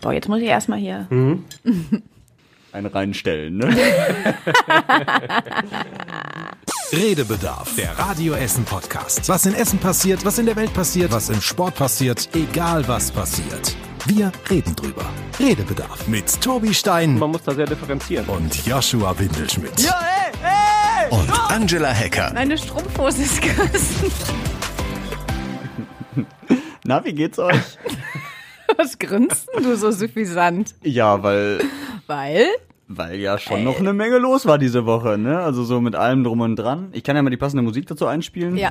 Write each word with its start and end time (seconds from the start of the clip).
Boah, 0.00 0.12
jetzt 0.12 0.28
muss 0.28 0.40
ich 0.40 0.46
erstmal 0.46 0.78
hier. 0.78 1.06
Ein 2.72 2.86
reinstellen, 2.86 3.58
ne? 3.58 3.66
Redebedarf, 6.92 7.74
der 7.76 7.98
Radio 7.98 8.34
Essen 8.34 8.64
Podcast. 8.64 9.28
Was 9.28 9.46
in 9.46 9.54
Essen 9.54 9.78
passiert, 9.78 10.24
was 10.24 10.38
in 10.38 10.46
der 10.46 10.56
Welt 10.56 10.72
passiert, 10.72 11.12
was 11.12 11.28
im 11.30 11.40
Sport 11.40 11.74
passiert, 11.76 12.28
egal 12.34 12.86
was 12.88 13.10
passiert. 13.12 13.76
Wir 14.06 14.32
reden 14.48 14.74
drüber. 14.74 15.04
Redebedarf 15.38 16.06
mit 16.08 16.40
Tobi 16.40 16.72
Stein 16.74 17.18
Man 17.18 17.30
muss 17.30 17.42
da 17.42 17.54
sehr 17.54 17.66
differenzieren. 17.66 18.26
und 18.26 18.66
Joshua 18.66 19.16
Windelschmidt. 19.18 19.88
Und 21.10 21.30
Angela 21.50 21.90
Hecker. 21.90 22.32
Meine 22.34 22.56
Strumpfhose 22.58 23.22
ist 23.22 23.40
gerissen. 23.42 24.12
Na, 26.90 27.04
wie 27.04 27.12
geht's 27.12 27.38
euch? 27.38 27.54
Was 28.76 28.98
grinst 28.98 29.48
denn 29.54 29.62
du 29.62 29.76
so 29.76 29.92
suffisant? 29.92 30.74
Ja, 30.82 31.22
weil, 31.22 31.60
Weil? 32.08 32.46
weil 32.88 33.14
ja 33.20 33.38
schon 33.38 33.62
noch 33.62 33.78
eine 33.78 33.92
Menge 33.92 34.18
los 34.18 34.44
war 34.44 34.58
diese 34.58 34.86
Woche, 34.86 35.16
ne? 35.16 35.38
Also 35.38 35.62
so 35.62 35.80
mit 35.80 35.94
allem 35.94 36.24
drum 36.24 36.40
und 36.40 36.56
dran. 36.56 36.88
Ich 36.90 37.04
kann 37.04 37.14
ja 37.14 37.22
mal 37.22 37.30
die 37.30 37.36
passende 37.36 37.62
Musik 37.62 37.86
dazu 37.86 38.08
einspielen. 38.08 38.56
Ja. 38.56 38.70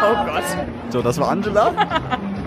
Oh 0.00 0.26
Gott. 0.26 0.44
So, 0.90 1.02
das 1.02 1.18
war 1.18 1.30
Angela. 1.30 1.74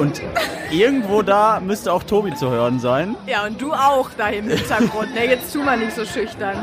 Und 0.00 0.22
irgendwo 0.70 1.20
da 1.20 1.60
müsste 1.60 1.92
auch 1.92 2.02
Tobi 2.02 2.34
zu 2.34 2.48
hören 2.48 2.80
sein. 2.80 3.16
Ja, 3.26 3.44
und 3.44 3.60
du 3.60 3.74
auch 3.74 4.08
da 4.16 4.28
im 4.30 4.48
Hintergrund. 4.48 5.14
Ne, 5.14 5.26
jetzt 5.26 5.52
tu 5.52 5.62
mal 5.62 5.76
nicht 5.76 5.92
so 5.94 6.06
schüchtern. 6.06 6.56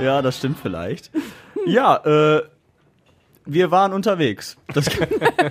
Ja, 0.00 0.22
das 0.22 0.38
stimmt 0.38 0.56
vielleicht. 0.62 1.10
Ja, 1.66 1.96
äh, 2.36 2.42
wir 3.46 3.72
waren 3.72 3.92
unterwegs. 3.92 4.56
Das 4.72 4.86
kann, 4.86 5.08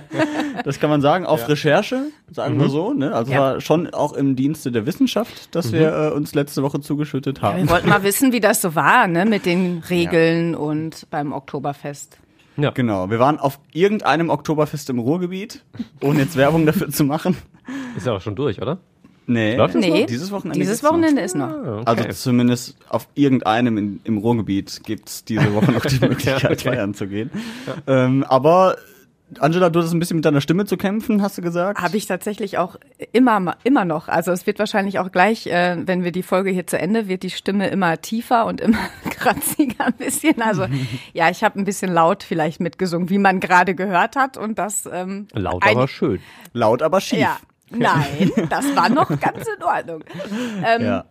das 0.64 0.80
kann 0.80 0.88
man 0.88 1.02
sagen, 1.02 1.26
auf 1.26 1.46
Recherche, 1.50 2.04
sagen 2.32 2.58
wir 2.58 2.70
so. 2.70 2.94
Ne? 2.94 3.12
Also 3.12 3.30
Ja. 3.30 3.38
war 3.40 3.60
schon 3.60 3.92
auch 3.92 4.14
im 4.14 4.34
Dienste 4.34 4.72
der 4.72 4.86
Wissenschaft, 4.86 5.54
dass 5.54 5.72
wir 5.72 5.92
äh, 5.92 6.10
uns 6.12 6.34
letzte 6.34 6.62
Woche 6.62 6.80
zugeschüttet 6.80 7.42
haben. 7.42 7.58
Wir 7.58 7.68
wollten 7.68 7.90
mal 7.90 8.02
wissen, 8.04 8.32
wie 8.32 8.40
das 8.40 8.62
so 8.62 8.74
war, 8.74 9.06
ne, 9.06 9.26
mit 9.26 9.44
den 9.44 9.82
Regeln 9.90 10.54
und 10.54 11.06
beim 11.10 11.34
Oktoberfest. 11.34 12.18
Ja. 12.56 12.70
Genau, 12.70 13.10
wir 13.10 13.18
waren 13.18 13.38
auf 13.38 13.58
irgendeinem 13.72 14.28
Oktoberfest 14.30 14.90
im 14.90 14.98
Ruhrgebiet, 14.98 15.64
ohne 16.02 16.20
jetzt 16.20 16.36
Werbung 16.36 16.66
dafür 16.66 16.90
zu 16.90 17.04
machen. 17.04 17.36
Ist 17.96 18.06
ja 18.06 18.12
auch 18.14 18.20
schon 18.20 18.34
durch, 18.36 18.60
oder? 18.60 18.78
Nee, 19.26 19.54
Läuft 19.56 19.76
das 19.76 19.80
Nee, 19.84 20.06
Dieses 20.06 20.32
Wochenende 20.32 20.58
Dieses 20.58 20.78
geht's 20.78 20.82
noch. 20.82 20.90
Wochenende 20.90 21.22
ist 21.22 21.36
noch. 21.36 21.48
Ah, 21.50 21.82
Also 21.84 22.04
zumindest 22.08 22.76
auf 22.88 23.06
irgendeinem 23.14 23.78
in, 23.78 24.00
im 24.02 24.18
Ruhrgebiet 24.18 24.80
gibt's 24.84 25.24
diese 25.24 25.54
Woche 25.54 25.70
noch 25.70 25.86
die 25.86 26.00
Möglichkeit, 26.00 26.42
Ja, 26.42 26.50
okay. 26.50 26.70
feiern 26.70 26.94
zu 26.94 27.06
gehen. 27.06 27.30
Ähm, 27.86 28.24
aber 28.28 28.76
Angela, 29.38 29.70
du 29.70 29.78
hattest 29.78 29.94
ein 29.94 30.00
bisschen 30.00 30.16
mit 30.16 30.24
deiner 30.24 30.40
Stimme 30.40 30.64
zu 30.64 30.76
kämpfen, 30.76 31.22
hast 31.22 31.38
du 31.38 31.42
gesagt? 31.42 31.80
Habe 31.80 31.96
ich 31.96 32.06
tatsächlich 32.06 32.58
auch 32.58 32.76
immer, 33.12 33.56
immer 33.62 33.84
noch. 33.84 34.08
Also 34.08 34.32
es 34.32 34.46
wird 34.46 34.58
wahrscheinlich 34.58 34.98
auch 34.98 35.12
gleich, 35.12 35.46
äh, 35.46 35.76
wenn 35.86 36.02
wir 36.02 36.10
die 36.12 36.22
Folge 36.22 36.50
hier 36.50 36.66
zu 36.66 36.78
Ende, 36.78 37.06
wird 37.06 37.22
die 37.22 37.30
Stimme 37.30 37.68
immer 37.68 38.00
tiefer 38.00 38.46
und 38.46 38.60
immer 38.60 38.78
kratziger 39.10 39.86
ein 39.86 39.92
bisschen. 39.94 40.42
Also 40.42 40.66
ja, 41.12 41.30
ich 41.30 41.44
habe 41.44 41.58
ein 41.60 41.64
bisschen 41.64 41.92
laut 41.92 42.22
vielleicht 42.22 42.60
mitgesungen, 42.60 43.08
wie 43.10 43.18
man 43.18 43.38
gerade 43.40 43.74
gehört 43.74 44.16
hat. 44.16 44.36
Und 44.36 44.58
das 44.58 44.88
ähm, 44.92 45.28
Laut, 45.32 45.62
ein- 45.62 45.76
aber 45.76 45.86
schön. 45.88 46.20
Laut, 46.52 46.82
aber 46.82 47.00
schief. 47.00 47.20
Ja, 47.20 47.36
nein, 47.70 48.32
das 48.50 48.74
war 48.74 48.88
noch 48.88 49.08
ganz 49.20 49.46
in 49.46 49.62
Ordnung. 49.62 50.02
Ähm, 50.64 50.82
Ja. 50.82 51.04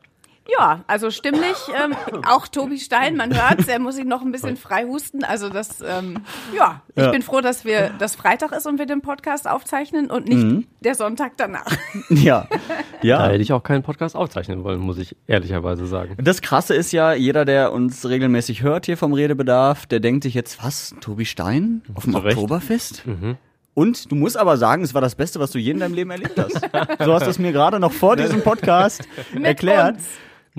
Ja, 0.57 0.83
also 0.87 1.11
stimmlich, 1.11 1.55
ähm, 1.83 1.95
auch 2.27 2.47
Tobi 2.47 2.77
Stein, 2.79 3.15
man 3.15 3.33
hört 3.35 3.67
er 3.67 3.79
muss 3.79 3.95
sich 3.95 4.05
noch 4.05 4.21
ein 4.21 4.31
bisschen 4.31 4.57
frei 4.57 4.85
husten. 4.85 5.23
Also 5.23 5.49
das, 5.49 5.81
ähm, 5.81 6.19
ja, 6.55 6.81
ich 6.95 7.03
Ja. 7.03 7.11
bin 7.11 7.21
froh, 7.21 7.41
dass 7.41 7.65
wir 7.65 7.91
das 7.99 8.15
Freitag 8.15 8.51
ist 8.53 8.65
und 8.65 8.79
wir 8.79 8.85
den 8.85 9.01
Podcast 9.01 9.47
aufzeichnen 9.47 10.09
und 10.09 10.27
nicht 10.27 10.43
Mhm. 10.43 10.65
der 10.81 10.95
Sonntag 10.95 11.33
danach. 11.37 11.65
Ja. 12.09 12.47
Da 12.49 13.07
ja. 13.07 13.27
hätte 13.27 13.41
ich 13.41 13.53
auch 13.53 13.63
keinen 13.63 13.83
Podcast 13.83 14.15
aufzeichnen 14.15 14.63
wollen, 14.63 14.79
muss 14.79 14.97
ich 14.97 15.15
ehrlicherweise 15.27 15.85
sagen. 15.85 16.15
Das 16.21 16.41
Krasse 16.41 16.73
ist 16.73 16.91
ja, 16.91 17.13
jeder, 17.13 17.45
der 17.45 17.71
uns 17.71 18.07
regelmäßig 18.07 18.61
hört 18.63 18.85
hier 18.87 18.97
vom 18.97 19.13
Redebedarf, 19.13 19.85
der 19.85 19.99
denkt 19.99 20.23
sich 20.23 20.33
jetzt, 20.33 20.63
was, 20.63 20.95
Tobi 20.99 21.25
Stein 21.25 21.81
auf 21.93 22.03
dem 22.05 22.13
Zu 22.13 22.19
Recht. 22.19 22.37
Oktoberfest? 22.37 23.03
Und 23.73 24.11
du 24.11 24.15
musst 24.15 24.35
aber 24.37 24.57
sagen, 24.57 24.83
es 24.83 24.93
war 24.93 25.01
das 25.01 25.15
Beste, 25.15 25.39
was 25.39 25.51
du 25.51 25.59
je 25.59 25.71
in 25.71 25.79
deinem 25.79 25.93
Leben 25.93 26.09
erlebt 26.11 26.37
hast. 26.37 26.61
Du 26.99 27.13
hast 27.13 27.27
es 27.27 27.39
mir 27.39 27.51
gerade 27.53 27.79
noch 27.79 27.93
vor 27.93 28.15
diesem 28.17 28.41
Podcast 28.41 29.07
erklärt. 29.43 29.95
uns. 29.97 30.07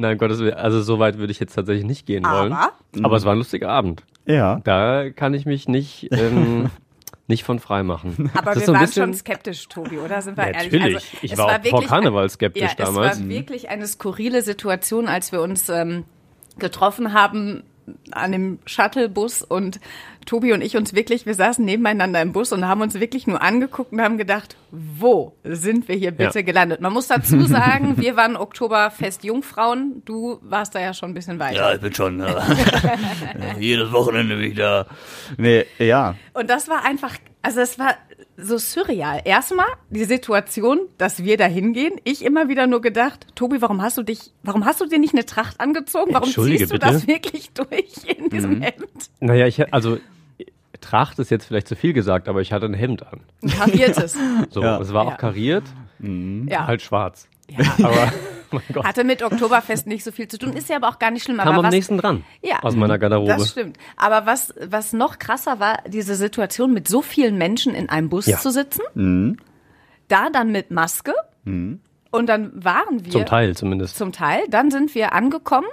Nein, 0.00 0.16
Gottes 0.18 0.38
Willen, 0.40 0.54
also 0.54 0.80
so 0.80 0.98
weit 0.98 1.18
würde 1.18 1.30
ich 1.30 1.38
jetzt 1.40 1.54
tatsächlich 1.54 1.84
nicht 1.84 2.06
gehen 2.06 2.24
wollen. 2.24 2.52
Aber? 2.52 2.72
Aber 3.02 3.16
es 3.16 3.24
war 3.24 3.32
ein 3.32 3.38
lustiger 3.38 3.68
Abend. 3.68 4.02
Ja. 4.26 4.60
Da 4.64 5.10
kann 5.10 5.34
ich 5.34 5.44
mich 5.44 5.68
nicht, 5.68 6.08
ähm, 6.12 6.70
nicht 7.26 7.44
von 7.44 7.58
frei 7.58 7.82
machen. 7.82 8.30
Aber 8.34 8.54
wir 8.54 8.62
so 8.62 8.72
waren 8.72 8.80
bisschen- 8.80 9.04
schon 9.04 9.14
skeptisch, 9.14 9.68
Tobi, 9.68 9.98
oder? 9.98 10.22
Sind 10.22 10.36
wir 10.38 10.46
Natürlich. 10.46 10.72
ehrlich? 10.80 10.94
Also, 10.96 11.16
Ich 11.22 11.32
es 11.32 11.38
war 11.38 11.46
auch 11.60 11.64
vor 11.66 11.84
Karneval 11.84 12.28
skeptisch 12.30 12.62
ja, 12.78 12.84
damals. 12.86 13.16
Es 13.16 13.22
war 13.22 13.28
wirklich 13.28 13.68
eine 13.68 13.86
skurrile 13.86 14.40
Situation, 14.42 15.06
als 15.06 15.32
wir 15.32 15.42
uns 15.42 15.68
ähm, 15.68 16.04
getroffen 16.58 17.12
haben 17.12 17.62
an 18.12 18.32
dem 18.32 18.58
Shuttlebus 18.66 19.42
und 19.42 19.80
Tobi 20.26 20.52
und 20.52 20.60
ich 20.62 20.76
uns 20.76 20.94
wirklich, 20.94 21.26
wir 21.26 21.34
saßen 21.34 21.64
nebeneinander 21.64 22.20
im 22.22 22.32
Bus 22.32 22.52
und 22.52 22.66
haben 22.66 22.80
uns 22.82 22.94
wirklich 23.00 23.26
nur 23.26 23.42
angeguckt 23.42 23.92
und 23.92 24.00
haben 24.00 24.18
gedacht, 24.18 24.56
wo 24.70 25.34
sind 25.44 25.88
wir 25.88 25.96
hier 25.96 26.10
bitte 26.10 26.40
Ja. 26.40 26.44
gelandet? 26.44 26.80
Man 26.80 26.92
muss 26.92 27.08
dazu 27.08 27.40
sagen, 27.46 27.96
wir 27.96 28.16
waren 28.16 28.36
Oktoberfest 28.36 29.24
Jungfrauen, 29.24 30.02
du 30.04 30.38
warst 30.42 30.74
da 30.74 30.80
ja 30.80 30.94
schon 30.94 31.10
ein 31.10 31.14
bisschen 31.14 31.38
weiter. 31.38 31.56
Ja, 31.56 31.74
ich 31.74 31.80
bin 31.80 31.94
schon 31.94 32.20
äh, 32.20 32.34
jedes 33.58 33.92
Wochenende 33.92 34.38
wieder. 34.38 34.86
Nee, 35.36 35.64
ja. 35.78 36.14
Und 36.34 36.50
das 36.50 36.68
war 36.68 36.84
einfach, 36.84 37.14
also 37.42 37.60
es 37.60 37.78
war 37.78 37.94
so 38.42 38.58
surreal. 38.58 39.20
Erstmal 39.24 39.66
die 39.90 40.04
Situation, 40.04 40.80
dass 40.98 41.22
wir 41.24 41.36
da 41.36 41.44
hingehen. 41.46 41.92
Ich 42.04 42.24
immer 42.24 42.48
wieder 42.48 42.66
nur 42.66 42.80
gedacht, 42.80 43.26
Tobi, 43.34 43.60
warum 43.62 43.82
hast 43.82 43.98
du 43.98 44.02
dich, 44.02 44.32
warum 44.42 44.64
hast 44.64 44.80
du 44.80 44.86
dir 44.86 44.98
nicht 44.98 45.14
eine 45.14 45.24
Tracht 45.26 45.60
angezogen? 45.60 46.12
Warum 46.14 46.28
ziehst 46.28 46.70
du 46.70 46.74
bitte? 46.74 46.78
das 46.78 47.06
wirklich 47.06 47.50
durch 47.52 48.04
in 48.16 48.30
diesem 48.30 48.60
Hemd? 48.62 49.10
Naja, 49.20 49.46
ich, 49.46 49.72
also, 49.72 49.98
Tracht 50.80 51.18
ist 51.18 51.30
jetzt 51.30 51.44
vielleicht 51.46 51.68
zu 51.68 51.76
viel 51.76 51.92
gesagt, 51.92 52.28
aber 52.28 52.40
ich 52.40 52.52
hatte 52.52 52.66
ein 52.66 52.74
Hemd 52.74 53.06
an. 53.06 53.20
Ein 53.42 53.50
kariertes. 53.50 54.16
So, 54.50 54.62
Ja. 54.62 54.80
es 54.80 54.92
war 54.92 55.04
Ja. 55.06 55.12
auch 55.12 55.18
kariert, 55.18 55.64
Ja. 56.00 56.66
halt 56.66 56.82
schwarz. 56.82 57.28
ja. 57.48 57.58
Aber, 57.82 58.12
mein 58.52 58.62
Gott, 58.72 58.84
Hatte 58.84 59.04
mit 59.04 59.22
Oktoberfest 59.22 59.86
nicht 59.86 60.04
so 60.04 60.12
viel 60.12 60.28
zu 60.28 60.38
tun. 60.38 60.52
Ist 60.54 60.68
ja 60.68 60.76
aber 60.76 60.88
auch 60.88 60.98
gar 60.98 61.10
nicht 61.10 61.24
schlimm. 61.24 61.38
kam 61.38 61.48
aber 61.48 61.58
am 61.58 61.64
was, 61.64 61.74
nächsten 61.74 61.98
dran. 61.98 62.24
Ja. 62.42 62.60
Aus 62.62 62.74
meiner 62.76 62.98
Garderobe. 62.98 63.28
Das 63.32 63.50
stimmt. 63.50 63.76
Aber 63.96 64.26
was, 64.26 64.54
was 64.60 64.92
noch 64.92 65.18
krasser 65.18 65.60
war, 65.60 65.82
diese 65.88 66.14
Situation 66.16 66.72
mit 66.72 66.88
so 66.88 67.02
vielen 67.02 67.36
Menschen 67.38 67.74
in 67.74 67.88
einem 67.88 68.08
Bus 68.08 68.26
Ja. 68.26 68.38
zu 68.38 68.50
sitzen. 68.50 69.36
Da 70.08 70.30
dann 70.30 70.50
mit 70.52 70.70
Maske. 70.70 71.12
Und 71.44 71.80
dann 72.26 72.52
waren 72.64 73.04
wir. 73.04 73.12
Zum 73.12 73.26
Teil 73.26 73.56
zumindest. 73.56 73.96
Zum 73.96 74.12
Teil. 74.12 74.42
Dann 74.48 74.70
sind 74.70 74.94
wir 74.94 75.12
angekommen 75.12 75.68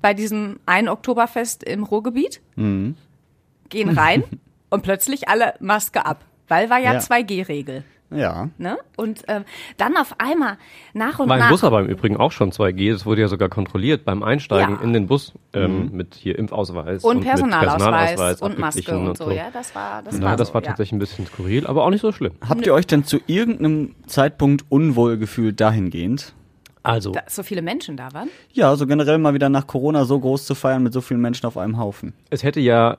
bei 0.00 0.12
diesem 0.14 0.60
einen 0.66 0.88
Oktoberfest 0.88 1.64
im 1.64 1.82
Ruhrgebiet, 1.82 2.40
gehen 2.56 3.88
rein 3.88 4.24
und 4.70 4.82
plötzlich 4.82 5.28
alle 5.28 5.54
Maske 5.60 6.04
ab, 6.04 6.24
weil 6.48 6.68
war 6.70 6.78
ja, 6.78 6.94
Ja. 6.94 6.98
2G-Regel. 7.00 7.84
Ja. 8.10 8.50
Ne? 8.58 8.76
Und 8.96 9.22
ähm, 9.28 9.44
dann 9.76 9.96
auf 9.96 10.14
einmal 10.18 10.56
nach 10.92 11.18
und 11.18 11.28
War 11.28 11.36
im 11.36 11.42
nach. 11.42 11.50
Bus 11.50 11.64
aber 11.64 11.80
im 11.80 11.86
Übrigen 11.86 12.16
auch 12.16 12.30
schon 12.32 12.52
2G. 12.52 12.92
Das 12.92 13.06
wurde 13.06 13.22
ja 13.22 13.28
sogar 13.28 13.48
kontrolliert 13.48 14.04
beim 14.04 14.22
Einsteigen 14.22 14.76
Ja. 14.76 14.82
in 14.82 14.92
den 14.92 15.06
Bus 15.06 15.32
ähm, 15.52 15.90
mit 15.92 16.14
hier 16.14 16.38
Impfausweis 16.38 17.02
und 17.02 17.18
mit 17.18 17.24
Personalausweis 17.26 18.40
und 18.42 18.58
Maske 18.58 18.80
abgeglichen 18.80 19.08
und 19.08 19.16
so, 19.16 19.30
ja, 19.30 19.46
das 19.52 19.74
war 19.74 20.02
das 20.02 20.16
Na, 20.18 20.26
war 20.26 20.36
das 20.36 20.48
so, 20.48 20.54
war 20.54 20.62
ja. 20.62 20.68
tatsächlich 20.68 20.92
ein 20.92 20.98
bisschen 21.00 21.26
skurril, 21.26 21.66
aber 21.66 21.84
auch 21.84 21.90
nicht 21.90 22.02
so 22.02 22.12
schlimm. 22.12 22.34
Habt 22.48 22.66
ihr 22.66 22.74
euch 22.74 22.86
denn 22.86 23.04
zu 23.04 23.18
irgendeinem 23.26 23.94
Zeitpunkt 24.06 24.64
unwohl 24.68 25.16
gefühlt 25.18 25.60
dahingehend? 25.60 26.34
Also, 26.82 27.12
Da, 27.12 27.22
so 27.28 27.42
viele 27.42 27.62
Menschen 27.62 27.96
da 27.96 28.12
waren. 28.12 28.28
Ja, 28.52 28.76
so 28.76 28.86
generell 28.86 29.16
mal 29.18 29.32
wieder 29.34 29.48
nach 29.48 29.66
Corona 29.66 30.04
so 30.04 30.20
groß 30.20 30.44
zu 30.44 30.54
feiern 30.54 30.82
mit 30.82 30.92
so 30.92 31.00
vielen 31.00 31.20
Menschen 31.20 31.46
auf 31.46 31.56
einem 31.56 31.78
Haufen. 31.78 32.12
es 32.30 32.42
hätte 32.42 32.60
ja 32.60 32.98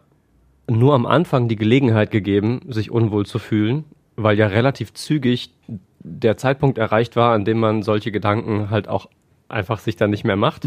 nur 0.67 0.95
am 0.95 1.05
Anfang 1.05 1.47
die 1.47 1.55
Gelegenheit 1.55 2.09
gegeben, 2.09 2.61
sich 2.69 2.89
unwohl 2.89 3.27
zu 3.27 3.37
fühlen, 3.37 3.83
weil 4.15 4.37
ja 4.37 4.47
relativ 4.47 4.93
zügig 4.93 5.51
der 5.99 6.37
Zeitpunkt 6.37 6.77
erreicht 6.77 7.15
war, 7.15 7.33
an 7.33 7.45
dem 7.45 7.59
man 7.59 7.83
solche 7.83 8.11
Gedanken 8.11 8.69
halt 8.69 8.87
auch 8.87 9.07
einfach 9.49 9.79
sich 9.79 9.95
dann 9.95 10.11
nicht 10.11 10.23
mehr 10.23 10.35
macht. 10.35 10.65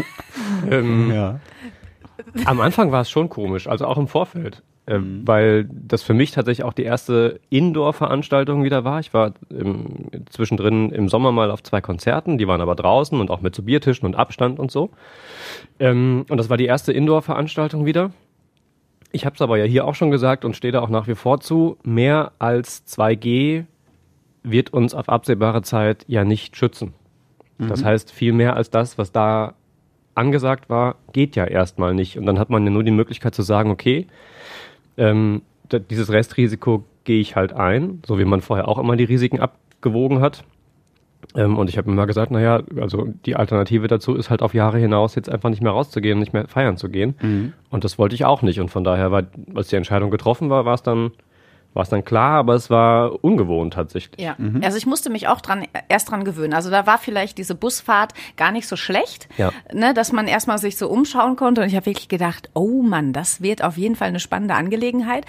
ähm, 0.70 1.10
Ja. 1.10 1.40
Am 2.44 2.60
Anfang 2.60 2.92
war 2.92 3.02
es 3.02 3.10
schon 3.10 3.28
komisch, 3.28 3.68
also 3.68 3.86
auch 3.86 3.96
im 3.96 4.08
Vorfeld. 4.08 4.62
Äh, 4.86 4.98
Weil 5.00 5.68
das 5.70 6.02
für 6.02 6.14
mich 6.14 6.30
tatsächlich 6.30 6.64
auch 6.64 6.72
die 6.72 6.82
erste 6.82 7.40
Indoor-Veranstaltung 7.50 8.64
wieder 8.64 8.84
war. 8.84 9.00
Ich 9.00 9.12
war 9.12 9.34
im, 9.50 10.08
zwischendrin 10.30 10.90
im 10.90 11.08
Sommer 11.08 11.30
mal 11.30 11.50
auf 11.50 11.62
zwei 11.62 11.80
Konzerten, 11.80 12.38
die 12.38 12.48
waren 12.48 12.60
aber 12.60 12.74
draußen 12.74 13.20
und 13.20 13.30
auch 13.30 13.40
mit 13.40 13.54
so 13.54 13.62
Biertischen 13.62 14.06
und 14.06 14.16
Abstand 14.16 14.58
und 14.58 14.70
so. 14.70 14.90
Ähm, 15.78 16.24
und 16.28 16.38
das 16.38 16.48
war 16.50 16.56
die 16.56 16.66
erste 16.66 16.92
Indoor-Veranstaltung 16.92 17.84
wieder. 17.86 18.10
Ich 19.10 19.24
habe 19.24 19.34
es 19.34 19.42
aber 19.42 19.56
ja 19.58 19.64
hier 19.64 19.86
auch 19.86 19.94
schon 19.94 20.10
gesagt 20.10 20.44
und 20.44 20.56
stehe 20.56 20.72
da 20.72 20.80
auch 20.80 20.90
nach 20.90 21.08
wie 21.08 21.14
vor 21.14 21.40
zu. 21.40 21.78
Mehr 21.82 22.32
als 22.38 22.86
2G 22.86 23.64
wird 24.42 24.72
uns 24.72 24.94
auf 24.94 25.08
absehbare 25.08 25.62
Zeit 25.62 26.04
ja 26.08 26.24
nicht 26.24 26.56
schützen. 26.56 26.94
Das 27.58 27.84
heißt, 27.84 28.12
viel 28.12 28.32
mehr 28.32 28.54
als 28.54 28.70
das, 28.70 28.98
was 28.98 29.10
da 29.10 29.54
angesagt 30.14 30.68
war, 30.68 30.96
geht 31.12 31.34
ja 31.34 31.44
erstmal 31.44 31.92
nicht. 31.92 32.16
Und 32.16 32.26
dann 32.26 32.38
hat 32.38 32.50
man 32.50 32.64
ja 32.64 32.70
nur 32.70 32.84
die 32.84 32.92
Möglichkeit 32.92 33.34
zu 33.34 33.42
sagen, 33.42 33.70
okay, 33.70 34.06
ähm, 34.96 35.42
dieses 35.90 36.10
Restrisiko 36.10 36.84
gehe 37.04 37.20
ich 37.20 37.36
halt 37.36 37.52
ein, 37.52 38.02
so 38.06 38.18
wie 38.18 38.24
man 38.24 38.40
vorher 38.40 38.68
auch 38.68 38.78
immer 38.78 38.96
die 38.96 39.04
Risiken 39.04 39.40
abgewogen 39.40 40.20
hat. 40.20 40.44
Ähm, 41.34 41.58
und 41.58 41.68
ich 41.68 41.76
habe 41.78 41.90
immer 41.90 42.06
gesagt, 42.06 42.30
naja, 42.30 42.62
also 42.80 43.06
die 43.26 43.36
Alternative 43.36 43.86
dazu 43.88 44.14
ist 44.14 44.30
halt 44.30 44.42
auf 44.42 44.54
Jahre 44.54 44.78
hinaus 44.78 45.14
jetzt 45.14 45.30
einfach 45.30 45.50
nicht 45.50 45.62
mehr 45.62 45.72
rauszugehen 45.72 46.14
und 46.14 46.20
nicht 46.20 46.32
mehr 46.32 46.48
feiern 46.48 46.76
zu 46.76 46.88
gehen. 46.88 47.14
Und 47.70 47.84
das 47.84 47.98
wollte 47.98 48.14
ich 48.14 48.24
auch 48.24 48.42
nicht. 48.42 48.60
Und 48.60 48.70
von 48.70 48.84
daher, 48.84 49.10
war, 49.12 49.24
als 49.54 49.68
die 49.68 49.76
Entscheidung 49.76 50.10
getroffen 50.10 50.48
war, 50.50 50.64
war 50.64 50.74
es 50.74 50.82
dann, 50.82 51.10
war 51.74 51.82
es 51.82 51.90
dann 51.90 52.04
klar, 52.04 52.38
aber 52.38 52.54
es 52.54 52.70
war 52.70 53.22
ungewohnt 53.22 53.74
tatsächlich. 53.74 54.20
Ja, 54.20 54.36
also 54.62 54.76
ich 54.76 54.86
musste 54.86 55.10
mich 55.10 55.28
auch 55.28 55.40
dran, 55.40 55.64
erst 55.88 56.10
dran 56.10 56.24
gewöhnen. 56.24 56.52
Also 56.54 56.70
da 56.70 56.86
war 56.86 56.98
vielleicht 56.98 57.38
diese 57.38 57.54
Busfahrt 57.54 58.14
gar 58.36 58.50
nicht 58.50 58.66
so 58.66 58.74
schlecht, 58.74 59.28
Ja. 59.36 59.52
ne, 59.72 59.94
dass 59.94 60.10
man 60.10 60.26
erstmal 60.26 60.58
sich 60.58 60.76
so 60.76 60.88
umschauen 60.88 61.36
konnte. 61.36 61.60
Und 61.60 61.68
ich 61.68 61.76
habe 61.76 61.86
wirklich 61.86 62.08
gedacht, 62.08 62.50
oh 62.54 62.82
Mann, 62.82 63.12
das 63.12 63.42
wird 63.42 63.62
auf 63.62 63.76
jeden 63.76 63.94
Fall 63.94 64.08
eine 64.08 64.18
spannende 64.18 64.54
Angelegenheit. 64.54 65.24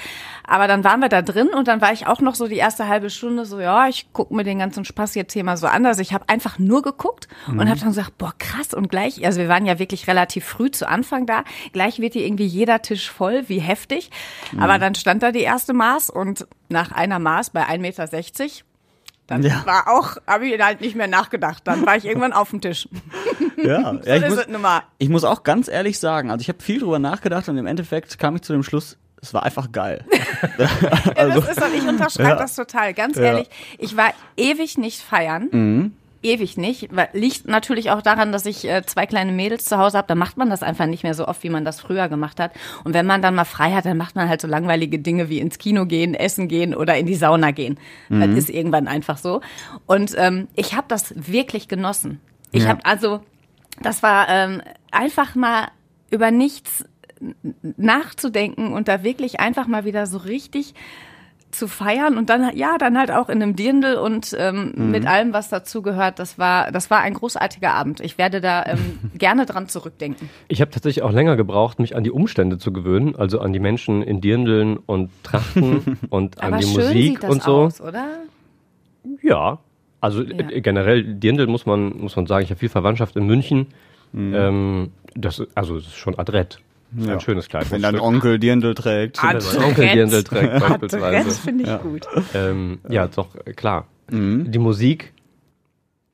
Aber 0.48 0.68
dann 0.68 0.84
waren 0.84 1.02
wir 1.02 1.10
da 1.10 1.22
drin 1.22 1.50
und 1.50 1.68
dann 1.68 1.82
war 1.82 1.92
ich 1.94 2.08
auch 2.08 2.20
noch 2.22 2.36
so 2.36 2.48
die 2.48 2.56
erste 2.58 2.88
halbe 2.88 3.10
Stunde 3.12 3.46
so, 3.46 3.60
ja, 3.60 3.88
ich 3.88 4.12
gucke 4.14 4.34
mir 4.34 4.44
den 4.44 4.60
ganzen 4.60 4.86
Spaß 4.86 5.14
jetzt 5.16 5.34
hier 5.34 5.44
mal 5.44 5.58
so 5.58 5.68
an. 5.68 5.86
Also 5.86 6.02
ich 6.02 6.14
habe 6.14 6.24
einfach 6.30 6.58
nur 6.58 6.82
geguckt 6.82 7.28
und 7.48 7.60
habe 7.70 7.80
dann 7.80 7.90
gesagt, 7.90 8.18
boah, 8.18 8.34
krass. 8.40 8.74
Und 8.74 8.90
gleich, 8.90 9.24
also 9.24 9.40
wir 9.40 9.50
waren 9.50 9.66
ja 9.68 9.78
wirklich 9.78 10.08
relativ 10.08 10.46
früh 10.46 10.72
zu 10.72 10.88
Anfang 10.88 11.26
da, 11.28 11.44
gleich 11.74 12.00
wird 12.00 12.14
hier 12.14 12.26
irgendwie 12.26 12.46
jeder 12.48 12.82
Tisch 12.82 13.12
voll, 13.12 13.44
wie 13.48 13.60
heftig. 13.60 14.10
Aber 14.58 14.80
dann 14.80 14.96
stand 14.96 15.22
da 15.22 15.32
die 15.32 15.42
erste 15.42 15.74
Maß 15.74 16.10
und 16.10 16.29
nach 16.70 16.92
einer 16.92 17.20
Maß 17.20 17.52
bei 17.52 17.64
1,60 17.66 17.80
Meter 17.80 18.08
dann 19.30 19.44
Ja. 19.44 19.64
war 19.66 19.88
auch, 19.88 20.18
habe 20.26 20.48
ich 20.48 20.60
halt 20.60 20.82
nicht 20.82 20.96
mehr 20.96 21.08
nachgedacht. 21.08 21.62
Dann 21.66 21.86
war 21.86 21.96
ich 21.96 22.06
irgendwann 22.06 22.34
auf 22.34 22.50
dem 22.50 22.62
Tisch. 22.62 22.88
Ja, 23.62 23.94
ja 24.06 24.16
ich, 24.16 24.30
muss, 24.30 24.40
ich 25.00 25.10
muss 25.10 25.24
auch 25.26 25.44
ganz 25.44 25.68
ehrlich 25.68 26.00
sagen, 26.00 26.32
also 26.32 26.42
ich 26.42 26.48
habe 26.48 26.64
viel 26.64 26.80
drüber 26.80 26.98
nachgedacht 26.98 27.50
und 27.50 27.58
im 27.58 27.68
Endeffekt 27.68 28.18
kam 28.18 28.38
ich 28.38 28.42
zu 28.42 28.54
dem 28.54 28.64
Schluss, 28.64 28.98
es 29.22 29.34
war 29.34 29.44
einfach 29.44 29.74
geil. 29.74 30.06
Ja, 30.58 30.70
das 31.28 31.50
ist 31.50 31.62
doch, 31.62 31.74
ich 31.74 31.86
unterschreibe 31.86 32.30
Ja. 32.30 32.36
das 32.36 32.56
total. 32.56 32.94
Ganz 32.94 33.18
ehrlich, 33.18 33.50
ich 33.78 33.98
war 33.98 34.14
ewig 34.38 34.78
nicht 34.78 35.02
feiern. 35.02 35.94
Ewig 36.22 36.58
nicht. 36.58 36.94
Weil, 36.96 37.10
liegt 37.14 37.48
natürlich 37.48 37.92
auch 37.92 38.02
daran, 38.02 38.32
dass 38.32 38.46
ich 38.46 38.68
äh, 38.68 38.84
zwei 38.86 39.06
kleine 39.06 39.32
Mädels 39.32 39.66
zu 39.66 39.78
Hause 39.78 39.98
habe. 39.98 40.08
Da 40.08 40.16
macht 40.16 40.38
man 40.38 40.50
das 40.50 40.64
einfach 40.64 40.86
nicht 40.86 41.04
mehr 41.04 41.14
so 41.14 41.28
oft, 41.28 41.44
wie 41.44 41.50
man 41.50 41.64
das 41.66 41.80
früher 41.80 42.10
gemacht 42.10 42.40
hat. 42.40 42.52
Und 42.84 42.94
wenn 42.94 43.06
man 43.06 43.22
dann 43.22 43.36
mal 43.36 43.46
frei 43.46 43.72
hat, 43.72 43.86
dann 43.86 43.98
macht 43.98 44.16
man 44.16 44.28
halt 44.28 44.42
so 44.42 44.48
langweilige 44.48 45.00
Dinge 45.00 45.30
wie 45.30 45.40
ins 45.40 45.58
Kino 45.58 45.86
gehen, 45.86 46.14
essen 46.14 46.48
gehen 46.48 46.76
oder 46.76 46.98
in 46.98 47.06
die 47.06 47.16
Sauna 47.16 47.52
gehen. 47.52 47.80
Das 48.10 48.30
ist 48.32 48.50
irgendwann 48.50 48.88
einfach 48.88 49.18
so. 49.18 49.42
Und 49.86 50.14
ähm, 50.18 50.48
ich 50.56 50.76
habe 50.76 50.86
das 50.90 51.14
wirklich 51.16 51.68
genossen. 51.68 52.20
Ich 52.52 52.64
Ja. 52.64 52.70
habe 52.70 52.86
also, 52.86 53.22
das 53.82 54.04
war 54.04 54.28
ähm, 54.30 54.62
einfach 54.92 55.36
mal 55.36 55.70
über 56.12 56.32
nichts 56.32 56.84
nachzudenken 57.78 58.74
und 58.74 58.88
da 58.88 59.04
wirklich 59.04 59.40
einfach 59.40 59.68
mal 59.68 59.86
wieder 59.86 60.06
so 60.06 60.18
richtig 60.18 60.74
zu 61.52 61.68
feiern 61.68 62.18
und 62.18 62.30
dann 62.30 62.56
ja 62.56 62.78
dann 62.78 62.98
halt 62.98 63.12
auch 63.12 63.28
in 63.28 63.42
einem 63.42 63.56
Dirndl 63.56 63.96
und 63.96 64.36
ähm, 64.38 64.92
mit 64.92 65.08
allem 65.08 65.34
was 65.34 65.50
dazu 65.50 65.82
gehört 65.82 66.20
das 66.20 66.38
war 66.38 66.72
das 66.72 66.92
war 66.92 67.00
ein 67.00 67.14
großartiger 67.16 67.74
Abend 67.74 68.00
ich 68.02 68.18
werde 68.18 68.40
da 68.40 68.66
ähm, 68.66 69.00
gerne 69.16 69.46
dran 69.46 69.68
zurückdenken 69.68 70.30
Ich 70.48 70.62
habe 70.62 70.70
tatsächlich 70.70 71.04
auch 71.04 71.12
länger 71.12 71.36
gebraucht, 71.36 71.80
mich 71.80 71.96
an 71.96 72.04
die 72.04 72.12
Umstände 72.12 72.60
zu 72.60 72.72
gewöhnen, 72.72 73.16
also 73.16 73.40
an 73.40 73.52
die 73.54 73.60
Menschen 73.60 74.04
in 74.04 74.22
Dirndeln 74.22 74.78
und 74.78 75.10
Trachten 75.24 75.98
und 76.10 76.40
an 76.42 76.54
aber 76.54 76.58
die 76.58 76.66
schön 76.66 76.84
Musik 76.84 77.04
sieht 77.14 77.24
das 77.24 77.30
und 77.32 77.44
so. 77.44 77.52
aus 77.64 77.82
oder 77.82 78.06
Ja, 79.22 79.60
also 80.02 80.22
Ja. 80.24 80.50
äh, 80.50 80.62
generell 80.62 81.04
Dirndl 81.04 81.48
muss 81.48 81.66
man 81.66 81.98
muss 81.98 82.16
man 82.16 82.28
sagen, 82.28 82.44
ich 82.44 82.52
habe 82.52 82.60
viel 82.60 82.70
Verwandtschaft 82.70 83.16
in 83.16 83.26
München. 83.26 83.68
Ähm, 84.14 84.92
das 85.16 85.42
also 85.56 85.78
es 85.78 85.86
ist 85.88 85.96
schon 85.98 86.18
adrett. 86.18 86.60
Das 86.92 87.06
Ja. 87.06 87.14
Ein 87.14 87.20
schönes 87.22 87.48
Kleid. 87.50 87.70
Wenn 87.72 87.82
dein 87.82 88.00
Onkel 88.00 88.40
Dirndl 88.40 88.74
trägt. 88.74 89.24
Ah, 89.24 89.34
Wenn 89.34 89.64
Onkel 89.64 89.88
Dirndl 89.90 90.24
trägt 90.24 90.60
beispielsweise. 90.60 91.32
finde 91.32 91.64
ich 91.66 91.82
gut 91.82 92.08
Ähm, 92.34 92.80
ja, 92.90 93.08
doch 93.08 93.28
äh, 93.46 93.54
klar. 93.54 93.88
Mhm. 94.12 94.52
Die 94.52 94.58
Musik, 94.60 95.14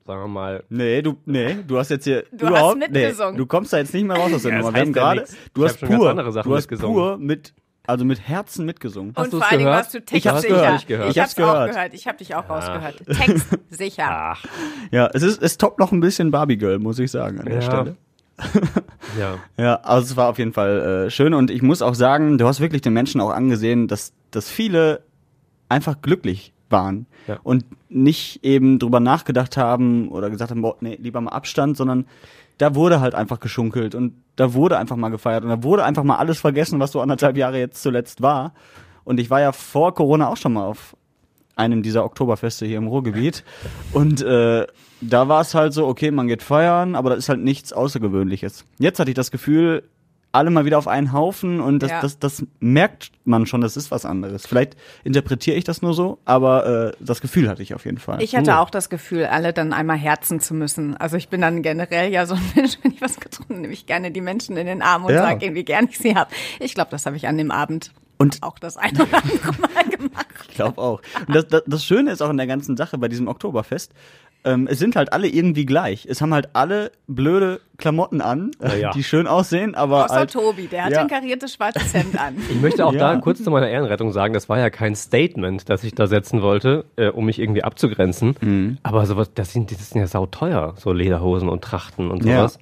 sagen 0.06 0.20
wir 0.22 0.28
mal, 0.28 0.64
Nee, 0.68 1.00
du, 1.02 1.16
nee, 1.24 1.56
du 1.66 1.78
hast 1.78 1.88
jetzt 1.90 2.04
hier 2.04 2.24
Du 2.30 2.44
hast 2.46 2.50
überhaupt, 2.50 2.78
mitgesungen. 2.78 3.32
Nee, 3.32 3.38
du 3.38 3.46
kommst 3.46 3.72
da 3.72 3.78
jetzt 3.78 3.94
nicht 3.94 4.04
mehr 4.06 4.16
raus 4.16 4.32
aus 4.34 4.42
der 4.42 4.52
Ja, 4.52 4.56
das 4.58 4.66
Nummer. 4.66 4.74
Wir 4.76 4.80
haben 4.82 4.88
ja 4.88 4.92
gerade, 4.92 5.24
du 5.54 5.64
hast 5.64 5.82
hab 5.82 5.88
pur, 5.88 6.10
andere 6.10 6.32
Sachen 6.32 6.48
du 6.50 6.54
hast 6.56 6.64
mitgesungen. 6.70 6.94
pur 6.94 7.16
mit, 7.18 7.54
also 7.86 8.04
mit 8.04 8.20
Herzen 8.20 8.66
mitgesungen. 8.66 9.12
Hast 9.16 9.32
und 9.32 9.40
vor 9.40 9.48
allen 9.50 9.58
Dingen 9.60 9.70
warst 9.70 9.94
du 9.94 9.98
Ich 10.12 10.26
hab's 10.26 10.42
textsicher 10.42 10.60
gehört, 10.62 10.80
ich 10.82 10.86
gehört. 10.86 11.08
ich 11.10 11.16
Ich 11.16 11.22
hab's 11.22 11.38
auch 11.40 11.66
gehört. 11.66 11.94
ich 11.94 12.06
habe 12.06 12.18
dich 12.18 12.34
auch 12.34 12.48
rausgehört 12.50 13.02
textsicher 13.06 14.08
ach, 14.10 14.44
Ja, 14.92 15.08
es 15.14 15.22
ist, 15.22 15.42
es 15.42 15.56
toppt 15.56 15.78
noch 15.78 15.92
ein 15.92 16.00
bisschen 16.00 16.30
Barbie 16.30 16.58
Girl, 16.58 16.78
muss 16.78 16.98
ich 16.98 17.10
sagen, 17.10 17.38
an 17.40 17.46
der 17.46 17.54
Ja. 17.56 17.62
Stelle. 17.62 17.96
ja. 19.18 19.38
Ja, 19.56 19.74
also 19.76 20.04
es 20.04 20.16
war 20.16 20.28
auf 20.28 20.38
jeden 20.38 20.52
Fall 20.52 21.06
äh, 21.06 21.10
schön 21.10 21.34
und 21.34 21.50
ich 21.50 21.62
muss 21.62 21.82
auch 21.82 21.94
sagen, 21.94 22.38
du 22.38 22.46
hast 22.46 22.60
wirklich 22.60 22.82
den 22.82 22.92
Menschen 22.92 23.20
auch 23.20 23.30
angesehen, 23.30 23.88
dass, 23.88 24.12
dass 24.30 24.50
viele 24.50 25.02
einfach 25.68 26.00
glücklich 26.02 26.52
waren 26.68 27.06
Ja. 27.26 27.38
und 27.42 27.64
nicht 27.88 28.44
eben 28.44 28.78
drüber 28.78 29.00
nachgedacht 29.00 29.56
haben 29.56 30.08
oder 30.08 30.30
gesagt 30.30 30.50
haben, 30.50 30.62
boah, 30.62 30.76
nee, 30.80 30.98
lieber 31.00 31.20
mal 31.20 31.30
Abstand, 31.30 31.76
sondern 31.76 32.06
da 32.58 32.74
wurde 32.74 33.00
halt 33.00 33.14
einfach 33.14 33.38
geschunkelt 33.40 33.94
und 33.94 34.14
da 34.36 34.52
wurde 34.54 34.78
einfach 34.78 34.96
mal 34.96 35.10
gefeiert 35.10 35.44
und 35.44 35.50
da 35.50 35.62
wurde 35.62 35.84
einfach 35.84 36.04
mal 36.04 36.16
alles 36.16 36.38
vergessen, 36.40 36.80
was 36.80 36.92
so 36.92 37.00
anderthalb 37.00 37.36
Jahre 37.36 37.58
jetzt 37.58 37.82
zuletzt 37.82 38.22
war. 38.22 38.52
Und 39.04 39.20
ich 39.20 39.30
war 39.30 39.40
ja 39.40 39.52
vor 39.52 39.94
Corona 39.94 40.28
auch 40.28 40.36
schon 40.36 40.54
mal 40.54 40.64
auf 40.64 40.96
einem 41.56 41.82
dieser 41.82 42.04
Oktoberfeste 42.04 42.66
hier 42.66 42.76
im 42.78 42.86
Ruhrgebiet. 42.86 43.42
Und 43.92 44.20
äh, 44.22 44.66
da 45.00 45.28
war 45.28 45.40
es 45.40 45.54
halt 45.54 45.72
so, 45.72 45.86
okay, 45.86 46.10
man 46.10 46.28
geht 46.28 46.42
feiern, 46.42 46.94
aber 46.94 47.10
das 47.10 47.20
ist 47.20 47.28
halt 47.28 47.40
nichts 47.40 47.72
Außergewöhnliches. 47.72 48.64
Jetzt 48.78 48.98
hatte 49.00 49.10
ich 49.10 49.16
das 49.16 49.30
Gefühl, 49.30 49.82
alle 50.32 50.50
mal 50.50 50.66
wieder 50.66 50.76
auf 50.76 50.86
einen 50.86 51.14
Haufen 51.14 51.60
und 51.60 51.82
das, 51.82 51.90
Ja. 51.90 52.00
das, 52.02 52.18
das 52.18 52.44
merkt 52.60 53.10
man 53.24 53.46
schon, 53.46 53.62
das 53.62 53.78
ist 53.78 53.90
was 53.90 54.04
anderes. 54.04 54.46
Vielleicht 54.46 54.76
interpretiere 55.02 55.56
ich 55.56 55.64
das 55.64 55.80
nur 55.80 55.94
so, 55.94 56.18
aber 56.26 56.90
äh, 56.90 56.92
das 57.00 57.22
Gefühl 57.22 57.48
hatte 57.48 57.62
ich 57.62 57.72
auf 57.74 57.86
jeden 57.86 57.96
Fall. 57.96 58.20
Ich 58.20 58.36
hatte 58.36 58.58
auch 58.58 58.68
das 58.68 58.90
Gefühl, 58.90 59.24
alle 59.24 59.54
dann 59.54 59.72
einmal 59.72 59.96
herzen 59.96 60.40
zu 60.40 60.52
müssen. 60.52 60.94
Also 60.94 61.16
ich 61.16 61.30
bin 61.30 61.40
dann 61.40 61.62
generell 61.62 62.12
ja 62.12 62.26
so 62.26 62.34
ein 62.34 62.42
Mensch, 62.54 62.76
wenn 62.82 62.92
ich 62.92 63.00
was 63.00 63.18
getrunken 63.18 63.62
nehme 63.62 63.72
ich 63.72 63.86
gerne 63.86 64.10
die 64.10 64.20
Menschen 64.20 64.58
in 64.58 64.66
den 64.66 64.82
Arm 64.82 65.06
und 65.06 65.12
Ja. 65.14 65.22
sage 65.22 65.42
irgendwie 65.46 65.64
gern 65.64 65.86
ich 65.88 65.96
sie 65.98 66.14
hab. 66.14 66.30
Ich 66.60 66.74
glaube, 66.74 66.90
das 66.90 67.06
habe 67.06 67.16
ich 67.16 67.26
an 67.28 67.38
dem 67.38 67.50
Abend 67.50 67.92
Und- 68.18 68.42
auch 68.42 68.58
das 68.58 68.76
eine 68.76 69.02
oder 69.02 69.22
andere 69.22 69.52
Mal 69.74 69.84
gemacht. 69.90 70.26
Ich 70.48 70.54
glaube 70.54 70.80
auch. 70.80 71.00
Und 71.26 71.34
das, 71.34 71.46
das, 71.48 71.62
das 71.66 71.84
Schöne 71.84 72.10
ist 72.12 72.22
auch 72.22 72.30
in 72.30 72.36
der 72.38 72.46
ganzen 72.46 72.76
Sache 72.76 72.96
bei 72.98 73.08
diesem 73.08 73.28
Oktoberfest, 73.28 73.92
ähm, 74.44 74.68
es 74.70 74.78
sind 74.78 74.94
halt 74.94 75.12
alle 75.12 75.26
irgendwie 75.26 75.66
gleich. 75.66 76.06
Es 76.08 76.20
haben 76.22 76.32
halt 76.32 76.50
alle 76.52 76.92
blöde 77.08 77.60
Klamotten 77.78 78.20
an, 78.20 78.52
äh, 78.62 78.80
ja. 78.80 78.90
die 78.92 79.02
schön 79.02 79.26
aussehen, 79.26 79.74
aber 79.74 80.04
Außer 80.04 80.14
halt, 80.14 80.30
Tobi, 80.32 80.68
der 80.68 80.84
hat 80.84 80.92
Ja. 80.92 81.00
ein 81.00 81.08
kariertes 81.08 81.54
schwarzes 81.54 81.92
Hemd 81.92 82.16
an. 82.18 82.36
Ich 82.48 82.60
möchte 82.60 82.86
auch 82.86 82.92
Ja. 82.92 83.14
da 83.14 83.20
kurz 83.20 83.42
zu 83.42 83.50
meiner 83.50 83.68
Ehrenrettung 83.68 84.12
sagen, 84.12 84.34
das 84.34 84.48
war 84.48 84.58
ja 84.58 84.70
kein 84.70 84.94
Statement, 84.94 85.68
das 85.68 85.82
ich 85.82 85.94
da 85.96 86.06
setzen 86.06 86.42
wollte, 86.42 86.84
äh, 86.94 87.08
um 87.08 87.26
mich 87.26 87.40
irgendwie 87.40 87.64
abzugrenzen. 87.64 88.36
Mhm. 88.40 88.78
Aber 88.84 89.04
sowas, 89.06 89.32
das 89.34 89.52
sind, 89.52 89.72
das 89.72 89.90
sind 89.90 90.00
ja 90.00 90.06
sauteuer, 90.06 90.74
so 90.76 90.92
Lederhosen 90.92 91.48
und 91.48 91.64
Trachten 91.64 92.10
und 92.12 92.24
Ja. 92.24 92.36
sowas. 92.36 92.58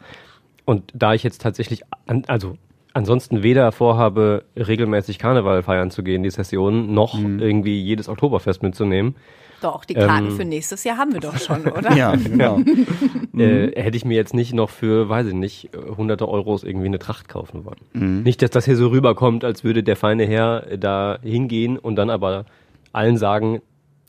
Und 0.65 0.91
da 0.95 1.13
ich 1.13 1.23
jetzt 1.23 1.43
tatsächlich, 1.43 1.83
an, 2.07 2.25
also 2.29 2.57
ansonsten 2.95 3.43
weder 3.43 3.71
vorhabe, 3.73 4.45
regelmäßig 4.57 5.19
Karneval 5.19 5.63
feiern 5.63 5.91
zu 5.91 6.03
gehen, 6.03 6.23
die 6.23 6.31
Session, 6.31 6.95
noch 6.95 7.19
Mhm. 7.19 7.39
irgendwie 7.41 7.81
jedes 7.83 8.09
Oktoberfest 8.09 8.63
mitzunehmen, 8.63 9.17
Doch, 9.61 9.85
die 9.87 9.95
Karten 9.95 10.27
Ähm. 10.27 10.37
für 10.37 10.45
nächstes 10.45 10.85
Jahr 10.85 10.99
haben 10.99 11.13
wir 11.15 11.21
doch 11.21 11.37
schon, 11.39 11.63
oder? 11.67 11.93
ja, 11.97 12.15
genau. 12.17 12.59
äh, 13.37 13.73
hätte 13.83 13.97
ich 13.97 14.05
mir 14.05 14.15
jetzt 14.15 14.35
nicht 14.35 14.53
noch 14.55 14.69
für, 14.71 15.09
weiß 15.09 15.27
ich 15.29 15.35
nicht, 15.35 15.71
hunderte 15.97 16.29
Euros 16.29 16.65
irgendwie 16.65 16.87
eine 16.87 16.99
Tracht 16.99 17.29
kaufen 17.29 17.65
wollen. 17.65 17.81
Mhm. 17.95 18.23
Nicht, 18.25 18.43
dass 18.43 18.51
das 18.51 18.65
hier 18.67 18.77
so 18.77 18.89
rüberkommt, 18.89 19.43
als 19.45 19.65
würde 19.65 19.83
der 19.83 19.97
feine 19.97 20.25
Herr 20.27 20.77
da 20.77 21.19
hingehen 21.23 21.79
und 21.79 21.97
dann 21.97 22.11
aber 22.11 22.45
allen 22.93 23.17
sagen, 23.17 23.61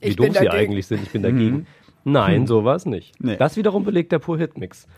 wie 0.01 0.10
Ich 0.10 0.15
doof 0.18 0.27
sie 0.27 0.34
dagegen. 0.34 0.51
eigentlich 0.54 0.88
sind, 0.88 1.04
ich 1.04 1.10
bin 1.12 1.24
dagegen. 1.24 1.68
Nein, 2.07 2.45
so 2.45 2.63
war 2.63 2.75
es 2.75 2.85
nicht. 2.85 3.19
Mhm. 3.19 3.29
Nee. 3.31 3.38
Das 3.38 3.57
wiederum 3.57 3.83
belegt 3.83 4.12
der 4.12 4.19
Pur 4.19 4.38
Hitmix. 4.38 4.88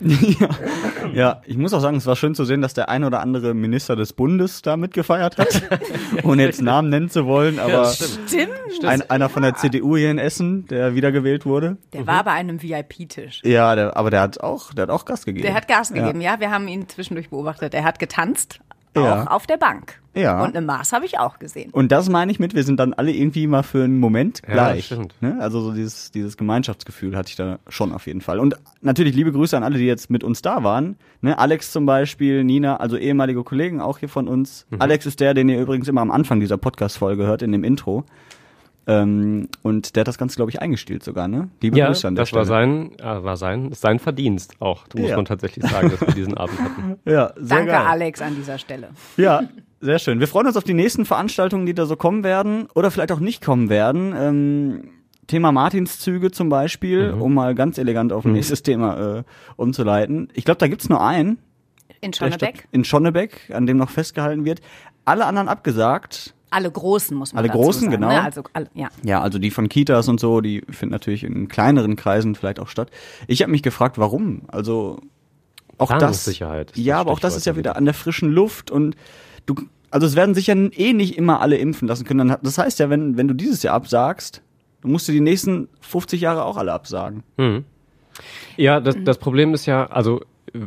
Ja, 1.14 1.40
ich 1.46 1.56
muss 1.56 1.72
auch 1.72 1.80
sagen, 1.80 1.96
es 1.96 2.06
war 2.06 2.16
schön 2.16 2.34
zu 2.34 2.44
sehen, 2.44 2.60
dass 2.60 2.74
der 2.74 2.90
ein 2.90 3.02
oder 3.02 3.20
andere 3.20 3.54
Minister 3.54 3.96
des 3.96 4.12
Bundes 4.12 4.60
da 4.60 4.76
mitgefeiert 4.76 5.38
hat. 5.38 5.62
Ohne 6.22 6.42
jetzt 6.44 6.60
Namen 6.60 6.90
nennen 6.90 7.08
zu 7.08 7.24
wollen, 7.26 7.58
aber 7.58 7.86
Stimmt. 7.86 8.50
ein, 8.84 9.08
einer 9.08 9.30
von 9.30 9.42
der 9.42 9.54
CDU 9.54 9.96
hier 9.96 10.10
in 10.10 10.18
Essen, 10.18 10.66
der 10.66 10.94
wiedergewählt 10.94 11.46
wurde. 11.46 11.78
Der 11.94 12.06
war 12.06 12.24
bei 12.24 12.32
einem 12.32 12.62
VIP-Tisch. 12.62 13.40
Ja, 13.44 13.74
der, 13.74 13.96
aber 13.96 14.10
der 14.10 14.20
hat 14.20 14.40
auch, 14.40 14.74
der 14.74 14.82
hat 14.82 14.90
auch 14.90 15.06
Gas 15.06 15.24
gegeben. 15.24 15.46
Der 15.46 15.54
hat 15.54 15.66
Gas 15.66 15.88
Ja. 15.90 15.96
gegeben, 16.02 16.20
ja. 16.20 16.40
Wir 16.40 16.50
haben 16.50 16.68
ihn 16.68 16.86
zwischendurch 16.88 17.30
beobachtet. 17.30 17.72
Er 17.72 17.84
hat 17.84 17.98
getanzt, 17.98 18.60
Ja. 18.96 19.22
auch 19.22 19.26
auf 19.28 19.46
der 19.46 19.56
Bank. 19.56 20.00
Ja. 20.14 20.42
Und 20.42 20.56
eine 20.56 20.66
Maß 20.66 20.92
habe 20.92 21.04
ich 21.06 21.18
auch 21.20 21.38
gesehen. 21.38 21.70
Und 21.70 21.92
das 21.92 22.08
meine 22.08 22.32
ich 22.32 22.40
mit, 22.40 22.54
wir 22.54 22.64
sind 22.64 22.80
dann 22.80 22.92
alle 22.92 23.12
irgendwie 23.12 23.46
mal 23.46 23.62
für 23.62 23.84
einen 23.84 24.00
Moment 24.00 24.42
Ja, 24.48 24.54
gleich. 24.54 24.86
stimmt. 24.86 25.14
Ne? 25.20 25.36
Also 25.40 25.60
so 25.60 25.72
dieses, 25.72 26.10
dieses 26.10 26.36
Gemeinschaftsgefühl 26.36 27.16
hatte 27.16 27.28
ich 27.28 27.36
da 27.36 27.58
schon 27.68 27.92
auf 27.92 28.06
jeden 28.08 28.20
Fall. 28.20 28.40
Und 28.40 28.56
natürlich 28.80 29.14
liebe 29.14 29.30
Grüße 29.30 29.56
an 29.56 29.62
alle, 29.62 29.78
die 29.78 29.84
jetzt 29.86 30.10
mit 30.10 30.24
uns 30.24 30.42
da 30.42 30.64
waren. 30.64 30.96
Ne? 31.20 31.38
Alex 31.38 31.70
zum 31.70 31.86
Beispiel, 31.86 32.42
Nina, 32.42 32.78
also 32.78 32.96
ehemalige 32.96 33.44
Kollegen 33.44 33.80
auch 33.80 33.98
hier 33.98 34.08
von 34.08 34.26
uns. 34.26 34.66
Mhm. 34.70 34.80
Alex 34.82 35.06
ist 35.06 35.20
der, 35.20 35.34
den 35.34 35.48
ihr 35.48 35.60
übrigens 35.60 35.86
immer 35.86 36.00
am 36.00 36.10
Anfang 36.10 36.40
dieser 36.40 36.56
Podcast-Folge 36.58 37.24
hört, 37.24 37.42
in 37.42 37.52
dem 37.52 37.62
Intro. 37.62 38.04
Ähm, 38.88 39.48
und 39.62 39.94
der 39.94 40.00
hat 40.00 40.08
das 40.08 40.16
Ganze, 40.16 40.36
glaube 40.36 40.50
ich, 40.50 40.62
eingestielt 40.62 41.04
sogar, 41.04 41.28
ne? 41.28 41.50
Liebe 41.60 41.76
ja, 41.76 41.88
Grüße 41.88 42.08
an 42.08 42.14
der 42.14 42.22
das 42.22 42.30
Stelle. 42.30 42.40
war 42.40 42.46
sein, 42.46 42.98
äh, 42.98 43.22
war 43.22 43.36
sein, 43.36 43.70
sein 43.72 43.98
Verdienst 43.98 44.54
auch, 44.60 44.86
muss 44.96 45.10
ja. 45.10 45.16
man 45.16 45.26
tatsächlich 45.26 45.66
sagen, 45.66 45.90
dass 45.90 46.00
wir 46.00 46.14
diesen 46.14 46.34
Abend 46.36 46.58
hatten. 46.58 46.96
Ja, 47.04 47.32
sehr 47.36 47.58
Danke, 47.58 47.72
geil. 47.72 47.86
Alex, 47.86 48.22
an 48.22 48.34
dieser 48.34 48.58
Stelle. 48.58 48.88
Ja, 49.18 49.42
sehr 49.80 49.98
schön. 49.98 50.20
Wir 50.20 50.26
freuen 50.26 50.46
uns 50.46 50.56
auf 50.56 50.64
die 50.64 50.74
nächsten 50.74 51.04
Veranstaltungen, 51.04 51.66
die 51.66 51.74
da 51.74 51.84
so 51.84 51.96
kommen 51.96 52.24
werden 52.24 52.68
oder 52.74 52.90
vielleicht 52.90 53.12
auch 53.12 53.20
nicht 53.20 53.44
kommen 53.44 53.68
werden. 53.68 54.14
Ähm, 54.16 54.90
Thema 55.26 55.52
Martinszüge 55.52 56.30
zum 56.30 56.48
Beispiel, 56.48 57.12
mhm. 57.12 57.22
um 57.22 57.34
mal 57.34 57.54
ganz 57.54 57.76
elegant 57.76 58.12
auf 58.12 58.24
ein 58.24 58.28
mhm. 58.28 58.36
nächstes 58.36 58.62
Thema 58.62 59.18
äh, 59.18 59.22
umzuleiten. 59.56 60.28
Ich 60.32 60.44
glaube, 60.44 60.58
da 60.58 60.66
gibt's 60.66 60.88
nur 60.88 61.04
einen. 61.04 61.38
In 62.00 62.12
Schonnebeck? 62.14 62.68
In 62.70 62.84
Schonnebeck, 62.84 63.50
an 63.52 63.66
dem 63.66 63.76
noch 63.76 63.90
festgehalten 63.90 64.44
wird. 64.44 64.60
Alle 65.04 65.26
anderen 65.26 65.48
abgesagt. 65.48 66.34
Alle 66.50 66.70
großen 66.70 67.16
muss 67.16 67.32
man 67.32 67.44
Alle 67.44 67.52
großen, 67.52 67.90
sagen, 67.90 67.92
genau. 67.92 68.08
Ne? 68.08 68.22
Also, 68.22 68.42
alle, 68.52 68.68
ja. 68.74 68.88
ja, 69.02 69.20
also 69.20 69.38
die 69.38 69.50
von 69.50 69.68
Kitas 69.68 70.08
und 70.08 70.18
so, 70.18 70.40
die 70.40 70.62
finden 70.70 70.92
natürlich 70.92 71.24
in 71.24 71.48
kleineren 71.48 71.96
Kreisen 71.96 72.34
vielleicht 72.34 72.60
auch 72.60 72.68
statt. 72.68 72.90
Ich 73.26 73.42
habe 73.42 73.50
mich 73.50 73.62
gefragt, 73.62 73.98
warum? 73.98 74.42
Also 74.48 75.00
auch 75.78 75.96
das. 75.98 76.24
Sicherheit. 76.24 76.72
Ja, 76.76 76.98
aber 76.98 77.12
auch 77.12 77.20
das 77.20 77.36
ist 77.36 77.46
ja 77.46 77.56
wieder 77.56 77.76
an 77.76 77.84
der 77.84 77.94
frischen 77.94 78.30
Luft 78.30 78.70
und 78.70 78.96
du, 79.46 79.54
also 79.90 80.06
es 80.06 80.16
werden 80.16 80.34
sicher 80.34 80.54
eh 80.54 80.92
nicht 80.92 81.16
immer 81.16 81.40
alle 81.40 81.56
impfen 81.56 81.86
lassen 81.86 82.04
können. 82.04 82.34
Das 82.42 82.58
heißt 82.58 82.78
ja, 82.78 82.90
wenn, 82.90 83.16
wenn 83.16 83.28
du 83.28 83.34
dieses 83.34 83.62
Jahr 83.62 83.74
absagst, 83.74 84.42
du 84.80 84.88
musst 84.88 85.06
dir 85.08 85.12
die 85.12 85.20
nächsten 85.20 85.68
50 85.80 86.20
Jahre 86.20 86.44
auch 86.44 86.56
alle 86.56 86.72
absagen. 86.72 87.22
Hm. 87.36 87.64
Ja, 88.56 88.80
das, 88.80 88.96
das 89.04 89.18
Problem 89.18 89.54
ist 89.54 89.66
ja, 89.66 89.86
also 89.86 90.20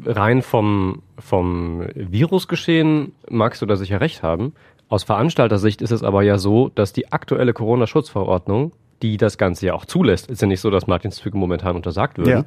rein 0.05 0.41
vom, 0.41 1.01
vom 1.17 1.85
Virusgeschehen 1.95 3.13
magst 3.29 3.61
du 3.61 3.65
da 3.65 3.75
sicher 3.75 3.99
recht 3.99 4.23
haben. 4.23 4.53
Aus 4.91 5.05
Veranstaltersicht 5.05 5.81
ist 5.81 5.91
es 5.91 6.03
aber 6.03 6.21
ja 6.21 6.37
so, 6.37 6.67
dass 6.67 6.91
die 6.91 7.13
aktuelle 7.13 7.53
Corona-Schutzverordnung, 7.53 8.73
die 9.01 9.15
das 9.15 9.37
Ganze 9.37 9.67
ja 9.67 9.73
auch 9.73 9.85
zulässt, 9.85 10.29
ist 10.29 10.41
ja 10.41 10.49
nicht 10.49 10.59
so, 10.59 10.69
dass 10.69 10.85
Martinszüge 10.85 11.37
momentan 11.37 11.77
untersagt 11.77 12.17
würden, 12.17 12.29
ja. 12.29 12.45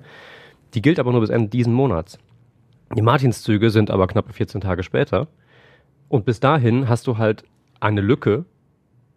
die 0.74 0.82
gilt 0.82 1.00
aber 1.00 1.10
nur 1.10 1.22
bis 1.22 1.30
Ende 1.30 1.48
diesen 1.48 1.72
Monats. 1.72 2.18
Die 2.94 3.00
Martinszüge 3.00 3.70
sind 3.70 3.90
aber 3.90 4.08
knappe 4.08 4.34
14 4.34 4.60
Tage 4.60 4.82
später. 4.82 5.26
Und 6.10 6.26
bis 6.26 6.38
dahin 6.38 6.86
hast 6.86 7.06
du 7.06 7.16
halt 7.16 7.44
eine 7.80 8.02
Lücke, 8.02 8.44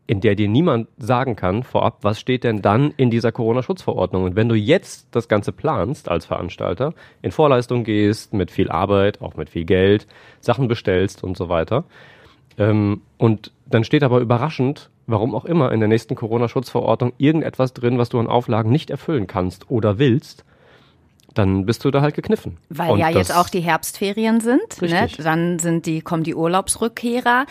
in 0.07 0.21
der 0.21 0.35
dir 0.35 0.47
niemand 0.47 0.87
sagen 0.97 1.35
kann 1.35 1.63
vorab, 1.63 1.97
was 2.03 2.21
steht 2.21 2.45
denn 2.45 2.61
dann 2.61 2.93
in 2.95 3.11
dieser 3.11 3.33
Corona-Schutzverordnung. 3.33 4.23
Und 4.23 4.35
wenn 4.37 4.47
du 4.47 4.55
jetzt 4.55 5.09
das 5.11 5.27
Ganze 5.27 5.51
planst 5.51 6.07
als 6.07 6.25
Veranstalter, 6.25 6.93
in 7.21 7.31
Vorleistung 7.31 7.83
gehst, 7.83 8.33
mit 8.33 8.51
viel 8.51 8.69
Arbeit, 8.69 9.21
auch 9.21 9.35
mit 9.35 9.49
viel 9.49 9.65
Geld, 9.65 10.07
Sachen 10.39 10.69
bestellst 10.69 11.25
und 11.25 11.35
so 11.35 11.49
weiter, 11.49 11.83
ähm, 12.57 13.01
und 13.17 13.51
dann 13.65 13.83
steht 13.83 14.03
aber 14.03 14.19
überraschend, 14.19 14.89
warum 15.05 15.35
auch 15.35 15.45
immer, 15.45 15.71
in 15.71 15.79
der 15.79 15.89
nächsten 15.89 16.15
Corona-Schutzverordnung 16.15 17.13
irgendetwas 17.17 17.73
drin, 17.73 17.97
was 17.97 18.09
du 18.09 18.19
an 18.19 18.27
Auflagen 18.27 18.71
nicht 18.71 18.89
erfüllen 18.89 19.27
kannst 19.27 19.69
oder 19.69 19.99
willst, 19.99 20.43
dann 21.33 21.65
bist 21.65 21.85
du 21.85 21.91
da 21.91 22.01
halt 22.01 22.15
gekniffen. 22.15 22.57
Weil 22.69 22.91
und 22.91 22.99
ja 22.99 23.09
jetzt 23.09 23.35
auch 23.35 23.49
die 23.49 23.59
Herbstferien 23.59 24.41
sind, 24.41 24.81
ne? 24.81 25.07
dann 25.17 25.59
sind 25.59 25.85
die, 25.85 26.01
kommen 26.01 26.23
die 26.23 26.35
Urlaubsrückkehrer. 26.35 27.45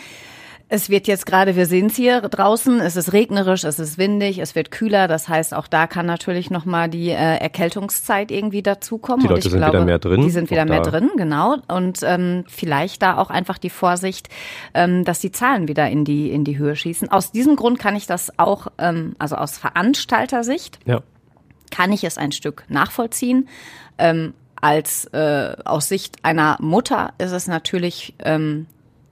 Es 0.69 0.89
wird 0.89 1.07
jetzt 1.07 1.25
gerade, 1.25 1.55
wir 1.55 1.65
sehen 1.65 1.85
es 1.85 1.95
hier 1.95 2.19
draußen, 2.19 2.81
es 2.81 2.97
ist 2.97 3.13
regnerisch, 3.13 3.63
es 3.63 3.79
ist 3.79 3.97
windig, 3.97 4.39
es 4.39 4.53
wird 4.53 4.69
kühler. 4.69 5.07
Das 5.07 5.29
heißt, 5.29 5.53
auch 5.53 5.67
da 5.67 5.87
kann 5.87 6.05
natürlich 6.05 6.49
nochmal 6.49 6.89
die 6.89 7.09
äh, 7.09 7.37
Erkältungszeit 7.37 8.31
irgendwie 8.31 8.61
dazukommen. 8.61 9.21
Die 9.21 9.29
Leute 9.29 9.49
sind 9.49 9.59
glaube, 9.59 9.77
wieder 9.77 9.85
mehr 9.85 9.99
drin. 9.99 10.21
Die 10.21 10.29
sind 10.29 10.51
wieder 10.51 10.65
mehr 10.65 10.81
drin, 10.81 11.09
genau. 11.15 11.55
Und 11.69 11.99
ähm, 12.03 12.43
vielleicht 12.47 13.01
da 13.01 13.17
auch 13.17 13.29
einfach 13.29 13.57
die 13.57 13.69
Vorsicht, 13.69 14.27
ähm, 14.73 15.05
dass 15.05 15.19
die 15.19 15.31
Zahlen 15.31 15.69
wieder 15.69 15.89
in 15.89 16.03
die, 16.03 16.31
in 16.31 16.43
die 16.43 16.57
Höhe 16.57 16.75
schießen. 16.75 17.09
Aus 17.09 17.31
diesem 17.31 17.55
Grund 17.55 17.79
kann 17.79 17.95
ich 17.95 18.05
das 18.05 18.37
auch, 18.37 18.67
ähm, 18.77 19.15
also 19.19 19.37
aus 19.37 19.57
Veranstaltersicht, 19.57 20.79
ja. 20.85 21.01
kann 21.71 21.93
ich 21.93 22.03
es 22.03 22.17
ein 22.17 22.33
Stück 22.33 22.65
nachvollziehen. 22.67 23.47
Ähm, 23.97 24.33
als 24.59 25.05
äh, 25.13 25.55
aus 25.63 25.87
Sicht 25.87 26.25
einer 26.25 26.57
Mutter 26.59 27.13
ist 27.19 27.31
es 27.31 27.47
natürlich 27.47 28.15
ähm, 28.19 28.65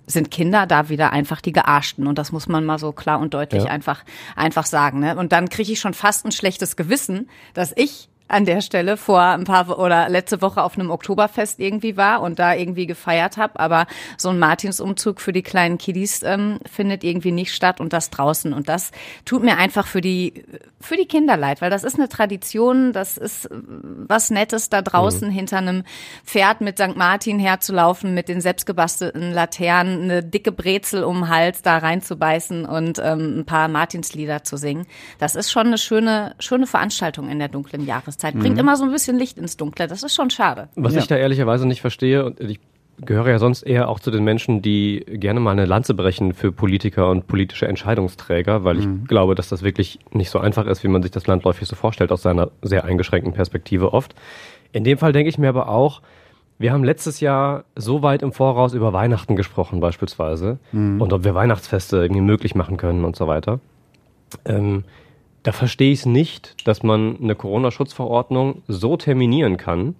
sind 0.08 0.32
Kinder 0.32 0.68
da 0.68 0.90
wieder 0.90 1.12
einfach 1.12 1.42
die 1.42 1.52
Gearschten. 1.52 2.08
Und 2.08 2.18
das 2.18 2.32
muss 2.32 2.48
man 2.48 2.66
mal 2.66 2.80
so 2.80 2.92
klar 2.92 3.20
und 3.20 3.34
deutlich 3.34 3.64
ja. 3.64 3.70
einfach, 3.70 4.04
einfach 4.36 4.66
sagen. 4.66 5.00
Ne? 5.00 5.16
Und 5.16 5.32
dann 5.32 5.50
kriege 5.50 5.72
ich 5.72 5.80
schon 5.80 5.94
fast 5.94 6.26
ein 6.26 6.32
schlechtes 6.32 6.76
Gewissen, 6.76 7.30
dass 7.54 7.74
ich 7.76 8.10
an 8.28 8.46
der 8.46 8.62
Stelle 8.62 8.98
vor 8.98 9.22
ein 9.22 9.44
paar 9.44 9.78
oder 9.78 10.10
letzte 10.10 10.42
Woche 10.42 10.64
auf 10.64 10.78
einem 10.78 10.90
Oktoberfest 10.90 11.60
irgendwie 11.60 11.96
war 11.96 12.22
und 12.22 12.40
da 12.40 12.56
irgendwie 12.56 12.88
gefeiert 12.88 13.38
habe, 13.38 13.60
aber 13.60 13.86
so 14.18 14.30
ein 14.30 14.40
Martinsumzug 14.40 15.22
für 15.22 15.32
die 15.32 15.44
kleinen 15.44 15.78
Kiddies 15.78 16.24
ähm, 16.24 16.60
findet 16.66 17.04
irgendwie 17.04 17.32
nicht 17.32 17.54
statt 17.54 17.80
und 17.80 17.94
das 17.94 18.10
draußen 18.10 18.54
und 18.54 18.68
das 18.68 18.92
tut 19.26 19.44
mir 19.44 19.58
einfach 19.58 19.86
für 19.86 20.02
die 20.02 20.44
für 20.82 20.98
die 20.98 21.06
Kinder 21.06 21.38
leid, 21.38 21.62
weil 21.62 21.70
das 21.70 21.84
ist 21.84 21.98
eine 21.98 22.10
Tradition, 22.10 22.94
das 22.94 23.18
ist 23.18 23.48
was 23.52 24.32
Nettes 24.32 24.70
da 24.70 24.82
draußen 24.82 25.28
mhm. 25.28 25.34
hinter 25.34 25.58
einem 25.58 25.84
Pferd 26.26 26.62
mit 26.62 26.80
St. 26.80 26.96
Martin 26.96 27.38
herzulaufen, 27.38 28.14
mit 28.14 28.28
den 28.28 28.42
selbstgebastelten 28.42 29.34
Laternen, 29.34 30.04
eine 30.04 30.24
dicke 30.24 30.52
Brezel 30.52 31.04
um 31.04 31.22
den 31.22 31.30
Hals 31.30 31.62
da 31.62 31.78
reinzubeißen 31.78 32.66
und 32.66 33.00
ähm, 33.00 33.40
ein 33.40 33.46
paar 33.46 33.68
Martinslieder 33.68 34.44
zu 34.44 34.58
singen. 34.58 34.88
Das 35.20 35.36
ist 35.36 35.52
schon 35.52 35.68
eine 35.68 35.78
schöne 35.78 36.36
schöne 36.40 36.66
Veranstaltung 36.66 37.30
in 37.30 37.38
der 37.38 37.50
dunklen 37.50 37.86
Jahreszeit. 37.86 38.15
Jahreszeit. 38.16 38.40
Bringt 38.40 38.56
mhm. 38.56 38.60
immer 38.60 38.76
so 38.76 38.84
ein 38.84 38.92
bisschen 38.92 39.18
Licht 39.18 39.38
ins 39.38 39.58
Dunkle. 39.58 39.88
Das 39.88 40.04
ist 40.04 40.16
schon 40.16 40.30
schade. 40.30 40.70
Was 40.76 40.94
ja. 40.94 41.00
ich 41.00 41.08
da 41.08 41.16
ehrlicherweise 41.16 41.68
nicht 41.68 41.82
verstehe, 41.82 42.26
und 42.26 42.40
ich 42.40 42.60
gehöre 42.98 43.30
ja 43.30 43.40
sonst 43.40 43.64
eher 43.64 43.90
auch 43.90 44.00
zu 44.00 44.10
den 44.10 44.24
Menschen, 44.24 44.62
die 44.62 45.06
gerne 45.06 45.40
mal 45.40 45.52
eine 45.52 45.66
Lanze 45.66 45.94
brechen 45.94 46.34
für 46.34 46.52
Politiker 46.52 47.10
und 47.10 47.28
politische 47.28 47.68
Entscheidungsträger, 47.68 48.64
weil 48.64 48.80
ich 48.80 48.88
mhm. 48.88 49.06
glaube, 49.06 49.36
dass 49.36 49.50
das 49.50 49.64
wirklich 49.64 50.00
nicht 50.12 50.30
so 50.30 50.40
einfach 50.40 50.66
ist, 50.66 50.84
wie 50.84 50.88
man 50.88 51.02
sich 51.02 51.12
das 51.12 51.28
landläufig 51.28 51.68
so 51.68 51.76
vorstellt, 51.76 52.12
aus 52.12 52.22
seiner 52.22 52.52
sehr 52.62 52.86
eingeschränkten 52.86 53.34
Perspektive 53.34 53.94
oft. 53.94 54.16
In 54.72 54.84
dem 54.84 54.98
Fall 54.98 55.12
denke 55.12 55.30
ich 55.30 55.38
mir 55.38 55.50
aber 55.50 55.68
auch, 55.68 56.02
wir 56.58 56.72
haben 56.72 56.86
letztes 56.86 57.20
Jahr 57.20 57.66
so 57.76 58.02
weit 58.02 58.22
im 58.22 58.32
Voraus 58.32 58.74
über 58.74 58.94
Weihnachten 58.94 59.36
gesprochen 59.36 59.82
beispielsweise 59.82 60.58
mhm. 60.72 61.02
und 61.02 61.12
ob 61.12 61.26
wir 61.26 61.36
Weihnachtsfeste 61.36 61.98
irgendwie 61.98 62.22
möglich 62.22 62.56
machen 62.56 62.78
können 62.78 63.04
und 63.04 63.18
so 63.18 63.28
weiter. 63.28 63.60
Ähm, 64.46 64.86
da 65.46 65.52
verstehe 65.52 65.92
ich 65.92 66.00
es 66.00 66.06
nicht, 66.08 66.56
dass 66.68 66.82
man 66.82 67.18
eine 67.22 67.36
Corona-Schutzverordnung 67.36 68.64
so 68.68 68.98
terminieren 68.98 69.58
kann, 69.58 69.94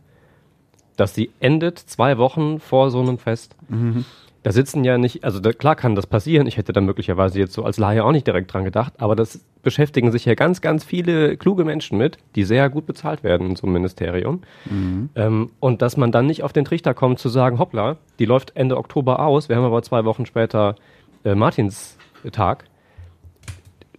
dass 0.98 1.14
sie 1.14 1.30
endet 1.40 1.78
zwei 1.78 2.18
Wochen 2.18 2.60
vor 2.60 2.90
so 2.90 3.00
einem 3.00 3.20
Fest. 3.20 3.56
Mhm. 3.70 4.06
Da 4.42 4.52
sitzen 4.52 4.84
ja 4.84 4.98
nicht, 4.98 5.24
also 5.24 5.40
da, 5.40 5.54
klar 5.54 5.76
kann 5.76 5.94
das 5.94 6.08
passieren. 6.08 6.48
Ich 6.48 6.58
hätte 6.58 6.74
da 6.74 6.82
möglicherweise 6.82 7.38
jetzt 7.38 7.54
so 7.54 7.64
als 7.64 7.78
Laie 7.78 8.04
auch 8.04 8.12
nicht 8.12 8.26
direkt 8.26 8.52
dran 8.52 8.64
gedacht, 8.64 8.94
aber 8.98 9.16
das 9.16 9.40
beschäftigen 9.62 10.12
sich 10.12 10.26
ja 10.26 10.34
ganz, 10.34 10.62
ganz 10.62 10.84
viele 10.84 11.38
kluge 11.38 11.64
Menschen 11.64 12.00
mit, 12.00 12.18
die 12.36 12.44
sehr 12.44 12.72
gut 12.72 12.88
bezahlt 12.88 13.24
werden 13.24 13.52
in 13.52 13.56
so 13.56 13.68
einem 13.68 13.74
Ministerium. 13.74 14.42
Mhm. 14.68 15.10
Ähm, 15.14 15.52
und 15.60 15.84
dass 15.84 15.96
man 15.96 16.12
dann 16.12 16.26
nicht 16.26 16.42
auf 16.42 16.54
den 16.54 16.66
Trichter 16.66 16.96
kommt 16.96 17.20
zu 17.20 17.30
sagen, 17.30 17.60
hoppla, 17.60 17.98
die 18.18 18.26
läuft 18.26 18.56
Ende 18.56 18.78
Oktober 18.78 19.20
aus, 19.20 19.48
wir 19.48 19.58
haben 19.58 19.66
aber 19.66 19.84
zwei 19.84 20.06
Wochen 20.06 20.26
später 20.26 20.76
äh, 21.24 21.36
Martinstag 21.36 22.66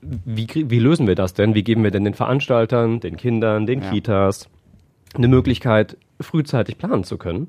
wie, 0.00 0.48
wie 0.54 0.78
lösen 0.78 1.06
wir 1.06 1.14
das 1.14 1.34
denn? 1.34 1.54
Wie 1.54 1.64
geben 1.64 1.82
wir 1.82 1.90
denn 1.90 2.04
den 2.04 2.14
Veranstaltern, 2.14 3.00
den 3.00 3.16
Kindern, 3.16 3.66
den 3.66 3.82
ja. 3.82 3.90
Kitas 3.90 4.48
eine 5.14 5.28
Möglichkeit, 5.28 5.96
frühzeitig 6.20 6.78
planen 6.78 7.04
zu 7.04 7.18
können? 7.18 7.48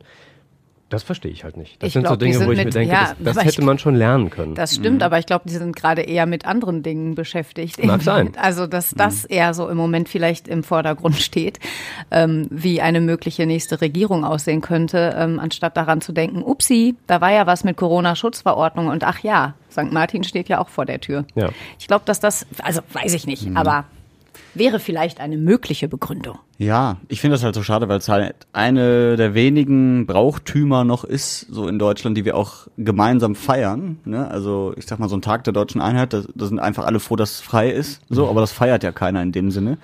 Das 0.90 1.04
verstehe 1.04 1.32
ich 1.32 1.44
halt 1.44 1.58
nicht. 1.58 1.82
Das 1.82 1.88
ich 1.88 1.94
sind 1.94 2.04
glaub, 2.04 2.14
so 2.14 2.18
Dinge, 2.18 2.40
wo 2.46 2.52
ich 2.52 2.58
mit, 2.58 2.68
mir 2.68 2.72
denke, 2.72 2.94
ja, 2.94 3.14
das, 3.20 3.36
das 3.36 3.46
hätte 3.46 3.62
man 3.62 3.78
schon 3.78 3.96
lernen 3.96 4.30
können. 4.30 4.56
Das 4.56 4.74
stimmt, 4.74 4.98
mhm. 4.98 5.04
aber 5.04 5.20
ich 5.20 5.26
glaube, 5.26 5.44
die 5.48 5.54
sind 5.54 5.76
gerade 5.76 6.02
eher 6.02 6.26
mit 6.26 6.46
anderen 6.46 6.82
Dingen 6.82 7.14
beschäftigt. 7.14 7.84
Mag 7.84 8.02
sein. 8.02 8.32
Also, 8.42 8.68
dass 8.68 8.92
das 8.92 9.24
mhm. 9.24 9.36
eher 9.36 9.54
so 9.54 9.68
im 9.68 9.76
Moment 9.76 10.08
vielleicht 10.08 10.48
im 10.48 10.64
Vordergrund 10.64 11.16
steht, 11.22 11.60
ähm, 12.10 12.48
wie 12.50 12.80
eine 12.80 13.02
mögliche 13.02 13.46
nächste 13.46 13.82
Regierung 13.82 14.24
aussehen 14.24 14.62
könnte, 14.62 15.14
ähm, 15.18 15.40
anstatt 15.40 15.76
daran 15.76 16.00
zu 16.00 16.14
denken, 16.14 16.42
upsi, 16.42 16.96
da 17.06 17.20
war 17.20 17.34
ja 17.34 17.46
was 17.48 17.66
mit 17.66 17.76
Corona-Schutzverordnung 17.76 18.88
und 18.88 19.04
ach 19.04 19.20
ja, 19.20 19.56
St. 19.70 19.92
Martin 19.92 20.24
steht 20.24 20.48
ja 20.48 20.60
auch 20.60 20.70
vor 20.70 20.86
der 20.86 21.02
Tür. 21.02 21.26
Ja. 21.36 21.50
Ich 21.80 21.88
glaube, 21.88 22.06
dass 22.06 22.22
das, 22.22 22.48
also 22.62 22.80
weiß 22.94 23.14
ich 23.14 23.28
nicht, 23.28 23.50
mhm. 23.50 23.58
aber 23.58 23.86
wäre 24.54 24.80
vielleicht 24.80 25.20
eine 25.20 25.38
mögliche 25.38 25.88
Begründung. 25.88 26.40
Ja, 26.58 26.98
ich 27.08 27.22
finde 27.22 27.36
das 27.36 27.44
halt 27.44 27.56
so 27.56 27.64
schade, 27.64 27.88
weil 27.88 28.00
es 28.00 28.10
halt 28.10 28.36
eine 28.54 29.16
der 29.16 29.34
wenigen 29.34 30.08
Brauchtümer 30.08 30.84
noch 30.84 31.04
ist, 31.04 31.42
so 31.50 31.68
in 31.68 31.78
Deutschland, 31.78 32.18
die 32.18 32.26
wir 32.26 32.36
auch 32.36 32.68
gemeinsam 32.78 33.36
feiern. 33.36 34.00
Ne? 34.06 34.28
Also 34.30 34.74
ich 34.76 34.86
sag 34.86 35.00
mal, 35.00 35.10
so 35.10 35.16
ein 35.16 35.22
Tag 35.22 35.44
der 35.44 35.54
deutschen 35.54 35.82
Einheit, 35.82 36.14
da, 36.14 36.24
da 36.34 36.46
sind 36.46 36.60
einfach 36.60 36.86
alle 36.86 37.00
froh, 37.00 37.16
dass 37.16 37.32
es 37.32 37.42
frei 37.42 37.70
ist. 37.70 38.02
So, 38.10 38.28
aber 38.28 38.42
das 38.42 38.52
feiert 38.52 38.84
ja 38.84 38.92
keiner 38.92 39.22
in 39.22 39.32
dem 39.32 39.52
Sinne. 39.52 39.78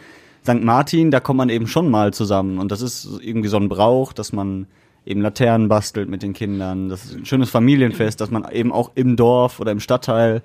St. 0.43 0.62
Martin, 0.62 1.12
da 1.12 1.20
kommt 1.20 1.38
man 1.38 1.50
eben 1.50 1.67
schon 1.67 1.89
mal 1.89 2.13
zusammen 2.13 2.58
und 2.58 2.72
das 2.72 2.82
ist 2.82 3.08
irgendwie 3.22 3.48
so 3.48 3.58
ein 3.58 3.70
Brauch, 3.70 4.12
dass 4.12 4.34
man 4.34 4.67
eben 5.05 5.22
Laternen 5.22 5.67
bastelt 5.67 6.10
mit 6.10 6.24
den 6.24 6.34
Kindern. 6.34 6.89
Das 6.89 7.05
ist 7.05 7.15
ein 7.15 7.25
schönes 7.25 7.50
Familienfest, 7.50 8.20
dass 8.20 8.32
man 8.32 8.50
eben 8.51 8.72
auch 8.72 8.91
im 8.96 9.15
Dorf 9.15 9.60
oder 9.60 9.72
im 9.72 9.79
Stadtteil 9.79 10.41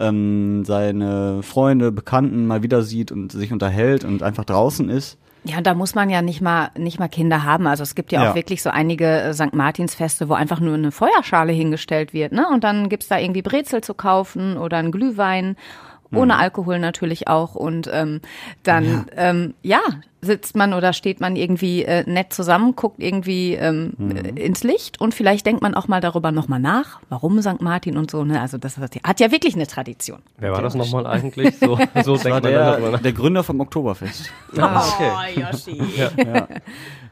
ähm, 0.00 0.64
seine 0.64 1.42
Freunde, 1.42 1.92
Bekannten 1.92 2.46
mal 2.46 2.62
wieder 2.62 2.82
sieht 2.82 3.12
und 3.12 3.32
sich 3.32 3.52
unterhält 3.52 4.04
und 4.04 4.22
einfach 4.22 4.44
draußen 4.44 4.88
ist. 4.88 5.18
Ja, 5.44 5.58
und 5.58 5.66
da 5.66 5.74
muss 5.74 5.94
man 5.94 6.10
ja 6.10 6.20
nicht 6.20 6.42
mal 6.42 6.70
nicht 6.76 6.98
mal 6.98 7.08
Kinder 7.08 7.44
haben. 7.44 7.66
Also 7.66 7.82
es 7.82 7.94
gibt 7.94 8.12
ja, 8.12 8.22
ja. 8.22 8.30
auch 8.30 8.34
wirklich 8.34 8.62
so 8.62 8.68
einige 8.70 9.06
äh, 9.06 9.32
St. 9.32 9.54
Martinsfeste, 9.54 10.28
wo 10.28 10.34
einfach 10.34 10.60
nur 10.60 10.74
eine 10.74 10.92
Feuerschale 10.92 11.52
hingestellt 11.52 12.12
wird, 12.12 12.32
ne? 12.32 12.46
Und 12.52 12.62
dann 12.62 12.88
gibt's 12.88 13.08
da 13.08 13.18
irgendwie 13.18 13.42
Brezel 13.42 13.82
zu 13.82 13.94
kaufen 13.94 14.58
oder 14.58 14.76
einen 14.76 14.92
Glühwein 14.92 15.56
ohne 16.12 16.36
Alkohol 16.36 16.78
natürlich 16.78 17.28
auch. 17.28 17.54
Und 17.54 17.88
ähm, 17.92 18.20
dann, 18.62 18.84
ja. 18.84 19.04
Ähm, 19.16 19.54
ja, 19.62 19.80
sitzt 20.22 20.54
man 20.54 20.74
oder 20.74 20.92
steht 20.92 21.20
man 21.20 21.36
irgendwie 21.36 21.82
äh, 21.84 22.08
nett 22.08 22.32
zusammen, 22.32 22.76
guckt 22.76 23.02
irgendwie 23.02 23.54
ähm, 23.54 23.94
mhm. 23.96 24.16
ins 24.36 24.62
Licht 24.62 25.00
und 25.00 25.14
vielleicht 25.14 25.46
denkt 25.46 25.62
man 25.62 25.74
auch 25.74 25.88
mal 25.88 26.00
darüber 26.00 26.30
nochmal 26.30 26.60
nach, 26.60 27.00
warum 27.08 27.40
St. 27.40 27.60
Martin 27.60 27.96
und 27.96 28.10
so. 28.10 28.24
Ne? 28.24 28.40
Also 28.40 28.58
das 28.58 28.76
hat 28.76 29.20
ja 29.20 29.32
wirklich 29.32 29.54
eine 29.54 29.66
Tradition. 29.66 30.20
Wer 30.38 30.52
war 30.52 30.62
das 30.62 30.74
nochmal 30.74 31.06
eigentlich? 31.06 31.56
So, 31.58 31.78
so 32.04 32.16
denkt 32.16 32.42
man 32.42 32.42
der, 32.42 32.98
der 32.98 33.12
Gründer 33.12 33.42
vom 33.42 33.60
Oktoberfest. 33.60 34.30
Ah, 34.58 34.86
okay. 34.86 35.10
Oh, 35.10 35.40
Yoshi. 35.40 35.82
Ja. 35.96 36.10
Ja. 36.16 36.48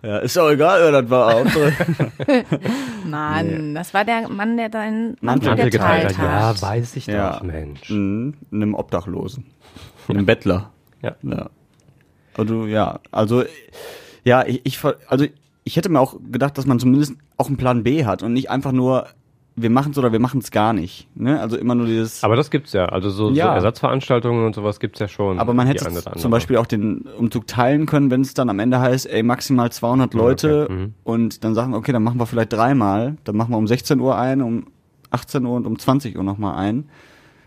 Ja. 0.02 0.18
ist 0.18 0.38
auch 0.38 0.50
egal, 0.50 0.80
wer 0.80 1.02
das 1.02 1.10
war. 1.10 1.44
Mann, 3.04 3.46
nee. 3.46 3.74
das 3.74 3.94
war 3.94 4.04
der 4.04 4.28
Mann, 4.28 4.56
der 4.56 4.68
deinen 4.68 5.16
Mantel, 5.20 5.50
Mantel 5.50 5.70
geteilt 5.70 6.18
hat. 6.18 6.24
Ja, 6.24 6.62
weiß 6.62 6.96
ich 6.96 7.06
ja. 7.06 7.32
doch, 7.32 7.42
Mensch. 7.42 7.90
Mhm. 7.90 8.34
Einem 8.52 8.74
Obdachlosen. 8.74 9.46
Einem 10.08 10.26
Bettler. 10.26 10.70
Ja. 11.02 11.16
ja. 11.22 11.50
Also, 12.36 12.66
ja, 12.66 13.00
also, 13.10 13.44
ja, 14.24 14.46
ich, 14.46 14.60
ich, 14.64 14.78
also, 15.08 15.26
ich 15.64 15.76
hätte 15.76 15.88
mir 15.88 16.00
auch 16.00 16.16
gedacht, 16.30 16.56
dass 16.56 16.66
man 16.66 16.78
zumindest 16.78 17.14
auch 17.36 17.48
einen 17.48 17.56
Plan 17.56 17.82
B 17.82 18.04
hat 18.04 18.22
und 18.22 18.32
nicht 18.32 18.50
einfach 18.50 18.72
nur, 18.72 19.06
wir 19.62 19.70
machen 19.70 19.92
es 19.92 19.98
oder 19.98 20.12
wir 20.12 20.20
machen 20.20 20.40
es 20.40 20.50
gar 20.50 20.72
nicht. 20.72 21.08
Ne? 21.14 21.40
Also 21.40 21.56
immer 21.56 21.74
nur 21.74 21.86
dieses. 21.86 22.24
Aber 22.24 22.36
das 22.36 22.50
gibt's 22.50 22.72
ja. 22.72 22.86
Also 22.86 23.10
so, 23.10 23.30
ja. 23.30 23.46
so 23.46 23.50
Ersatzveranstaltungen 23.50 24.46
und 24.46 24.54
sowas 24.54 24.80
gibt's 24.80 24.98
ja 24.98 25.08
schon. 25.08 25.38
Aber 25.38 25.54
man 25.54 25.66
hätte 25.66 25.88
zum 26.16 26.30
Beispiel 26.30 26.56
auch 26.56 26.66
den 26.66 27.02
Umzug 27.18 27.46
teilen 27.46 27.86
können, 27.86 28.10
wenn 28.10 28.20
es 28.20 28.34
dann 28.34 28.50
am 28.50 28.58
Ende 28.58 28.80
heißt, 28.80 29.06
ey, 29.06 29.22
maximal 29.22 29.70
200 29.70 30.14
Leute 30.14 30.64
okay. 30.64 30.72
mhm. 30.72 30.94
und 31.04 31.44
dann 31.44 31.54
sagen, 31.54 31.74
okay, 31.74 31.92
dann 31.92 32.02
machen 32.02 32.18
wir 32.18 32.26
vielleicht 32.26 32.52
dreimal. 32.52 33.16
Dann 33.24 33.36
machen 33.36 33.50
wir 33.50 33.58
um 33.58 33.66
16 33.66 34.00
Uhr 34.00 34.16
ein, 34.16 34.42
um 34.42 34.66
18 35.10 35.44
Uhr 35.44 35.56
und 35.56 35.66
um 35.66 35.78
20 35.78 36.16
Uhr 36.16 36.24
nochmal 36.24 36.56
ein. 36.56 36.88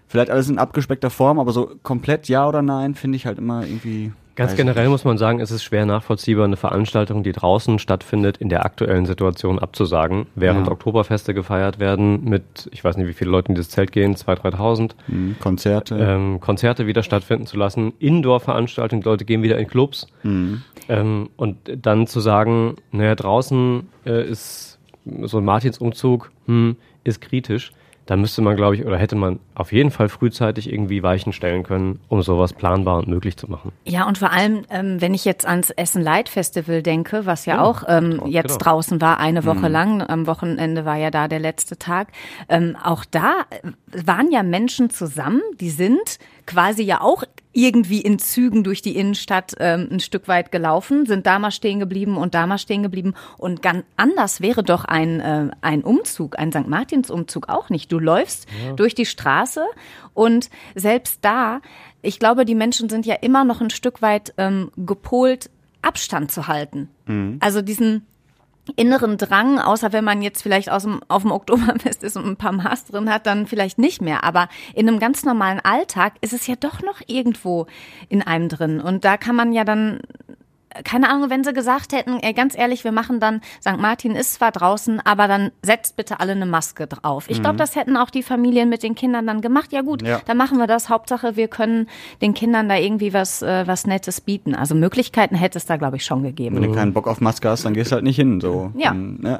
Vielleicht 0.08 0.30
alles 0.30 0.50
in 0.50 0.58
abgespeckter 0.58 1.10
Form, 1.10 1.40
aber 1.40 1.54
so 1.54 1.72
komplett 1.84 2.28
ja 2.28 2.48
oder 2.48 2.62
nein 2.62 2.96
finde 2.96 3.16
ich 3.16 3.26
halt 3.26 3.38
immer 3.38 3.66
irgendwie. 3.66 4.12
Ganz 4.36 4.56
generell 4.56 4.88
muss 4.90 5.04
man 5.04 5.18
sagen, 5.18 5.40
es 5.40 5.52
ist 5.52 5.64
schwer 5.64 5.86
nachvollziehbar, 5.86 6.46
eine 6.46 6.58
Veranstaltung, 6.58 7.24
die 7.24 7.32
draußen 7.32 7.80
stattfindet, 7.80 8.38
in 8.38 8.50
der 8.50 8.66
aktuellen 8.66 9.06
Situation 9.06 9.60
abzusagen, 9.60 10.28
während 10.36 10.68
ja. 10.68 10.72
Oktoberfeste 10.72 11.34
gefeiert 11.34 11.80
werden 11.80 12.24
mit, 12.24 12.70
ich 12.72 12.84
weiß 12.84 12.98
nicht, 12.98 13.08
wie 13.08 13.14
viele 13.14 13.30
Leute 13.30 13.50
in 13.50 13.56
dieses 13.56 13.70
Zelt 13.70 13.92
gehen, 13.92 14.16
2.000, 14.16 14.56
3.000. 14.56 14.92
Mhm, 15.08 15.36
Konzerte. 15.40 15.98
Ähm, 15.98 16.40
Konzerte 16.40 16.88
wieder 16.88 17.04
stattfinden 17.04 17.46
zu 17.46 17.58
lassen, 17.58 17.94
Indoor-Veranstaltungen, 18.00 19.04
Leute 19.04 19.26
gehen 19.26 19.44
wieder 19.44 19.58
in 19.58 19.68
Clubs. 19.68 20.08
Mhm. 20.24 20.64
Ähm, 20.88 21.30
und 21.36 21.58
dann 21.82 22.08
zu 22.08 22.20
sagen, 22.20 22.78
naja, 22.92 23.16
draußen 23.16 23.90
äh, 24.06 24.30
ist 24.30 24.80
so 25.24 25.40
ein 25.40 25.46
Martinsumzug, 25.46 26.32
hm, 26.46 26.78
ist 27.04 27.22
kritisch 27.22 27.74
da 28.06 28.16
müsste 28.16 28.42
man, 28.42 28.56
glaube 28.56 28.76
ich, 28.76 28.86
oder 28.86 28.98
hätte 28.98 29.16
man 29.16 29.40
auf 29.56 29.72
jeden 29.72 29.92
Fall 29.92 30.10
frühzeitig 30.10 30.72
irgendwie 30.72 31.04
Weichen 31.04 31.34
stellen 31.34 31.64
können, 31.64 32.00
um 32.08 32.22
sowas 32.22 32.54
planbar 32.54 32.98
und 32.98 33.08
möglich 33.08 33.38
zu 33.38 33.50
machen. 33.50 33.72
Ja, 33.86 34.08
und 34.08 34.18
vor 34.18 34.32
allem, 34.32 34.64
ähm, 34.70 35.00
wenn 35.00 35.14
ich 35.14 35.24
jetzt 35.24 35.46
ans 35.46 35.70
Essen 35.70 36.02
Light 36.02 36.28
Festival 36.28 36.82
denke, 36.82 37.26
was 37.26 37.46
ja, 37.46 37.56
ja 37.56 37.62
auch 37.62 37.84
ähm, 37.88 38.12
genau. 38.12 38.28
jetzt 38.28 38.60
genau. 38.60 38.72
draußen 38.72 39.02
war, 39.02 39.20
eine 39.20 39.46
Woche 39.46 39.68
mhm. 39.68 39.74
lang, 39.74 40.02
am 40.02 40.28
Wochenende 40.28 40.84
war 40.84 40.98
ja 40.98 41.12
da 41.12 41.28
der 41.28 41.40
letzte 41.40 41.78
Tag, 41.78 42.10
ähm, 42.50 42.76
auch 42.84 43.06
da 43.06 43.34
waren 43.86 44.32
ja 44.32 44.44
Menschen 44.44 44.90
zusammen, 44.90 45.42
die 45.60 45.70
sind 45.70 46.18
quasi 46.46 46.84
ja 46.84 47.02
auch 47.02 47.24
irgendwie 47.54 48.02
in 48.02 48.18
Zügen 48.20 48.64
durch 48.64 48.82
die 48.82 48.96
Innenstadt 48.96 49.56
ähm, 49.60 49.90
ein 49.92 50.00
Stück 50.00 50.28
weit 50.28 50.52
gelaufen, 50.52 51.06
sind 51.06 51.26
da 51.26 51.38
mal 51.40 51.52
stehen 51.52 51.80
geblieben 51.80 52.18
und 52.18 52.34
da 52.34 52.48
mal 52.48 52.58
stehen 52.58 52.84
geblieben. 52.84 53.14
Und 53.38 53.62
ganz 53.62 53.84
anders 53.98 54.42
wäre 54.42 54.64
doch 54.64 54.86
ein, 54.86 55.20
äh, 55.20 55.50
ein 55.62 55.84
Umzug, 55.84 56.40
ein 56.40 56.52
St. 56.52 56.68
Martins-Umzug 56.68 57.50
auch 57.50 57.70
nicht. 57.70 57.92
Du 57.92 58.00
läufst 58.00 58.48
ja. 58.66 58.74
durch 58.74 58.96
die 58.96 59.06
Straße 59.06 59.64
und 60.14 60.50
selbst 60.76 61.20
da, 61.24 61.62
ich 62.02 62.20
glaube, 62.20 62.46
die 62.46 62.56
Menschen 62.56 62.90
sind 62.90 63.06
ja 63.06 63.16
immer 63.16 63.44
noch 63.44 63.62
ein 63.62 63.70
Stück 63.70 64.02
weit 64.02 64.34
ähm, 64.38 64.72
gepolt, 64.78 65.50
Abstand 65.82 66.32
zu 66.32 66.48
halten. 66.48 66.90
Mhm. 67.06 67.38
Also 67.42 67.62
diesen 67.62 68.06
inneren 68.76 69.18
Drang, 69.18 69.60
außer 69.60 69.94
wenn 69.94 70.04
man 70.04 70.22
jetzt 70.22 70.42
vielleicht 70.42 70.72
aus 70.72 70.84
dem, 70.84 71.02
auf 71.08 71.24
dem 71.24 71.32
Oktoberfest 71.32 72.04
ist 72.04 72.18
und 72.18 72.26
ein 72.26 72.38
paar 72.38 72.52
Maß 72.52 72.86
drin 72.86 73.10
hat, 73.10 73.26
dann 73.26 73.48
vielleicht 73.48 73.78
nicht 73.78 74.02
mehr. 74.02 74.24
Aber 74.24 74.50
in 74.74 74.88
einem 74.88 75.00
ganz 75.00 75.24
normalen 75.24 75.60
Alltag 75.60 76.14
ist 76.22 76.34
es 76.34 76.48
ja 76.48 76.56
doch 76.56 76.82
noch 76.82 77.02
irgendwo 77.08 77.68
in 78.10 78.22
einem 78.22 78.50
drin. 78.50 78.80
Und 78.80 79.06
da 79.06 79.18
kann 79.18 79.36
man 79.36 79.54
ja 79.54 79.64
dann 79.64 80.00
keine 80.84 81.10
Ahnung, 81.10 81.30
wenn 81.30 81.44
sie 81.44 81.54
gesagt 81.54 81.94
hätten, 81.94 82.20
ey, 82.22 82.34
ganz 82.34 82.58
ehrlich, 82.58 82.84
wir 82.84 82.92
machen 82.92 83.20
dann, 83.20 83.42
St. 83.62 83.78
Martin 83.78 84.16
ist 84.16 84.36
zwar 84.36 84.52
draußen, 84.52 85.00
aber 85.04 85.28
dann 85.28 85.52
setzt 85.62 85.96
bitte 85.96 86.20
alle 86.20 86.32
eine 86.34 86.46
Maske 86.46 86.88
drauf. 86.88 87.26
Ich 87.28 87.42
glaube, 87.42 87.54
mhm. 87.54 87.58
das 87.58 87.76
hätten 87.76 87.98
auch 87.98 88.10
die 88.10 88.24
Familien 88.24 88.70
mit 88.70 88.84
den 88.84 88.96
Kindern 88.96 89.28
dann 89.28 89.42
gemacht. 89.42 89.72
Ja 89.72 89.82
gut, 89.82 90.02
ja. 90.02 90.22
dann 90.26 90.38
machen 90.38 90.58
wir 90.58 90.68
das. 90.68 90.90
Hauptsache, 90.90 91.36
wir 91.36 91.48
können 91.48 91.88
den 92.22 92.34
Kindern 92.34 92.68
da 92.70 92.76
irgendwie 92.76 93.14
was, 93.14 93.42
äh, 93.42 93.68
was 93.68 93.86
Nettes 93.88 94.22
bieten. 94.22 94.56
Also 94.56 94.76
Möglichkeiten 94.76 95.36
hätte 95.36 95.58
es 95.58 95.66
da, 95.66 95.78
glaube 95.78 95.98
ich, 95.98 96.06
schon 96.06 96.24
gegeben. 96.24 96.56
Wenn 96.56 96.64
du 96.64 96.74
keinen 96.74 96.94
Bock 96.94 97.08
auf 97.08 97.22
Maske 97.22 97.50
hast, 97.50 97.66
dann 97.66 97.74
gehst 97.74 97.92
du 97.92 97.96
halt 97.96 98.04
nicht 98.04 98.16
hin. 98.16 98.42
So. 98.42 98.72
Ja. 98.76 98.92
Ähm, 98.92 99.20
ne? 99.22 99.40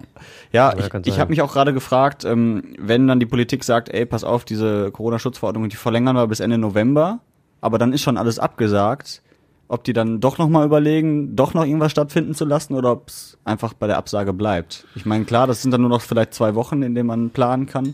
Ja, 0.52 0.74
ich, 0.78 0.94
ich 1.06 1.20
habe 1.20 1.30
mich 1.30 1.42
auch 1.42 1.52
gerade 1.52 1.74
gefragt, 1.74 2.26
ähm, 2.26 2.64
wenn 2.78 3.08
dann 3.08 3.20
die 3.20 3.26
Politik 3.26 3.64
sagt, 3.64 3.90
ey, 3.90 4.06
pass 4.06 4.24
auf, 4.24 4.46
diese 4.46 4.92
Corona-Schutzverordnung, 4.92 5.70
die 5.70 5.76
verlängern 5.76 6.16
wir 6.16 6.28
bis 6.28 6.40
Ende 6.40 6.58
November, 6.58 7.20
aber 7.62 7.78
dann 7.78 7.94
ist 7.94 8.02
schon 8.02 8.18
alles 8.18 8.40
abgesagt 8.40 9.22
ob 9.72 9.86
die 9.86 9.94
dann 9.94 10.20
doch 10.20 10.38
nochmal 10.38 10.66
überlegen, 10.66 11.36
doch 11.36 11.54
noch 11.54 11.66
irgendwas 11.66 11.92
stattfinden 11.92 12.36
zu 12.36 12.44
lassen 12.44 12.76
oder 12.76 12.92
ob 12.92 13.08
es 13.08 13.38
einfach 13.46 13.74
bei 13.74 13.88
der 13.88 13.98
Absage 13.98 14.34
bleibt. 14.34 14.86
Ich 14.96 15.06
meine, 15.06 15.24
klar, 15.24 15.48
das 15.48 15.62
sind 15.62 15.72
dann 15.72 15.82
nur 15.82 15.90
noch 15.90 16.02
vielleicht 16.02 16.34
zwei 16.34 16.56
Wochen, 16.56 16.84
in 16.84 16.94
denen 16.94 17.08
man 17.08 17.30
planen 17.30 17.68
kann. 17.68 17.94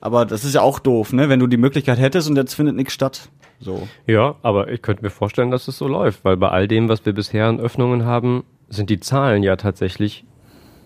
Aber 0.00 0.26
das 0.26 0.44
ist 0.44 0.54
ja 0.54 0.62
auch 0.62 0.80
doof, 0.80 1.12
ne? 1.12 1.28
Wenn 1.28 1.38
du 1.38 1.46
die 1.46 1.56
Möglichkeit 1.56 2.00
hättest 2.00 2.28
und 2.28 2.34
jetzt 2.34 2.54
findet 2.54 2.74
nichts 2.74 2.92
statt. 2.92 3.28
So. 3.60 3.86
Ja, 4.08 4.34
aber 4.42 4.72
ich 4.72 4.82
könnte 4.82 5.04
mir 5.04 5.10
vorstellen, 5.10 5.52
dass 5.52 5.68
es 5.68 5.78
so 5.78 5.86
läuft, 5.86 6.24
weil 6.24 6.36
bei 6.36 6.48
all 6.48 6.66
dem, 6.66 6.88
was 6.88 7.06
wir 7.06 7.12
bisher 7.12 7.46
an 7.46 7.60
Öffnungen 7.60 8.04
haben, 8.04 8.42
sind 8.68 8.90
die 8.90 8.98
Zahlen 8.98 9.44
ja 9.44 9.54
tatsächlich 9.54 10.24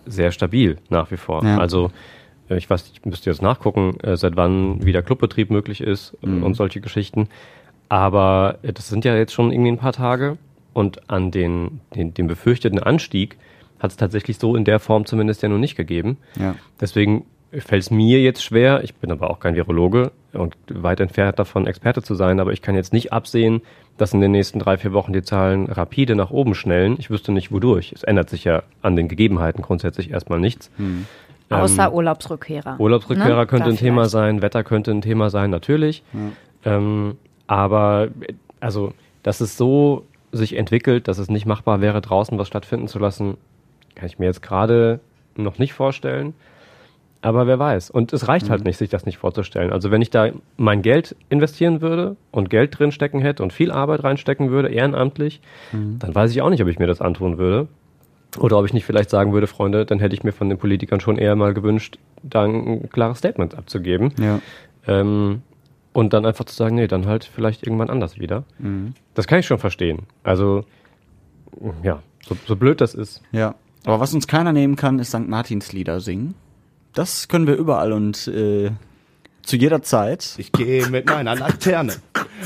sehr 0.05 0.33
stabil 0.33 0.77
nach 0.91 1.11
wie 1.11 1.17
vor. 1.17 1.43
Ja. 1.45 1.57
Also 1.57 1.91
äh, 2.51 2.59
ich 2.59 2.69
weiß, 2.69 2.91
ich 2.93 3.07
müsste 3.07 3.31
jetzt 3.31 3.41
nachgucken, 3.41 3.99
äh, 4.01 4.19
seit 4.19 4.37
wann 4.37 4.85
wieder 4.85 5.03
Clubbetrieb 5.03 5.51
möglich 5.51 5.81
ist 5.81 6.15
mhm. 6.23 6.43
und 6.43 6.55
solche 6.55 6.83
Geschichten. 6.83 7.31
Aber 7.89 8.59
äh, 8.63 8.73
das 8.73 8.89
sind 8.89 9.05
ja 9.05 9.17
jetzt 9.17 9.33
schon 9.33 9.53
irgendwie 9.53 9.73
ein 9.73 9.79
paar 9.79 9.93
Tage 9.93 10.39
und 10.73 11.09
an 11.11 11.31
den, 11.31 11.81
den, 11.95 12.15
den 12.15 12.27
befürchteten 12.27 12.79
Anstieg 12.79 13.37
hat 13.79 13.91
es 13.91 13.97
tatsächlich 13.97 14.39
so 14.39 14.57
in 14.57 14.65
der 14.65 14.81
Form 14.81 15.07
zumindest 15.07 15.43
ja 15.43 15.49
noch 15.49 15.59
nicht 15.59 15.77
gegeben. 15.77 16.19
Ja. 16.39 16.55
Deswegen 16.81 17.25
fällt 17.53 17.83
es 17.83 17.91
mir 17.91 18.21
jetzt 18.21 18.43
schwer, 18.43 18.83
ich 18.83 18.95
bin 18.95 19.11
aber 19.13 19.31
auch 19.31 19.41
kein 19.41 19.55
Virologe 19.55 20.13
und 20.33 20.57
weit 20.69 21.01
entfernt 21.01 21.39
davon, 21.39 21.67
Experte 21.67 22.03
zu 22.03 22.15
sein, 22.15 22.41
aber 22.41 22.53
ich 22.53 22.61
kann 22.61 22.75
jetzt 22.75 22.93
nicht 22.93 23.13
absehen, 23.13 23.63
dass 23.97 24.13
in 24.13 24.21
den 24.21 24.33
nächsten 24.33 24.59
drei, 24.59 24.77
vier 24.77 24.93
Wochen 24.93 25.13
die 25.13 25.23
Zahlen 25.23 25.67
rapide 25.67 26.17
nach 26.17 26.31
oben 26.31 26.55
schnellen. 26.55 26.97
Ich 26.99 27.09
wüsste 27.09 27.33
nicht, 27.33 27.53
wodurch. 27.53 27.93
Es 27.93 28.03
ändert 28.03 28.29
sich 28.29 28.45
ja 28.45 28.63
an 28.83 28.97
den 28.97 29.09
Gegebenheiten 29.09 29.63
grundsätzlich 29.63 30.11
erstmal 30.11 30.41
nichts. 30.41 30.71
Hm. 30.77 31.07
Außer 31.49 31.87
ähm, 31.87 31.95
Urlaubsrückkehrer. 31.95 32.79
Urlaubsrückkehrer 32.79 33.41
ne? 33.41 33.47
könnte 33.47 33.67
da 33.67 33.71
ein 33.71 33.79
Thema 33.79 34.07
sein, 34.07 34.43
Wetter 34.43 34.65
könnte 34.65 34.91
ein 34.91 35.01
Thema 35.01 35.31
sein, 35.31 35.51
natürlich. 35.51 36.03
Ja. 36.65 36.77
Ähm, 36.77 37.17
aber 37.47 38.09
also, 38.61 38.93
dass 39.23 39.41
es 39.41 39.57
so 39.57 40.05
sich 40.33 40.57
entwickelt, 40.57 41.09
dass 41.09 41.19
es 41.19 41.31
nicht 41.31 41.47
machbar 41.47 41.81
wäre, 41.81 42.01
draußen 42.01 42.39
was 42.39 42.49
stattfinden 42.49 42.89
zu 42.89 42.99
lassen, 42.99 43.37
kann 43.95 44.07
ich 44.07 44.19
mir 44.19 44.27
jetzt 44.27 44.43
gerade 44.43 45.01
noch 45.37 45.59
nicht 45.59 45.73
vorstellen. 45.73 46.35
Aber 47.23 47.47
wer 47.47 47.59
weiß. 47.59 47.91
Und 47.91 48.13
es 48.13 48.29
reicht 48.29 48.45
halt 48.45 48.51
mhm. 48.51 48.53
halt 48.53 48.65
nicht, 48.67 48.77
sich 48.77 48.91
das 48.91 49.07
nicht 49.07 49.19
vorzustellen. 49.19 49.73
Also 49.73 49.91
wenn 49.91 50.03
ich 50.03 50.11
da 50.11 50.29
mein 50.57 50.83
Geld 50.83 51.17
investieren 51.29 51.81
würde 51.81 52.17
und 52.31 52.51
Geld 52.51 52.79
drin 52.79 52.93
stecken 52.93 53.21
hätte 53.21 53.43
und 53.43 53.53
viel 53.53 53.73
Arbeit 53.73 54.05
reinstecken 54.05 54.51
würde, 54.51 54.69
ehrenamtlich, 54.69 55.41
mhm. 55.73 55.99
dann 55.99 56.15
weiß 56.15 56.31
ich 56.31 56.43
auch 56.43 56.51
nicht, 56.51 56.63
ob 56.63 56.69
ich 56.69 56.79
mir 56.79 56.87
das 56.87 57.01
antun 57.01 57.39
würde. 57.39 57.69
Oder 58.39 58.59
ob 58.59 58.67
ich 58.67 58.75
nicht 58.75 58.85
vielleicht 58.85 59.11
sagen 59.11 59.33
würde, 59.33 59.47
Freunde, 59.47 59.87
dann 59.87 59.99
hätte 59.99 60.15
ich 60.15 60.23
mir 60.23 60.33
von 60.33 60.49
den 60.49 60.59
Politikern 60.59 61.01
schon 61.01 61.17
eher 61.17 61.37
mal 61.37 61.55
gewünscht, 61.55 61.99
da 62.23 62.45
ein 62.45 62.89
klares 62.91 63.19
Statement 63.19 63.57
abzugeben. 63.57 64.13
Ja. 64.21 64.41
Ähm, 64.87 65.43
und 65.97 66.13
dann 66.13 66.27
einfach 66.27 66.45
zu 66.45 66.55
sagen, 66.55 66.77
nee, 66.77 66.89
dann 66.89 67.07
halt 67.07 67.25
vielleicht 67.25 67.67
irgendwann 67.67 67.89
anders 67.89 68.19
wieder. 68.19 68.45
Mhm. 68.59 68.93
Das 69.15 69.27
kann 69.27 69.39
ich 69.39 69.47
schon 69.47 69.59
verstehen. 69.59 70.01
Also, 70.23 70.67
ja, 71.83 72.03
so, 72.29 72.37
so 72.47 72.55
blöd 72.55 72.83
das 72.83 72.95
ist. 72.95 73.23
Ja. 73.33 73.55
Aber 73.87 73.99
was 73.99 74.13
uns 74.13 74.27
keiner 74.27 74.53
nehmen 74.53 74.77
kann, 74.77 74.99
ist 74.99 75.09
St. 75.09 75.27
Martins 75.27 75.73
Lieder 75.73 76.01
singen. 76.01 76.35
Das 76.93 77.29
können 77.29 77.47
wir 77.47 77.57
überall 77.57 77.95
und 77.95 78.29
äh, 78.29 78.73
zu 79.43 79.57
jeder 79.57 79.81
Zeit. 79.81 80.35
Ich 80.37 80.53
gehe 80.53 80.87
mit 80.89 81.07
meiner 81.07 81.35
Laterne 81.35 81.95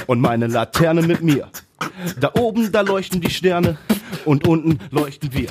und 0.06 0.20
meine 0.20 0.46
Laterne 0.46 1.02
mit 1.02 1.20
mir. 1.20 1.48
Da 2.20 2.30
oben, 2.38 2.70
da 2.70 2.82
leuchten 2.82 3.20
die 3.20 3.30
Sterne 3.30 3.78
und 4.26 4.46
unten 4.46 4.78
leuchten 4.92 5.32
wir. 5.32 5.48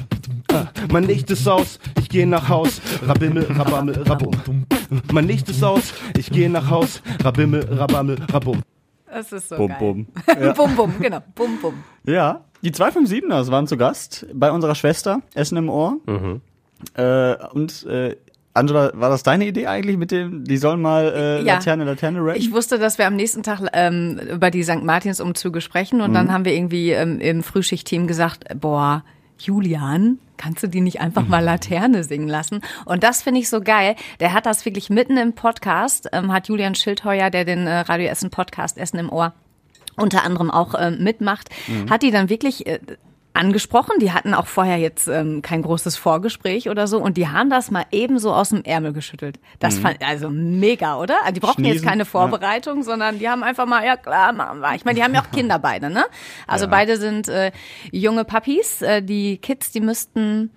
Ah, 0.53 0.67
mein 0.89 1.03
Licht 1.03 1.29
ist 1.31 1.45
aus, 1.49 1.79
ich 1.99 2.07
gehe 2.07 2.25
nach 2.25 2.47
Haus, 2.47 2.79
rabimmel, 3.05 3.43
rabammel, 3.43 4.03
rabum. 4.03 4.65
Mein 5.11 5.27
Licht 5.27 5.49
ist 5.49 5.63
aus, 5.63 5.93
ich 6.17 6.31
gehe 6.31 6.49
nach 6.49 6.69
Haus, 6.69 7.01
rabimmel, 7.23 7.67
rabammel, 7.71 8.17
rabum. 8.31 8.61
Das 9.11 9.31
ist 9.31 9.49
so 9.49 9.57
bum, 9.57 9.67
geil. 9.69 9.77
Bum. 9.79 10.07
Ja. 10.27 10.53
bum, 10.53 10.75
bum, 10.75 10.93
genau. 10.99 11.19
Bum, 11.35 11.57
bum. 11.61 11.73
Ja, 12.05 12.45
die 12.61 12.71
257ers 12.71 13.51
waren 13.51 13.67
zu 13.67 13.77
Gast 13.77 14.25
bei 14.33 14.51
unserer 14.51 14.75
Schwester, 14.75 15.21
Essen 15.33 15.57
im 15.57 15.69
Ohr. 15.69 15.97
Mhm. 16.05 16.41
Äh, 16.95 17.35
und 17.53 17.85
äh, 17.87 18.15
Angela, 18.53 18.91
war 18.95 19.09
das 19.09 19.23
deine 19.23 19.45
Idee 19.47 19.67
eigentlich 19.67 19.97
mit 19.97 20.11
dem, 20.11 20.43
die 20.43 20.57
sollen 20.57 20.81
mal 20.81 21.13
äh, 21.15 21.37
Ja. 21.43 21.55
Laterne, 21.55 21.85
Laterne 21.85 22.19
rappen? 22.19 22.35
Ich 22.39 22.51
wusste, 22.51 22.77
dass 22.79 22.97
wir 22.97 23.07
am 23.07 23.15
nächsten 23.15 23.43
Tag 23.43 23.61
ähm, 23.73 24.19
über 24.31 24.51
die 24.51 24.63
St. 24.63 24.83
Martins-Umzüge 24.83 25.61
sprechen 25.61 26.01
und 26.01 26.13
dann 26.13 26.31
haben 26.31 26.45
wir 26.45 26.53
irgendwie 26.53 26.91
ähm, 26.91 27.19
im 27.19 27.43
Frühschichtteam 27.43 28.07
gesagt, 28.07 28.45
boah, 28.59 29.03
Julian, 29.39 30.19
kannst 30.37 30.63
du 30.63 30.67
die 30.67 30.81
nicht 30.81 31.01
einfach 31.01 31.27
mal 31.27 31.43
Laterne 31.43 32.03
singen 32.03 32.27
lassen? 32.27 32.61
Und 32.85 33.03
das 33.03 33.21
finde 33.21 33.39
ich 33.39 33.49
so 33.49 33.61
geil. 33.61 33.95
Der 34.19 34.33
hat 34.33 34.45
das 34.45 34.65
wirklich 34.65 34.89
mitten 34.89 35.17
im 35.17 35.33
Podcast, 35.33 36.09
ähm, 36.11 36.31
hat 36.31 36.47
Julian 36.47 36.75
Schildheuer, 36.75 37.29
der 37.29 37.45
den 37.45 37.67
äh, 37.67 37.79
Radio 37.79 38.07
Essen 38.07 38.29
Podcast 38.29 38.77
Essen 38.77 38.99
im 38.99 39.09
Ohr 39.09 39.33
unter 39.95 40.23
anderem 40.23 40.49
auch 40.49 40.75
ähm, 40.79 41.03
mitmacht, 41.03 41.49
hat 41.89 42.03
die 42.03 42.11
dann 42.11 42.29
wirklich 42.29 42.65
äh, 42.67 42.79
angesprochen. 43.33 43.99
Die 43.99 44.11
hatten 44.11 44.33
auch 44.33 44.47
vorher 44.47 44.77
jetzt 44.77 45.07
ähm, 45.07 45.41
kein 45.41 45.61
großes 45.61 45.97
Vorgespräch 45.97 46.69
oder 46.69 46.87
so 46.87 46.99
und 46.99 47.17
die 47.17 47.27
haben 47.27 47.49
das 47.49 47.71
mal 47.71 47.85
ebenso 47.91 48.33
aus 48.33 48.49
dem 48.49 48.63
Ärmel 48.63 48.93
geschüttelt. 48.93 49.39
Das 49.59 49.79
fand 49.79 50.03
also 50.03 50.29
mega, 50.29 50.97
oder? 50.97 51.17
Also 51.21 51.33
die 51.33 51.39
brauchten 51.39 51.65
jetzt 51.65 51.83
keine 51.83 52.03
ja. 52.03 52.05
Vorbereitung, 52.05 52.83
sondern 52.83 53.19
die 53.19 53.29
haben 53.29 53.43
einfach 53.43 53.65
mal, 53.65 53.85
ja 53.85 53.97
klar, 53.97 54.33
machen 54.33 54.59
wir. 54.59 54.75
Ich 54.75 54.85
meine, 54.85 54.97
die 54.97 55.03
haben 55.03 55.13
ja 55.13 55.21
auch 55.21 55.31
Kinder 55.35 55.59
beide, 55.59 55.89
ne? 55.89 56.05
Also 56.47 56.67
beide 56.67 56.97
sind 56.97 57.27
äh, 57.27 57.51
junge 57.91 58.25
Puppies. 58.25 58.81
Äh, 58.81 59.01
die 59.01 59.37
Kids, 59.37 59.71
die 59.71 59.81
müssten 59.81 60.51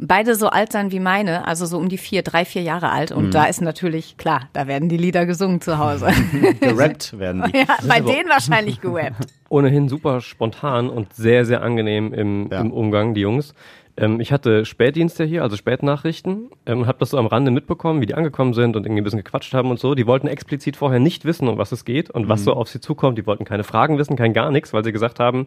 beide 0.00 0.34
so 0.34 0.48
alt 0.48 0.72
sein 0.72 0.92
wie 0.92 1.00
meine, 1.00 1.46
also 1.46 1.66
so 1.66 1.76
um 1.78 1.88
die 1.88 1.98
vier, 1.98 2.22
drei, 2.22 2.44
vier 2.44 2.62
Jahre 2.62 2.90
alt. 2.90 3.12
Und 3.12 3.34
da 3.34 3.44
ist 3.44 3.60
natürlich, 3.60 4.16
klar, 4.16 4.48
da 4.52 4.66
werden 4.66 4.88
die 4.88 4.96
Lieder 4.96 5.26
gesungen 5.26 5.60
zu 5.60 5.78
Hause. 5.78 6.08
Gerappt 6.60 7.18
werden 7.18 7.44
die. 7.46 7.58
ja, 7.58 7.66
bei 7.86 8.00
denen 8.00 8.28
wahrscheinlich 8.28 8.80
gerappt. 8.80 9.26
ohnehin 9.48 9.88
super 9.88 10.20
spontan 10.20 10.88
und 10.88 11.12
sehr, 11.14 11.44
sehr 11.44 11.62
angenehm 11.62 12.12
im, 12.12 12.48
Ja. 12.50 12.60
im 12.60 12.70
Umgang, 12.72 13.14
die 13.14 13.22
Jungs. 13.22 13.54
Ähm, 13.96 14.20
ich 14.20 14.30
hatte 14.32 14.64
Spätdienste 14.64 15.24
hier, 15.24 15.42
also 15.42 15.56
Spätnachrichten, 15.56 16.50
ähm, 16.66 16.86
habe 16.86 16.98
das 17.00 17.10
so 17.10 17.18
am 17.18 17.26
Rande 17.26 17.50
mitbekommen, 17.50 18.00
wie 18.00 18.06
die 18.06 18.14
angekommen 18.14 18.54
sind 18.54 18.76
und 18.76 18.86
irgendwie 18.86 19.00
ein 19.00 19.04
bisschen 19.04 19.22
gequatscht 19.24 19.54
haben 19.54 19.70
und 19.70 19.80
so. 19.80 19.94
Die 19.94 20.06
wollten 20.06 20.28
explizit 20.28 20.76
vorher 20.76 21.00
nicht 21.00 21.24
wissen, 21.24 21.48
um 21.48 21.58
was 21.58 21.72
es 21.72 21.84
geht 21.84 22.10
und 22.10 22.28
was 22.28 22.44
so 22.44 22.52
auf 22.52 22.68
sie 22.68 22.80
zukommt. 22.80 23.18
Die 23.18 23.26
wollten 23.26 23.44
keine 23.44 23.64
Fragen 23.64 23.98
wissen, 23.98 24.16
kein 24.16 24.32
gar 24.32 24.50
nichts, 24.52 24.72
weil 24.72 24.84
sie 24.84 24.92
gesagt 24.92 25.18
haben, 25.18 25.46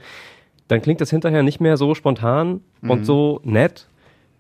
dann 0.68 0.82
klingt 0.82 1.02
das 1.02 1.10
hinterher 1.10 1.44
nicht 1.44 1.60
mehr 1.62 1.76
so 1.78 1.96
spontan 1.96 2.62
und 2.82 3.06
so 3.06 3.42
nett, 3.44 3.88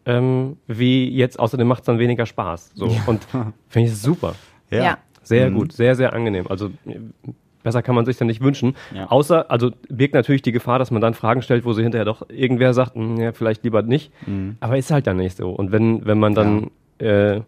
ähm, 0.05 0.57
wie 0.67 1.09
jetzt. 1.09 1.39
Außerdem 1.39 1.67
macht 1.67 1.81
es 1.81 1.85
dann 1.85 1.99
weniger 1.99 2.25
Spaß. 2.25 2.71
So. 2.75 2.85
Und 3.05 3.25
finde 3.67 3.87
ich 3.89 3.97
super. 3.97 4.35
Ja. 4.69 4.83
Ja. 4.83 4.97
Sehr 5.23 5.51
gut, 5.51 5.71
sehr, 5.71 5.95
sehr 5.95 6.13
angenehm. 6.13 6.47
Also 6.47 6.71
besser 7.63 7.83
kann 7.83 7.93
man 7.93 8.05
sich 8.05 8.17
dann 8.17 8.27
nicht 8.27 8.41
wünschen. 8.41 8.75
Ja. 8.93 9.05
Außer, 9.11 9.51
also 9.51 9.71
birgt 9.87 10.15
natürlich 10.15 10.41
die 10.41 10.51
Gefahr, 10.51 10.79
dass 10.79 10.89
man 10.89 10.99
dann 10.99 11.13
Fragen 11.13 11.43
stellt, 11.43 11.63
wo 11.63 11.73
sie 11.73 11.83
hinterher 11.83 12.05
doch 12.05 12.27
irgendwer 12.29 12.73
sagt, 12.73 12.95
"Hm, 12.95 13.17
ja, 13.17 13.31
vielleicht 13.31 13.63
lieber 13.63 13.83
nicht. 13.83 14.11
Aber 14.59 14.77
ist 14.77 14.89
halt 14.89 15.05
dann 15.05 15.17
nicht 15.17 15.37
so. 15.37 15.51
Und 15.51 15.71
wenn, 15.71 16.05
wenn 16.05 16.17
man 16.19 16.33
dann 16.33 16.71
äh, 16.97 17.41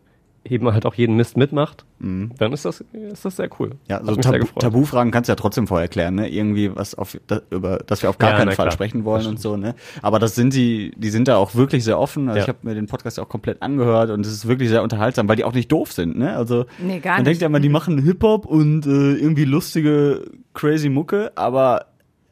eben 0.46 0.70
halt 0.74 0.86
auch 0.86 0.94
jeden 0.96 1.16
Mist 1.16 1.38
mitmacht, 1.38 1.86
dann 2.00 2.52
ist 2.52 2.66
das, 2.66 2.84
ist 2.92 3.24
das 3.24 3.38
sehr 3.38 3.50
cool. 3.60 3.76
Ja, 3.88 4.04
so 4.04 4.14
Tabu, 4.18 4.40
gefreut. 4.40 4.62
Tabufragen 4.62 5.10
kannst 5.14 5.30
du 5.30 5.32
ja 5.32 5.36
trotzdem 5.38 5.68
vorher 5.68 5.88
klären, 5.88 6.16
ne? 6.16 6.28
Irgendwie 6.30 6.76
was 6.76 6.96
auf, 6.96 7.18
da, 7.28 7.40
über, 7.50 7.78
dass 7.78 8.02
wir 8.02 8.10
auf 8.10 8.18
gar 8.18 8.32
Ja, 8.32 8.38
keinen 8.40 8.48
Fall 8.48 8.66
klar. 8.66 8.72
sprechen 8.72 9.06
wollen 9.06 9.26
und 9.26 9.40
so, 9.40 9.56
ne? 9.56 9.74
Aber 10.02 10.20
das 10.20 10.36
sind 10.36 10.54
die, 10.54 10.92
die 10.98 11.10
sind 11.12 11.30
da 11.30 11.38
auch 11.38 11.56
wirklich 11.56 11.86
sehr 11.86 11.98
offen. 11.98 12.28
Also 12.28 12.40
Ja. 12.40 12.44
ich 12.44 12.50
habe 12.50 12.58
mir 12.64 12.76
den 12.76 12.88
Podcast 12.88 13.22
auch 13.22 13.30
komplett 13.30 13.62
angehört 13.62 14.10
und 14.10 14.26
es 14.26 14.34
ist 14.34 14.46
wirklich 14.48 14.68
sehr 14.68 14.84
unterhaltsam, 14.84 15.30
weil 15.30 15.38
die 15.38 15.46
auch 15.46 15.54
nicht 15.54 15.72
doof 15.72 15.94
sind, 15.94 16.18
ne? 16.18 16.36
Also 16.36 16.66
Nee, 16.78 17.00
gar 17.00 17.14
man 17.14 17.22
nicht. 17.22 17.28
denkt 17.28 17.42
ja 17.42 17.48
immer, 17.48 17.62
die 17.62 17.70
machen 17.70 17.98
Hip-Hop 18.04 18.46
und 18.46 18.86
äh, 18.86 18.90
irgendwie 19.16 19.46
lustige, 19.46 20.26
crazy 20.54 20.90
Mucke, 20.90 21.32
aber 21.36 21.86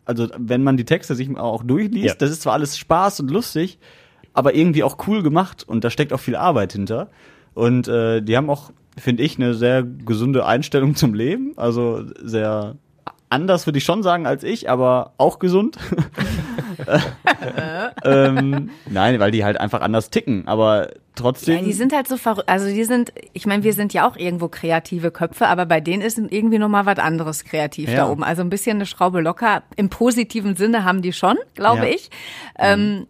also 0.03 0.27
wenn 0.37 0.63
man 0.63 0.75
die 0.75 0.83
Texte 0.83 1.15
sich 1.15 1.33
auch 1.37 1.63
durchliest, 1.63 2.05
Ja. 2.07 2.13
das 2.15 2.29
ist 2.31 2.41
zwar 2.41 2.53
alles 2.53 2.77
Spaß 2.77 3.21
und 3.21 3.31
lustig, 3.31 3.79
aber 4.33 4.53
irgendwie 4.53 4.83
auch 4.83 4.97
cool 5.07 5.23
gemacht 5.23 5.63
und 5.65 5.85
da 5.85 5.89
steckt 5.89 6.11
auch 6.11 6.19
viel 6.19 6.35
Arbeit 6.35 6.73
hinter. 6.73 7.07
Und 7.53 7.87
äh, 7.87 8.21
die 8.21 8.37
haben 8.37 8.49
auch, 8.49 8.71
finde 8.97 9.23
ich, 9.23 9.37
eine 9.37 9.53
sehr 9.53 9.83
gesunde 9.83 10.45
Einstellung 10.45 10.95
zum 10.95 11.13
Leben. 11.13 11.53
Also 11.57 12.03
sehr 12.21 12.75
anders 13.29 13.65
würde 13.65 13.77
ich 13.77 13.85
schon 13.85 14.03
sagen 14.03 14.25
als 14.27 14.43
ich, 14.43 14.69
aber 14.69 15.13
auch 15.17 15.39
gesund. 15.39 15.77
ähm, 18.03 18.69
nein, 18.89 19.19
weil 19.19 19.31
die 19.31 19.43
halt 19.43 19.59
einfach 19.59 19.81
anders 19.81 20.09
ticken, 20.09 20.47
aber 20.47 20.89
trotzdem. 21.15 21.57
Ja, 21.57 21.63
die 21.63 21.73
sind 21.73 21.93
halt 21.93 22.07
so 22.07 22.17
verrückt. 22.17 22.49
Also 22.49 22.67
die 22.67 22.83
sind, 22.83 23.13
ich 23.33 23.45
meine, 23.45 23.63
wir 23.63 23.73
sind 23.73 23.93
ja 23.93 24.07
auch 24.07 24.17
irgendwo 24.17 24.47
kreative 24.47 25.11
Köpfe, 25.11 25.47
aber 25.47 25.65
bei 25.65 25.79
denen 25.79 26.01
ist 26.01 26.17
irgendwie 26.17 26.59
noch 26.59 26.69
mal 26.69 26.85
was 26.85 26.99
anderes 26.99 27.43
kreativ 27.43 27.89
Ja. 27.89 27.97
da 28.05 28.09
oben. 28.11 28.23
Also 28.23 28.41
ein 28.41 28.49
bisschen 28.49 28.77
eine 28.77 28.85
Schraube 28.85 29.21
locker. 29.21 29.63
Im 29.75 29.89
positiven 29.89 30.55
Sinne 30.55 30.83
haben 30.83 31.01
die 31.01 31.13
schon, 31.13 31.37
glaube 31.55 31.87
Ja. 31.87 31.93
ich. 31.95 32.09
Ähm, 32.59 33.07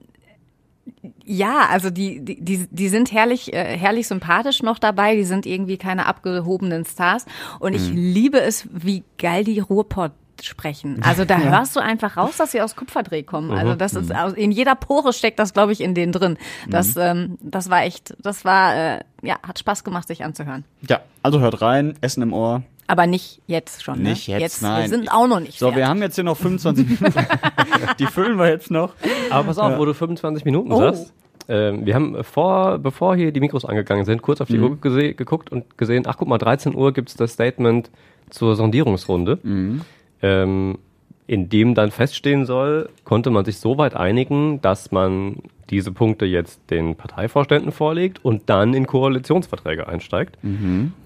ja, 1.32 1.68
also 1.70 1.90
die, 1.90 2.20
die, 2.24 2.42
die, 2.42 2.68
die 2.70 2.90
sind 2.90 3.12
herrlich, 3.12 3.54
äh, 3.54 3.78
herrlich 3.78 4.08
sympathisch 4.08 4.62
noch 4.64 4.80
dabei. 4.80 5.16
Die 5.16 5.24
sind 5.24 5.46
irgendwie 5.46 5.78
keine 5.78 6.06
abgehobenen 6.06 6.86
Stars. 6.86 7.26
Und 7.60 7.74
ich 7.74 7.90
liebe 7.90 8.40
es, 8.42 8.68
wie 8.72 9.04
geil 9.18 9.44
die 9.44 9.60
Ruhrpott 9.60 10.12
sprechen. 10.42 11.02
Also 11.04 11.24
da 11.24 11.38
hörst 11.40 11.76
du 11.76 11.80
einfach 11.80 12.18
raus, 12.18 12.38
dass 12.38 12.52
sie 12.52 12.62
aus 12.62 12.76
Kupferdreh 12.76 13.24
kommen. 13.24 13.52
Also 13.52 13.76
das 13.76 13.94
ist 13.94 14.14
aus- 14.14 14.34
in 14.34 14.52
jeder 14.52 14.76
Pore 14.76 15.14
steckt 15.14 15.38
das, 15.40 15.54
glaube 15.54 15.72
ich, 15.72 15.82
in 15.82 15.94
denen 15.94 16.12
drin. 16.12 16.38
Das, 16.68 16.96
ähm, 16.98 17.38
das 17.42 17.70
war 17.70 17.84
echt, 17.84 18.16
das 18.20 18.44
war, 18.44 18.76
äh, 18.76 19.00
ja, 19.22 19.36
hat 19.48 19.60
Spaß 19.60 19.84
gemacht, 19.84 20.08
sich 20.08 20.24
anzuhören. 20.24 20.66
ja, 20.90 21.00
also 21.24 21.40
hört 21.40 21.62
rein, 21.62 21.94
Essen 22.02 22.24
im 22.24 22.34
Ohr. 22.34 22.64
Aber 22.88 23.08
nicht 23.08 23.40
jetzt 23.48 23.84
schon. 23.84 24.02
Nicht 24.02 24.28
ne? 24.28 24.40
jetzt, 24.40 24.62
nein. 24.62 24.82
Wir 24.82 24.90
sind 24.90 25.12
auch 25.14 25.28
noch 25.28 25.40
nicht 25.40 25.58
So, 25.60 25.68
wir 25.68 25.74
fertig. 25.74 25.88
haben 25.90 26.02
jetzt 26.02 26.16
hier 26.16 26.24
noch 26.26 26.36
25 26.36 27.00
Minuten. 27.00 27.14
die 28.00 28.06
füllen 28.08 28.38
wir 28.38 28.50
jetzt 28.50 28.70
noch. 28.70 28.96
Aber 29.30 29.46
pass 29.46 29.60
auf, 29.60 29.78
wo 29.78 29.86
du 29.86 29.94
25 29.94 30.44
Minuten 30.44 30.72
Oh. 30.74 30.80
sagst. 30.80 31.14
Ähm, 31.52 31.86
wir 31.86 31.96
haben 31.96 32.24
vor, 32.24 32.78
bevor 32.80 33.14
hier 33.18 33.34
die 33.34 33.42
Mikros 33.42 33.66
angegangen 33.66 34.06
sind, 34.06 34.22
kurz 34.22 34.40
auf 34.40 34.48
die 34.48 34.58
Uhr 34.58 34.78
gese 34.80 35.14
geguckt 35.14 35.52
und 35.52 35.78
gesehen, 35.78 36.06
ach 36.08 36.16
guck 36.18 36.30
mal, 36.30 36.38
13 36.38 36.74
Uhr 36.74 36.94
gibt's 36.94 37.16
das 37.16 37.34
Statement 37.34 37.92
zur 38.30 38.56
Sondierungsrunde. 38.56 39.38
Ähm, 40.22 40.78
in 41.32 41.48
dem 41.48 41.76
dann 41.76 41.92
feststehen 41.92 42.46
soll, 42.46 42.90
konnte 43.06 43.30
man 43.30 43.46
sich 43.46 43.58
so 43.60 43.78
weit 43.78 43.96
einigen, 43.96 44.60
dass 44.60 44.92
man 44.92 45.38
diese 45.70 45.94
Punkte 45.94 46.26
jetzt 46.26 46.60
den 46.70 46.96
Parteivorständen 46.96 47.72
vorlegt 47.72 48.20
und 48.26 48.50
dann 48.50 48.74
in 48.74 48.86
Koalitionsverträge 48.86 49.88
einsteigt. 49.88 50.38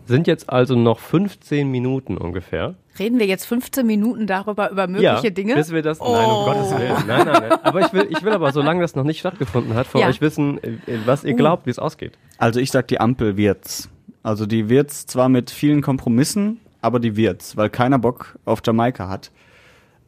Sind 0.07 0.25
jetzt 0.25 0.49
also 0.49 0.75
noch 0.75 0.97
15 0.97 1.69
Minuten 1.69 2.17
ungefähr. 2.17 2.73
Reden 2.97 3.19
wir 3.19 3.27
jetzt 3.27 3.45
15 3.45 3.85
Minuten 3.85 4.25
darüber, 4.25 4.71
über 4.71 4.87
mögliche 4.87 5.31
Dinge? 5.31 5.53
Bis 5.53 5.71
wir 5.71 5.83
das, 5.83 5.99
nein, 5.99 6.07
um 6.09 6.15
Oh. 6.15 6.45
Gottes 6.45 6.71
Willen. 6.71 6.93
Nein, 7.07 7.25
nein, 7.27 7.43
nein. 7.49 7.59
Aber 7.61 7.81
ich 7.81 7.93
will, 7.93 8.07
ich 8.09 8.23
will 8.23 8.31
aber, 8.33 8.51
solange 8.51 8.81
das 8.81 8.95
noch 8.95 9.03
nicht 9.03 9.19
stattgefunden 9.19 9.75
hat, 9.75 9.85
von 9.85 10.01
Ja. 10.01 10.07
euch 10.07 10.21
wissen, 10.21 10.57
äh, 10.63 10.77
was 11.05 11.23
ihr 11.23 11.35
glaubt, 11.35 11.67
wie 11.67 11.71
es 11.71 11.77
ausgeht. 11.77 12.13
Also 12.39 12.59
ich 12.59 12.71
sag, 12.71 12.87
die 12.87 12.99
Ampel 12.99 13.37
wird's. 13.37 13.91
Also 14.23 14.47
die 14.47 14.69
wird's 14.69 15.05
zwar 15.05 15.29
mit 15.29 15.51
vielen 15.51 15.83
Kompromissen, 15.83 16.59
aber 16.81 16.99
die 16.99 17.15
wird's, 17.15 17.55
weil 17.57 17.69
keiner 17.69 17.99
Bock 17.99 18.39
auf 18.45 18.61
Jamaika 18.65 19.07
hat. 19.09 19.29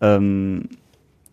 Ähm, 0.02 0.70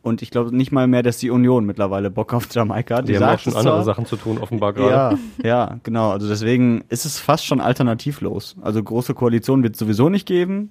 und 0.02 0.20
ich 0.20 0.30
glaube 0.30 0.54
nicht 0.54 0.70
mal 0.70 0.86
mehr, 0.86 1.02
dass 1.02 1.16
die 1.16 1.30
Union 1.30 1.64
mittlerweile 1.64 2.10
Bock 2.10 2.34
auf 2.34 2.46
Jamaika 2.52 2.96
hat. 2.96 3.08
Die, 3.08 3.16
haben 3.16 3.34
auch 3.34 3.38
schon 3.38 3.54
andere 3.54 3.76
zwar, 3.76 3.84
Sachen 3.84 4.04
zu 4.04 4.16
tun, 4.16 4.36
offenbar 4.38 4.74
gerade. 4.74 5.18
Ja, 5.42 5.48
ja, 5.48 5.80
genau. 5.82 6.10
Also 6.10 6.28
deswegen 6.28 6.84
ist 6.90 7.06
es 7.06 7.18
fast 7.18 7.46
schon 7.46 7.60
alternativlos. 7.60 8.56
Also 8.60 8.82
große 8.82 9.14
Koalition 9.14 9.62
wird 9.62 9.74
es 9.74 9.78
sowieso 9.78 10.10
nicht 10.10 10.26
geben. 10.26 10.70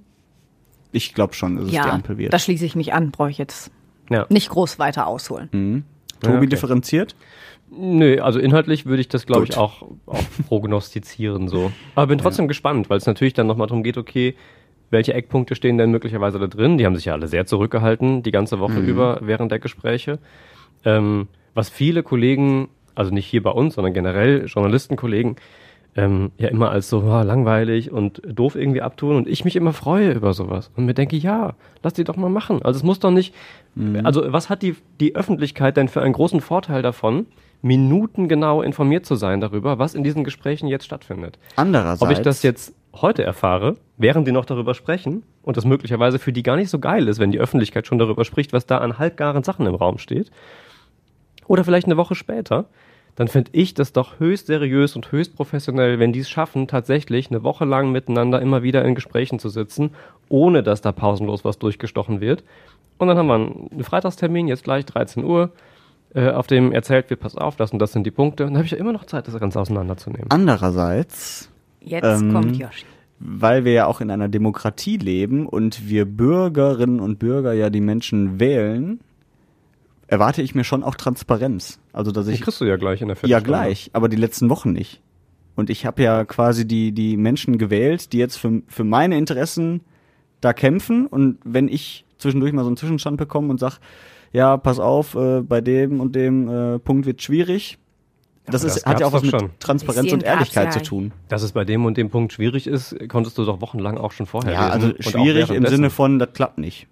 Ich 0.92 1.16
glaube 1.16 1.34
schon, 1.34 1.56
dass 1.56 1.66
es 1.66 1.72
die 1.72 1.78
ja, 1.78 1.90
Ampel 1.90 2.20
wird. 2.20 2.32
da 2.32 2.38
schließe 2.38 2.64
ich 2.64 2.76
mich 2.76 2.94
an, 2.94 3.10
brauche 3.10 3.32
ich 3.32 3.40
jetzt 3.40 3.72
Ja. 4.12 4.28
nicht 4.30 4.50
groß 4.50 4.78
weiter 4.78 5.08
ausholen. 5.08 5.50
Mhm. 5.52 5.84
Tobi 6.22 6.34
Ja, 6.34 6.38
okay. 6.38 6.48
differenziert. 6.48 7.16
Nö, 7.76 8.22
also 8.22 8.38
inhaltlich 8.38 8.86
würde 8.86 9.02
ich 9.02 9.08
das, 9.08 9.26
glaube 9.26 9.46
ich, 9.46 9.58
auch, 9.58 9.82
auch 10.06 10.24
prognostizieren 10.48 11.48
so. 11.48 11.72
Aber 11.96 12.06
bin 12.06 12.20
trotzdem 12.20 12.48
gespannt, 12.48 12.92
weil 12.92 12.98
es 12.98 13.08
natürlich 13.08 13.34
dann 13.34 13.48
nochmal 13.48 13.66
darum 13.66 13.82
geht, 13.82 13.98
okay, 13.98 14.36
welche 14.94 15.14
Eckpunkte 15.14 15.56
stehen 15.56 15.78
denn 15.78 15.92
möglicherweise 15.92 16.40
da 16.40 16.48
drin? 16.48 16.78
Die 16.78 16.86
haben 16.86 16.96
sich 16.96 17.06
ja 17.06 17.14
alle 17.14 17.28
sehr 17.28 17.46
zurückgehalten, 17.46 18.24
die 18.24 18.32
ganze 18.32 18.60
Woche 18.60 18.80
über 18.80 19.20
während 19.22 19.52
der 19.52 19.60
Gespräche. 19.60 20.20
Ähm, 20.86 21.28
was 21.54 21.70
viele 21.70 22.04
Kollegen, 22.04 22.70
also 22.96 23.12
nicht 23.12 23.26
hier 23.26 23.44
bei 23.44 23.52
uns, 23.52 23.76
sondern 23.76 23.94
generell 23.94 24.46
Journalistenkollegen, 24.46 25.36
ähm, 25.96 26.32
ja 26.38 26.48
immer 26.48 26.72
als 26.72 26.90
so 26.90 27.02
ah, 27.02 27.22
langweilig 27.22 27.92
und 27.92 28.22
doof 28.26 28.56
irgendwie 28.56 28.82
abtun 28.82 29.16
und 29.16 29.28
ich 29.28 29.46
mich 29.46 29.56
immer 29.56 29.74
freue 29.74 30.12
über 30.12 30.34
sowas 30.34 30.72
und 30.76 30.86
mir 30.86 30.94
denke, 30.94 31.16
ja, 31.16 31.54
lass 31.84 31.94
die 31.94 32.04
doch 32.04 32.16
mal 32.16 32.30
machen. 32.30 32.62
Also 32.64 32.78
es 32.78 32.84
muss 32.84 33.00
doch 33.00 33.12
nicht, 33.12 33.36
also 34.04 34.24
was 34.34 34.50
hat 34.50 34.64
die, 34.64 34.76
die 35.00 35.16
Öffentlichkeit 35.16 35.78
denn 35.78 35.90
für 35.90 36.02
einen 36.02 36.14
großen 36.14 36.42
Vorteil 36.42 36.82
davon, 36.82 37.28
minutengenau 37.62 38.62
informiert 38.62 39.06
zu 39.06 39.16
sein 39.16 39.40
darüber, 39.40 39.78
was 39.78 39.94
in 39.94 40.04
diesen 40.04 40.24
Gesprächen 40.24 40.68
jetzt 40.68 40.86
stattfindet? 40.86 41.38
Andererseits. 41.56 42.02
Ob 42.02 42.12
ich 42.12 42.24
das 42.24 42.44
jetzt 42.44 42.74
heute 42.94 43.24
erfahre, 43.24 43.76
während 43.98 44.28
die 44.28 44.32
noch 44.32 44.46
darüber 44.46 44.74
sprechen 44.74 45.24
und 45.42 45.58
das 45.58 45.66
möglicherweise 45.66 46.20
für 46.20 46.34
die 46.34 46.44
gar 46.44 46.56
nicht 46.56 46.70
so 46.70 46.80
geil 46.80 47.08
ist, 47.08 47.20
wenn 47.20 47.32
die 47.32 47.40
Öffentlichkeit 47.40 47.88
schon 47.88 48.00
darüber 48.00 48.26
spricht, 48.26 48.54
was 48.54 48.66
da 48.66 48.78
an 48.80 48.98
halbgaren 48.98 49.44
Sachen 49.44 49.66
im 49.66 49.76
Raum 49.76 49.98
steht, 49.98 50.32
oder 51.48 51.64
vielleicht 51.64 51.88
eine 51.88 51.98
Woche 51.98 52.16
später, 52.16 52.66
dann 53.16 53.28
finde 53.28 53.52
ich 53.54 53.74
das 53.74 53.94
doch 53.94 54.20
höchst 54.20 54.48
seriös 54.48 54.96
und 54.96 55.12
höchst 55.12 55.36
professionell, 55.36 56.00
wenn 56.00 56.14
die 56.14 56.22
es 56.22 56.30
schaffen, 56.30 56.68
tatsächlich 56.68 57.30
eine 57.30 57.44
Woche 57.44 57.66
lang 57.66 57.92
miteinander 57.92 58.42
immer 58.42 58.64
wieder 58.64 58.84
in 58.86 58.96
Gesprächen 58.96 59.40
zu 59.40 59.50
sitzen, 59.50 59.92
ohne 60.30 60.64
dass 60.64 60.82
da 60.82 60.92
pausenlos 60.92 61.46
was 61.46 61.60
durchgestochen 61.60 62.22
wird. 62.22 62.44
Und 62.98 63.08
dann 63.08 63.18
haben 63.18 63.28
wir 63.28 63.36
einen 63.36 63.84
Freitagstermin, 63.84 64.48
jetzt 64.48 64.64
gleich 64.64 64.86
13 64.86 65.24
Uhr. 65.24 65.52
äh, 66.16 66.30
auf 66.30 66.46
dem 66.46 66.72
erzählt 66.72 67.10
wird, 67.10 67.22
pass 67.22 67.36
auf, 67.36 67.56
das 67.56 67.72
und 67.72 67.80
das 67.80 67.92
sind 67.92 68.06
die 68.06 68.12
Punkte. 68.12 68.44
Und 68.44 68.52
dann 68.52 68.58
habe 68.58 68.66
ich 68.66 68.72
ja 68.72 68.78
immer 68.78 68.94
noch 68.94 69.06
Zeit, 69.06 69.28
das 69.28 69.40
Ganze 69.40 69.60
auseinanderzunehmen. 69.60 70.28
Andererseits, 70.30 71.50
Jetzt 71.84 72.22
Ähm, 72.22 72.32
kommt 72.32 72.56
Yoshi. 72.58 72.86
weil 73.20 73.66
wir 73.66 73.74
ja 73.74 73.86
auch 73.88 74.02
in 74.02 74.10
einer 74.12 74.28
Demokratie 74.30 74.98
leben 74.98 75.46
und 75.48 75.88
wir 75.90 76.06
Bürgerinnen 76.06 77.00
und 77.00 77.20
Bürger 77.20 77.54
ja 77.54 77.70
die 77.70 77.82
Menschen 77.82 78.40
wählen, 78.40 79.00
erwarte 80.08 80.42
ich 80.42 80.56
mir 80.56 80.64
schon 80.64 80.84
auch 80.84 80.96
Transparenz. 80.96 81.80
Also 81.94 82.12
dass 82.12 82.26
Die 82.28 82.34
ich 82.34 82.42
kriegst 82.42 82.60
du 82.62 82.66
ja 82.66 82.76
gleich 82.78 83.02
in 83.02 83.08
der 83.08 83.18
ja 83.24 83.40
gleich, 83.40 83.90
aber 83.94 84.10
die 84.10 84.18
letzten 84.18 84.50
Wochen 84.50 84.72
nicht. 84.74 85.02
Und 85.56 85.70
ich 85.70 85.86
habe 85.86 86.02
ja 86.02 86.26
quasi 86.26 86.68
die 86.68 86.92
die 86.92 87.16
Menschen 87.18 87.58
gewählt, 87.58 88.12
die 88.14 88.18
jetzt 88.18 88.38
für 88.38 88.62
für 88.68 88.84
meine 88.84 89.18
Interessen 89.18 89.82
da 90.42 90.52
kämpfen. 90.54 91.06
Und 91.08 91.38
wenn 91.46 91.68
ich 91.68 92.06
zwischendurch 92.18 92.54
mal 92.54 92.64
so 92.64 92.68
einen 92.70 92.78
Zwischenstand 92.78 93.18
bekomme 93.18 93.50
und 93.50 93.60
sag, 93.60 93.80
ja, 94.34 94.58
pass 94.58 94.80
auf, 94.80 95.16
äh, 95.16 95.42
bei 95.42 95.62
dem 95.62 96.00
und 96.00 96.16
dem 96.16 96.48
äh, 96.50 96.80
Punkt 96.80 97.06
wird 97.06 97.22
schwierig. 97.22 97.78
Das, 98.46 98.64
ist, 98.64 98.76
das 98.78 98.86
hat 98.86 99.00
ja 99.00 99.08
auch 99.08 99.14
was 99.14 99.22
doch 99.22 99.32
mit 99.32 99.40
schon. 99.42 99.52
Transparenz 99.60 100.12
und 100.12 100.24
Ehrlichkeit 100.24 100.74
zu 100.74 100.82
tun. 100.82 101.14
Dass 101.30 101.44
es 101.44 101.54
bei 101.54 101.64
dem 101.64 101.86
und 101.86 101.96
dem 101.98 102.10
Punkt 102.10 102.34
schwierig 102.34 102.68
ist, 102.68 102.96
konntest 103.08 103.38
du 103.38 103.46
doch 103.46 103.62
wochenlang 103.62 103.98
auch 103.98 104.12
schon 104.12 104.26
vorher 104.26 104.52
Ja, 104.52 104.76
lesen. 104.76 104.94
also 105.00 105.10
schwierig 105.12 105.50
im. 105.50 105.66
Sinne 105.66 105.90
von, 105.90 106.20
das 106.20 106.34
klappt 106.34 106.58
nicht. 106.58 106.88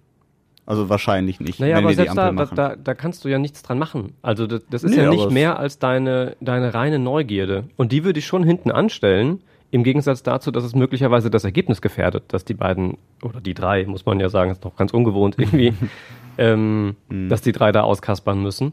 Also 0.64 0.88
wahrscheinlich 0.88 1.40
nicht, 1.40 1.58
Naja, 1.58 1.76
wenn 1.78 1.84
aber 1.84 1.88
wir 1.90 1.96
die 1.96 2.08
selbst 2.08 2.18
Ampel 2.18 2.36
da, 2.36 2.44
da, 2.44 2.44
machen. 2.44 2.56
da, 2.56 2.76
da 2.76 2.94
kannst 2.94 3.24
du 3.24 3.28
ja 3.28 3.38
nichts 3.38 3.62
dran 3.62 3.78
machen. 3.80 4.14
Also 4.22 4.46
das, 4.46 4.62
das 4.70 4.84
ist 4.84 4.92
Nee, 4.92 5.02
ja 5.02 5.10
nicht 5.10 5.30
mehr 5.30 5.58
als 5.58 5.78
deine, 5.80 6.36
deine 6.40 6.72
reine 6.72 6.98
Neugierde. 7.00 7.64
Und 7.76 7.90
die 7.92 8.04
würde 8.04 8.20
ich 8.20 8.26
schon 8.26 8.44
hinten 8.44 8.70
anstellen, 8.70 9.42
im 9.72 9.82
Gegensatz 9.82 10.22
dazu, 10.22 10.50
dass 10.52 10.62
es 10.64 10.74
möglicherweise 10.74 11.30
das 11.30 11.44
Ergebnis 11.44 11.82
gefährdet, 11.82 12.24
dass 12.28 12.44
die 12.44 12.54
beiden, 12.54 12.96
oder 13.22 13.40
die 13.40 13.54
drei, 13.54 13.84
muss 13.86 14.06
man 14.06 14.20
ja 14.20 14.28
sagen, 14.28 14.52
ist 14.52 14.62
noch 14.64 14.76
ganz 14.76 14.92
ungewohnt 14.92 15.34
irgendwie, 15.38 15.74
ähm, 16.38 16.94
Mhm. 17.08 17.28
dass 17.28 17.42
die 17.42 17.52
drei 17.52 17.72
da 17.72 17.82
auskaspern 17.82 18.40
müssen. 18.40 18.72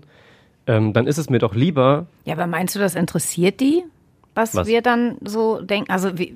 Ähm, 0.69 0.93
dann 0.93 1.07
ist 1.07 1.17
es 1.17 1.29
mir 1.29 1.39
doch 1.39 1.55
lieber, 1.55 2.05
Ja, 2.25 2.33
aber 2.35 2.45
meinst 2.47 2.75
du, 2.75 2.79
das 2.79 2.93
interessiert 2.95 3.59
die, 3.59 3.83
was, 4.35 4.55
Was? 4.55 4.67
wir 4.67 4.81
dann 4.81 5.17
so 5.23 5.61
denken? 5.61 5.91
Also 5.91 6.17
wie, 6.17 6.35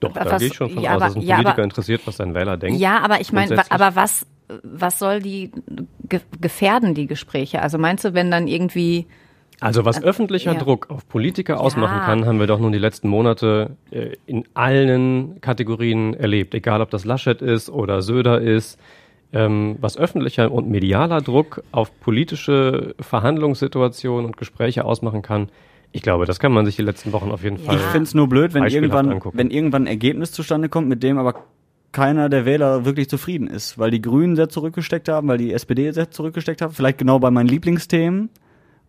doch, 0.00 0.12
da 0.12 0.24
Was- 0.26 0.38
gehe 0.40 0.48
ich 0.48 0.54
schon 0.54 0.70
von 0.70 0.82
ja, 0.82 0.90
aus, 0.90 0.96
aber- 0.96 1.04
dass 1.06 1.16
ein 1.16 1.22
ja, 1.22 1.36
Politiker 1.36 1.52
aber- 1.54 1.62
interessiert, 1.64 2.00
was 2.06 2.16
sein 2.16 2.34
Wähler 2.34 2.56
denkt. 2.56 2.80
ja, 2.80 2.98
aber 3.00 3.20
ich 3.20 3.32
meine, 3.32 3.62
aber 3.70 3.94
was, 3.96 4.26
was 4.62 4.98
soll 4.98 5.20
die 5.20 5.50
ge 6.08 6.20
gefährden, 6.40 6.94
die 6.94 7.06
Gespräche? 7.06 7.62
Also 7.62 7.78
meinst 7.78 8.04
du, 8.04 8.12
wenn 8.14 8.30
dann 8.30 8.46
irgendwie, 8.48 9.06
Also 9.60 9.84
was 9.84 10.02
öffentlicher 10.02 10.52
ja. 10.52 10.58
Druck 10.58 10.90
auf 10.90 11.08
Politiker 11.08 11.60
ausmachen 11.60 12.00
kann, 12.00 12.26
haben 12.26 12.40
wir 12.40 12.46
doch 12.46 12.58
nun 12.58 12.72
die 12.72 12.78
letzten 12.78 13.08
Monate 13.08 13.76
äh, 13.90 14.16
in 14.26 14.44
allen 14.52 15.40
Kategorien 15.40 16.12
erlebt. 16.14 16.52
Egal, 16.54 16.82
ob 16.82 16.90
das 16.90 17.04
Laschet 17.04 17.40
ist 17.40 17.70
oder 17.70 18.02
Söder 18.02 18.40
ist. 18.40 18.78
Ähm, 19.34 19.76
was 19.80 19.96
öffentlicher 19.98 20.50
und 20.52 20.70
medialer 20.70 21.20
Druck 21.20 21.62
auf 21.72 21.90
politische 22.00 22.94
Verhandlungssituationen 23.00 24.26
und 24.26 24.36
Gespräche 24.36 24.84
ausmachen 24.84 25.22
kann, 25.22 25.48
ich 25.92 26.02
glaube, 26.02 26.24
das 26.24 26.38
kann 26.40 26.52
man 26.52 26.66
sich 26.66 26.76
die 26.76 26.82
letzten 26.82 27.12
Wochen 27.12 27.30
auf 27.30 27.42
jeden 27.44 27.58
Fall. 27.58 27.76
Ich 27.76 27.82
finde 27.82 28.04
es 28.04 28.14
nur 28.14 28.28
blöd, 28.28 28.54
wenn 28.54 28.64
irgendwann, 28.64 29.10
angucken. 29.10 29.38
wenn 29.38 29.50
irgendwann 29.50 29.84
ein 29.84 29.86
Ergebnis 29.88 30.32
zustande 30.32 30.68
kommt, 30.68 30.88
mit 30.88 31.02
dem 31.02 31.18
aber 31.18 31.34
keiner 31.92 32.28
der 32.28 32.44
Wähler 32.44 32.84
wirklich 32.84 33.08
zufrieden 33.08 33.46
ist, 33.46 33.78
weil 33.78 33.90
die 33.92 34.02
Grünen 34.02 34.34
sehr 34.34 34.48
zurückgesteckt 34.48 35.08
haben, 35.08 35.28
weil 35.28 35.38
die 35.38 35.52
SPD 35.52 35.90
sehr 35.92 36.10
zurückgesteckt 36.10 36.62
haben, 36.62 36.72
vielleicht 36.72 36.98
genau 36.98 37.20
bei 37.20 37.30
meinen 37.30 37.46
Lieblingsthemen. 37.46 38.30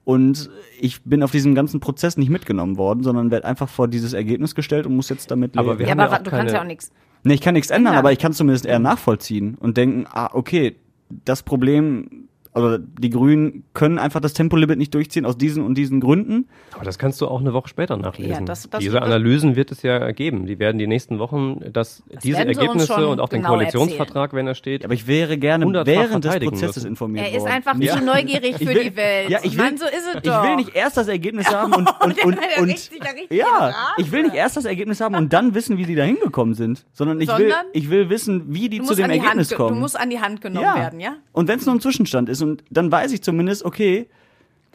Und 0.04 0.50
ich 0.80 1.02
bin 1.04 1.24
auf 1.24 1.32
diesem 1.32 1.56
ganzen 1.56 1.80
Prozess 1.80 2.18
nicht 2.18 2.30
mitgenommen 2.30 2.78
worden, 2.78 3.04
sondern 3.04 3.32
werde 3.32 3.46
einfach 3.48 3.70
vor 3.70 3.88
dieses 3.88 4.14
Ergebnis 4.14 4.54
gestellt 4.54 4.86
und 4.86 4.96
muss 4.96 5.10
jetzt 5.10 5.32
damit 5.32 5.56
leben. 5.56 5.68
Aber 5.68 5.80
wir 5.80 5.86
ja, 5.86 5.92
haben 5.92 6.00
aber 6.00 6.12
ja 6.14 6.20
auch 6.20 6.24
du 6.24 6.30
kannst 6.30 6.46
keine- 6.46 6.54
ja 6.54 6.62
auch 6.62 6.68
nichts. 6.68 6.92
Nee, 7.26 7.34
ich 7.34 7.42
kann 7.42 7.56
nichts 7.56 7.72
ändern, 7.72 7.94
Ändern. 7.94 8.00
aber 8.00 8.12
ich 8.12 8.20
kann 8.20 8.34
zumindest 8.34 8.66
eher 8.68 8.78
nachvollziehen 8.80 9.56
und 9.60 9.78
denken, 9.78 10.06
ah, 10.12 10.30
okay, 10.32 10.76
das 11.10 11.42
Problem, 11.42 12.30
also 12.56 12.78
die 12.78 13.10
Grünen 13.10 13.64
können 13.74 14.00
einfach 14.00 14.22
das 14.22 14.34
Tempolimit 14.34 14.78
nicht 14.78 14.94
durchziehen 14.94 15.26
aus 15.26 15.38
diesen 15.38 15.64
und 15.64 15.76
diesen 15.78 16.00
Gründen. 16.00 16.48
Aber 16.74 16.86
das 16.86 16.98
kannst 16.98 17.20
du 17.22 17.28
auch 17.28 17.40
eine 17.42 17.54
Woche 17.54 17.68
später 17.68 17.98
nachlesen. 17.98 18.32
Ja, 18.32 18.40
das- 18.42 18.70
das- 18.70 18.80
diese 18.80 18.94
das- 18.94 19.04
Analysen 19.04 19.56
wird 19.56 19.72
es 19.72 19.82
ja 19.84 20.12
geben. 20.12 20.46
Die 20.48 20.58
werden 20.58 20.78
die 20.80 20.88
nächsten 20.88 21.20
Wochen 21.20 21.60
das, 21.74 22.02
diese 22.24 22.38
sie 22.38 22.48
uns 22.48 22.58
Ergebnisse 22.58 23.08
und 23.08 23.20
auch 23.20 23.30
den 23.30 23.42
genau 23.42 23.54
Koalitionsvertrag, 23.56 24.34
wenn 24.34 24.48
er 24.48 24.56
steht, 24.56 24.84
Aber 24.86 24.94
ich 24.94 25.06
wäre 25.06 25.38
gerne 25.38 25.66
während 25.86 26.24
des 26.26 26.40
Prozesses 26.40 26.76
müssen. 26.78 26.88
informiert 26.88 27.26
Er 27.28 27.34
ist 27.36 27.42
worden. 27.42 27.52
einfach 27.52 27.76
Ja. 27.80 27.98
zu 27.98 28.04
neugierig 28.06 28.56
für 28.58 28.64
Ich 28.64 28.68
will- 28.70 28.84
die 28.86 28.96
Welt. 28.96 29.30
Ja, 29.30 29.40
ich 29.44 29.58
will, 29.58 29.64
Mann, 29.66 29.78
so 29.78 29.86
ist 29.86 29.94
es 30.10 30.16
ich 30.16 30.22
doch. 30.22 30.44
will 30.44 30.56
nicht 30.56 30.76
erst 30.76 30.98
das 30.98 31.08
Ergebnis 31.08 31.48
haben 31.54 31.74
und, 31.74 31.90
und, 32.02 32.24
und, 32.26 32.36
Ja, 32.36 32.62
und 32.62 32.70
richtig, 32.70 33.02
ja, 33.32 33.74
ich 33.98 34.12
will 34.12 34.24
nicht 34.24 34.36
erst 34.36 34.58
das 34.58 34.66
Ergebnis 34.66 35.02
haben 35.02 35.16
und 35.16 35.34
dann 35.34 35.54
wissen, 35.56 35.78
wie 35.78 35.84
die 35.86 35.96
da 35.96 36.04
hingekommen 36.04 36.54
sind, 36.56 36.86
sondern 36.94 37.20
ich 37.20 37.28
will, 37.28 37.36
Sondern? 37.50 37.66
ich 37.74 37.90
will 37.90 38.10
wissen, 38.10 38.54
wie 38.54 38.70
die 38.70 38.82
zu 38.82 38.96
dem 38.96 39.08
die 39.08 39.14
Hand, 39.20 39.24
Ergebnis 39.24 39.50
ge- 39.50 39.58
kommen. 39.58 39.76
du 39.76 39.80
musst 39.82 40.00
an 40.00 40.10
die 40.10 40.20
Hand 40.22 40.42
genommen 40.42 40.66
ja. 40.66 40.76
werden, 40.76 41.00
ja? 41.00 41.16
Und 41.34 41.48
wenn 41.50 41.60
es 41.60 41.66
nur 41.66 41.76
ein 41.76 41.82
Zwischenstand 41.82 42.30
ist 42.30 42.42
und 42.46 42.64
dann 42.70 42.92
weiß 42.92 43.12
ich 43.12 43.22
zumindest, 43.24 43.66
okay, 43.66 44.08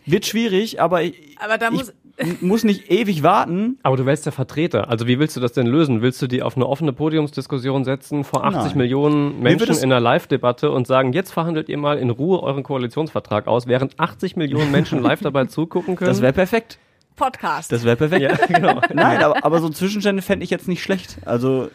wird 0.07 0.27
schwierig, 0.27 0.81
aber 0.81 1.03
ich, 1.03 1.37
Aber 1.43 1.57
da 1.59 1.69
ich 1.69 1.73
muss- 1.73 1.93
muss 2.43 2.65
nicht 2.65 2.91
ewig 2.91 3.23
warten. 3.23 3.79
Aber 3.83 3.97
du 3.97 4.05
wählst 4.05 4.27
ja 4.27 4.33
Vertreter. 4.33 4.89
Also 4.91 5.07
wie 5.07 5.19
willst 5.19 5.37
du 5.37 5.41
das 5.41 5.53
denn 5.53 5.67
lösen? 5.67 6.03
Willst 6.03 6.21
du 6.21 6.27
die 6.27 6.43
auf 6.43 6.57
eine 6.57 6.67
offene 6.67 6.93
Podiumsdiskussion 6.93 7.85
setzen 7.85 8.25
vor 8.25 8.45
80 8.45 8.63
Nein. 8.73 8.77
Millionen 8.79 9.41
Menschen 9.41 9.77
in 9.77 9.85
einer 9.85 10.01
Live-Debatte 10.01 10.71
und 10.71 10.87
sagen, 10.87 11.13
jetzt 11.15 11.33
verhandelt 11.33 11.69
ihr 11.71 11.79
mal 11.79 11.97
in 11.99 12.11
Ruhe 12.11 12.43
euren 12.43 12.63
Koalitionsvertrag 12.63 13.47
aus, 13.47 13.67
während 13.67 13.99
80 13.99 14.37
Millionen 14.37 14.71
Menschen 14.73 15.01
live 15.03 15.21
dabei 15.21 15.47
zugucken 15.47 15.97
können? 15.97 16.11
Das 16.11 16.21
wäre 16.21 16.33
perfekt. 16.35 16.79
Podcast. 17.17 17.71
Das 17.73 17.85
wäre 17.85 17.97
perfekt. 17.97 18.23
ja, 18.23 18.35
genau. 18.47 18.81
Nein, 18.95 19.23
aber, 19.23 19.45
aber 19.45 19.61
so 19.61 19.69
Zwischenstände 19.71 20.23
fände 20.23 20.45
ich 20.45 20.51
jetzt 20.51 20.69
nicht 20.69 20.83
schlecht. 20.83 21.19
Also 21.27 21.69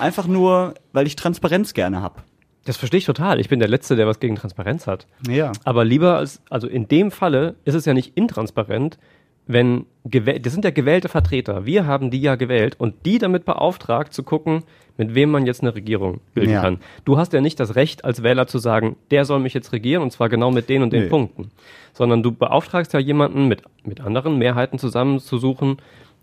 einfach 0.00 0.26
nur, 0.26 0.74
weil 0.92 1.06
ich 1.06 1.14
Transparenz 1.16 1.74
gerne 1.74 2.02
hab. 2.02 2.24
Das 2.68 2.76
verstehe 2.76 2.98
ich 2.98 3.06
total. 3.06 3.40
Ich 3.40 3.48
bin 3.48 3.60
der 3.60 3.68
Letzte, 3.68 3.96
der 3.96 4.06
was 4.06 4.20
gegen 4.20 4.36
Transparenz 4.36 4.86
hat. 4.86 5.06
Ja. 5.26 5.52
Aber 5.64 5.86
lieber 5.86 6.18
als, 6.18 6.42
also 6.50 6.68
in 6.68 6.86
dem 6.86 7.10
Falle 7.10 7.54
ist 7.64 7.74
es 7.74 7.86
ja 7.86 7.94
nicht 7.94 8.14
intransparent, 8.16 8.98
wenn 9.46 9.86
gewäh- 10.06 10.38
das 10.38 10.52
sind 10.52 10.66
ja 10.66 10.70
gewählte 10.70 11.08
Vertreter. 11.08 11.64
Wir 11.64 11.86
haben 11.86 12.10
die 12.10 12.20
ja 12.20 12.34
gewählt 12.34 12.74
und 12.78 13.06
die 13.06 13.16
damit 13.18 13.46
beauftragt 13.46 14.12
zu 14.12 14.22
gucken, 14.22 14.64
mit 14.98 15.14
wem 15.14 15.30
man 15.30 15.46
jetzt 15.46 15.62
eine 15.62 15.74
Regierung 15.74 16.20
bilden 16.34 16.52
Ja. 16.52 16.60
kann. 16.60 16.80
Du 17.06 17.16
hast 17.16 17.32
ja 17.32 17.40
nicht 17.40 17.58
das 17.58 17.74
Recht 17.74 18.04
als 18.04 18.22
Wähler 18.22 18.46
zu 18.46 18.58
sagen, 18.58 18.96
der 19.10 19.24
soll 19.24 19.38
mich 19.40 19.54
jetzt 19.54 19.72
regieren 19.72 20.02
und 20.02 20.10
zwar 20.10 20.28
genau 20.28 20.50
mit 20.50 20.68
den 20.68 20.82
und 20.82 20.92
den 20.92 21.04
Nee. 21.04 21.08
Punkten, 21.08 21.50
sondern 21.94 22.22
du 22.22 22.32
beauftragst 22.32 22.92
ja 22.92 22.98
jemanden 23.00 23.48
mit 23.48 23.62
mit 23.84 24.02
anderen 24.02 24.36
Mehrheiten 24.36 24.78
zusammenzusuchen, 24.78 25.78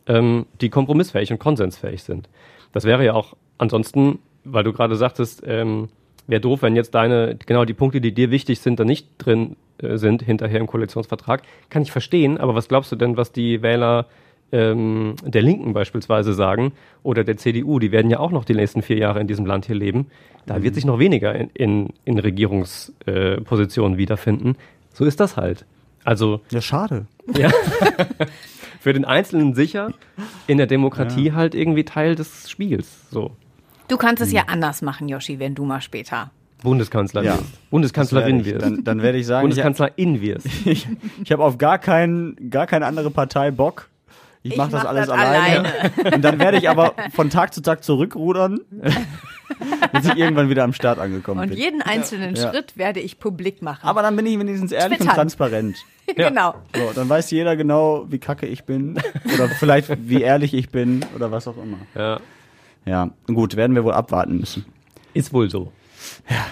ähm, 0.05 0.45
die 0.61 0.69
kompromissfähig 0.69 1.31
und 1.31 1.39
konsensfähig 1.39 2.03
sind. 2.03 2.29
Das 2.71 2.83
wäre 2.83 3.03
ja 3.03 3.13
auch 3.13 3.33
ansonsten, 3.57 4.19
weil 4.43 4.63
du 4.63 4.71
gerade 4.73 4.95
sagtest, 4.95 5.41
ähm, 5.47 5.87
wäre 6.27 6.41
doof, 6.41 6.61
wenn 6.61 6.75
jetzt 6.75 6.95
deine, 6.95 7.37
genau 7.45 7.65
die 7.65 7.73
Punkte, 7.73 8.01
die 8.01 8.13
dir 8.13 8.31
wichtig 8.31 8.59
sind, 8.59 8.79
da 8.79 8.85
nicht 8.85 9.07
drin 9.17 9.55
äh, 9.77 9.97
sind, 9.97 10.21
hinterher 10.21 10.59
im 10.59 10.67
Koalitionsvertrag. 10.67 11.43
Kann 11.69 11.81
ich 11.81 11.91
verstehen, 11.91 12.37
aber 12.37 12.55
was 12.55 12.67
glaubst 12.67 12.91
du 12.91 12.95
denn, 12.95 13.17
was 13.17 13.31
die 13.31 13.61
Wähler 13.61 14.07
ähm, 14.51 15.15
der 15.23 15.41
Linken 15.41 15.73
beispielsweise 15.73 16.33
sagen 16.33 16.73
oder 17.03 17.23
der 17.23 17.37
CDU, 17.37 17.79
die 17.79 17.91
werden 17.91 18.11
ja 18.11 18.19
auch 18.19 18.31
noch 18.31 18.45
die 18.45 18.53
nächsten 18.53 18.81
vier 18.81 18.97
Jahre 18.97 19.19
in 19.19 19.27
diesem 19.27 19.45
Land 19.45 19.65
hier 19.65 19.75
leben. 19.75 20.07
Da 20.45 20.61
wird 20.61 20.75
sich 20.75 20.85
noch 20.85 20.99
weniger 20.99 21.33
in, 21.33 21.49
in, 21.53 21.89
in 22.05 22.19
Regierungspositionen 22.19 23.95
äh, 23.95 23.97
wiederfinden. 23.97 24.55
So 24.93 25.05
ist 25.05 25.19
das 25.19 25.37
halt. 25.37 25.65
Also 26.03 26.41
Ja, 26.51 26.61
schade. 26.61 27.07
ja. 27.35 27.49
Für 28.79 28.93
den 28.93 29.03
Einzelnen 29.03 29.55
sicher, 29.55 29.91
in 30.45 30.57
der 30.59 30.67
Demokratie 30.67 31.31
halt 31.31 31.55
irgendwie 31.55 31.83
Teil 31.83 32.13
des 32.13 32.49
Spiels. 32.49 33.09
So. 33.09 33.31
Du 33.87 33.97
kannst 33.97 34.21
es 34.21 34.31
ja 34.31 34.43
anders 34.47 34.81
machen, 34.81 35.07
Yoshi, 35.07 35.39
wenn 35.39 35.55
du 35.55 35.65
mal 35.65 35.81
später. 35.81 36.31
Bundeskanzler 36.63 37.21
Ja. 37.23 37.33
wirst. 37.37 37.69
Bundeskanzlerin 37.69 38.39
Das 38.39 38.47
ich. 38.47 38.53
wirst. 38.53 38.65
Dann, 38.65 38.83
dann 38.83 39.01
werde 39.01 39.17
ich 39.19 39.25
sagen, 39.27 39.47
ich, 39.47 39.55
Bundeskanzlerin 39.55 40.21
wirst. 40.21 40.47
ich, 40.65 40.87
ich 41.23 41.31
habe 41.31 41.43
auf 41.43 41.57
gar, 41.57 41.77
kein, 41.77 42.35
gar 42.49 42.65
keine 42.65 42.85
andere 42.87 43.11
Partei 43.11 43.51
Bock. 43.51 43.89
Ich, 44.41 44.51
Ich 44.51 44.57
mache 44.57 44.71
das 44.71 44.83
mach 44.83 44.89
alles 44.89 45.07
das 45.07 45.17
alleine. 45.17 45.71
Und 46.15 46.21
dann 46.23 46.39
werde 46.39 46.57
ich 46.57 46.69
aber 46.69 46.93
von 47.13 47.29
Tag 47.31 47.53
zu 47.53 47.61
Tag 47.61 47.83
zurückrudern, 47.83 48.59
bis 49.91 50.05
ich 50.07 50.17
irgendwann 50.17 50.49
wieder 50.49 50.63
am 50.63 50.73
Start 50.73 50.99
angekommen 50.99 51.41
Und 51.41 51.49
bin. 51.49 51.57
jeden 51.57 51.81
einzelnen 51.81 52.35
Ja. 52.35 52.49
Schritt 52.51 52.77
werde 52.77 52.99
ich 52.99 53.19
publik 53.19 53.61
machen. 53.61 53.87
Aber 53.87 54.01
dann 54.03 54.15
bin 54.15 54.25
ich 54.27 54.37
wenigstens 54.39 54.71
ehrlich 54.71 54.99
und 54.99 55.05
Twittern. 55.05 55.15
transparent. 55.15 55.77
Ja. 56.15 56.29
genau. 56.29 56.55
So, 56.75 56.91
dann 56.93 57.09
weiß 57.09 57.31
jeder 57.31 57.55
genau, 57.55 58.05
wie 58.09 58.19
kacke 58.19 58.45
ich 58.45 58.65
bin. 58.65 58.99
Oder 59.33 59.49
vielleicht, 59.49 59.89
wie 60.07 60.21
ehrlich 60.21 60.53
ich 60.53 60.69
bin. 60.69 61.03
Oder 61.15 61.31
was 61.31 61.47
auch 61.47 61.57
immer. 61.57 61.77
Ja. 61.95 62.19
Ja, 62.85 63.09
gut, 63.27 63.55
werden 63.55 63.75
wir 63.75 63.83
wohl 63.83 63.93
abwarten 63.93 64.37
müssen. 64.39 64.65
Ist 65.13 65.33
wohl 65.33 65.49
so. 65.49 65.71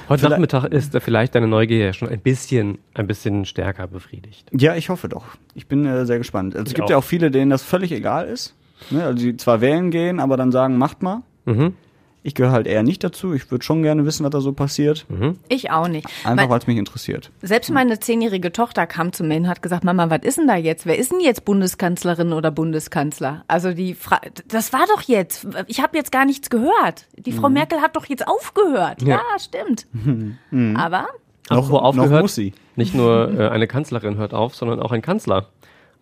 Heute 0.09 0.19
vielleicht- 0.19 0.31
Nachmittag 0.31 0.65
ist 0.65 0.97
vielleicht 0.99 1.35
deine 1.35 1.47
Neugier 1.47 1.77
ja 1.85 1.93
schon 1.93 2.09
ein 2.09 2.19
bisschen, 2.19 2.79
ein 2.95 3.05
bisschen 3.07 3.45
stärker 3.45 3.87
befriedigt. 3.87 4.49
Ja, 4.51 4.75
ich 4.75 4.89
hoffe 4.89 5.09
doch. 5.09 5.25
Ich 5.53 5.67
bin 5.67 5.85
äh, 5.85 6.05
sehr 6.05 6.17
gespannt. 6.17 6.55
Also, 6.55 6.63
es 6.63 6.69
Ich 6.71 6.75
gibt 6.75 6.85
auch. 6.85 6.89
ja 6.89 6.97
auch 6.97 7.03
viele, 7.03 7.29
denen 7.29 7.51
das 7.51 7.61
völlig 7.61 7.91
egal 7.91 8.27
ist. 8.27 8.55
Ne? 8.89 9.03
Also 9.03 9.17
die 9.23 9.37
zwar 9.37 9.61
wählen 9.61 9.91
gehen, 9.91 10.19
aber 10.19 10.37
dann 10.37 10.51
sagen, 10.51 10.77
macht 10.77 11.03
mal. 11.03 11.21
Mhm. 11.45 11.73
Ich 12.25 12.35
gehöre 12.35 12.53
halt 12.53 12.67
eher 12.67 12.83
nicht 12.83 13.03
dazu. 13.03 13.33
Ich 13.33 13.51
würde 13.51 13.65
schon 13.65 13.83
gerne 13.83 14.05
wissen, 14.05 14.23
was 14.23 14.31
da 14.31 14.39
so 14.39 14.53
passiert. 14.53 15.05
Ich 15.49 15.71
auch 15.71 15.89
nicht. 15.89 16.07
Einfach, 16.23 16.47
weil 16.49 16.59
es 16.59 16.67
mich 16.67 16.77
interessiert. 16.77 17.31
selbst 17.41 17.69
meine 17.69 17.99
zehnjährige 17.99 18.53
Tochter 18.53 18.87
kam 18.87 19.11
zu 19.11 19.25
mir 19.25 19.35
und 19.35 19.47
hat 19.49 19.61
gesagt, 19.61 19.83
Mama, 19.83 20.09
was 20.09 20.21
ist 20.23 20.37
denn 20.37 20.47
da 20.47 20.55
jetzt? 20.55 20.85
Wer 20.85 20.97
ist 20.97 21.11
denn 21.11 21.19
jetzt 21.19 21.43
Bundeskanzlerin 21.43 22.31
oder 22.31 22.49
Bundeskanzler? 22.49 23.43
Also 23.47 23.73
die 23.73 23.93
Fra 23.93 24.21
das 24.47 24.71
war 24.71 24.85
doch 24.87 25.01
jetzt. 25.01 25.45
Ich 25.67 25.81
habe 25.81 25.97
jetzt 25.97 26.11
gar 26.13 26.25
nichts 26.25 26.49
gehört. 26.49 27.07
Die 27.17 27.33
Frau 27.33 27.49
Merkel 27.49 27.81
hat 27.81 27.95
doch 27.97 28.05
jetzt 28.05 28.25
aufgehört. 28.27 29.01
Ja, 29.01 29.17
Ja. 29.17 29.39
stimmt. 29.39 29.85
Aber 30.77 31.07
Apropos 31.49 31.71
noch 31.71 31.81
aufgehört, 31.83 32.21
muss 32.21 32.35
sie. 32.35 32.53
nicht 32.77 32.95
nur 32.95 33.37
äh, 33.37 33.49
eine 33.49 33.67
Kanzlerin 33.67 34.15
hört 34.15 34.33
auf, 34.33 34.55
sondern 34.55 34.79
auch 34.79 34.93
ein 34.93 35.01
Kanzler. 35.01 35.49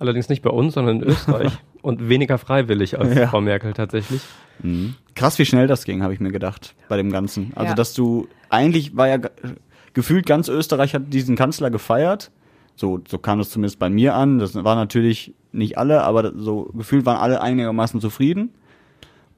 Allerdings 0.01 0.29
nicht 0.29 0.41
bei 0.41 0.49
uns, 0.49 0.73
sondern 0.73 1.01
in 1.01 1.09
Österreich. 1.09 1.51
Und 1.83 2.09
weniger 2.09 2.37
freiwillig 2.37 2.99
als 2.99 3.15
Ja. 3.15 3.27
Frau 3.27 3.39
Merkel 3.41 3.73
tatsächlich. 3.73 4.21
Krass, 5.15 5.37
wie 5.39 5.45
schnell 5.45 5.67
das 5.67 5.85
ging, 5.85 6.03
habe 6.03 6.13
ich 6.13 6.19
mir 6.19 6.31
gedacht, 6.31 6.75
bei 6.89 6.97
dem 6.97 7.11
Ganzen. 7.11 7.51
Also, 7.55 7.69
Ja. 7.69 7.75
dass 7.75 7.93
du, 7.93 8.27
eigentlich 8.49 8.95
war 8.97 9.07
ja 9.07 9.17
ge- 9.17 9.31
gefühlt 9.93 10.25
ganz 10.25 10.47
Österreich 10.47 10.93
hat 10.95 11.13
diesen 11.13 11.35
Kanzler 11.35 11.69
gefeiert. 11.71 12.31
So, 12.75 12.99
so 13.07 13.17
kam 13.19 13.39
es 13.39 13.49
zumindest 13.51 13.79
bei 13.79 13.89
mir 13.89 14.15
an. 14.15 14.39
Das 14.39 14.55
war 14.55 14.75
natürlich 14.75 15.33
nicht 15.51 15.77
alle, 15.77 16.01
aber 16.03 16.31
so 16.35 16.65
gefühlt 16.73 17.05
waren 17.05 17.17
alle 17.17 17.41
einigermaßen 17.41 17.99
zufrieden. 18.01 18.49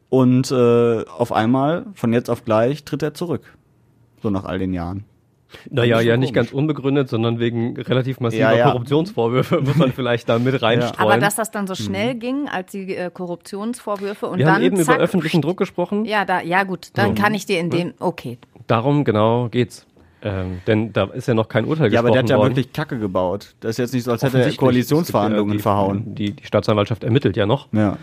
Und 0.10 0.52
äh, 0.52 1.04
auf 1.06 1.32
einmal, 1.34 1.88
von 1.94 2.14
jetzt 2.14 2.30
auf 2.30 2.46
gleich, 2.46 2.84
tritt 2.86 3.02
er 3.04 3.14
zurück. 3.14 3.58
So 4.22 4.30
nach 4.30 4.46
all 4.46 4.60
den 4.60 4.74
Jahren. 4.74 5.04
Naja, 5.70 6.02
ja, 6.02 6.18
nicht 6.18 6.34
ganz 6.34 6.52
unbegründet, 6.52 7.10
sondern 7.10 7.40
wegen 7.40 7.78
relativ 7.80 8.20
massiver 8.20 8.52
Ja, 8.52 8.58
ja. 8.58 8.66
Korruptionsvorwürfe 8.72 9.62
muss 9.62 9.76
man 9.76 9.92
vielleicht 9.92 10.30
da 10.30 10.40
mit 10.40 10.62
reinstreuen. 10.62 11.12
Aber 11.12 11.20
dass 11.20 11.36
das 11.36 11.52
dann 11.52 11.68
so 11.68 11.76
schnell 11.76 12.16
ging, 12.16 12.48
als 12.50 12.72
die 12.72 12.96
äh, 12.96 13.10
Korruptionsvorwürfe 13.12 14.28
und 14.28 14.40
Wir 14.40 14.46
dann 14.46 14.56
haben 14.56 14.64
eben 14.64 14.78
zack, 14.78 14.96
über 14.96 15.04
öffentlichen 15.04 15.42
Druck 15.42 15.58
gesprochen. 15.58 16.06
Ja, 16.06 16.26
da, 16.26 16.42
ja 16.42 16.64
gut, 16.64 16.90
dann 16.94 17.16
kann 17.16 17.34
ich 17.34 17.46
dir 17.46 17.60
in 17.60 17.70
dem, 17.70 17.94
okay. 18.00 18.38
Darum 18.68 19.04
genau 19.04 19.50
geht's. 19.50 19.86
Ähm, 20.26 20.62
denn 20.68 20.94
da 20.94 21.04
ist 21.06 21.28
ja 21.28 21.34
noch 21.34 21.50
kein 21.50 21.66
Urteil 21.66 21.92
Ja, 21.92 22.00
aber 22.00 22.08
gesprochen 22.10 22.14
der 22.14 22.20
hat 22.24 22.30
ja 22.30 22.38
worden. 22.38 22.56
wirklich 22.56 22.72
Kacke 22.72 22.98
gebaut. 22.98 23.56
Das 23.60 23.72
ist 23.72 23.78
jetzt 23.80 23.94
nicht 23.94 24.06
so, 24.06 24.12
als 24.12 24.24
hätte 24.24 24.42
er. 24.42 24.54
Koalitionsverhandlungen 24.56 25.52
gibt 25.52 25.66
ja 25.66 25.72
verhauen. 25.72 26.16
Die, 26.16 26.28
die, 26.28 26.34
die 26.38 26.46
Staatsanwaltschaft 26.46 27.04
ermittelt 27.04 27.36
ja 27.36 27.46
noch. 27.46 27.68
Ja. 27.74 27.98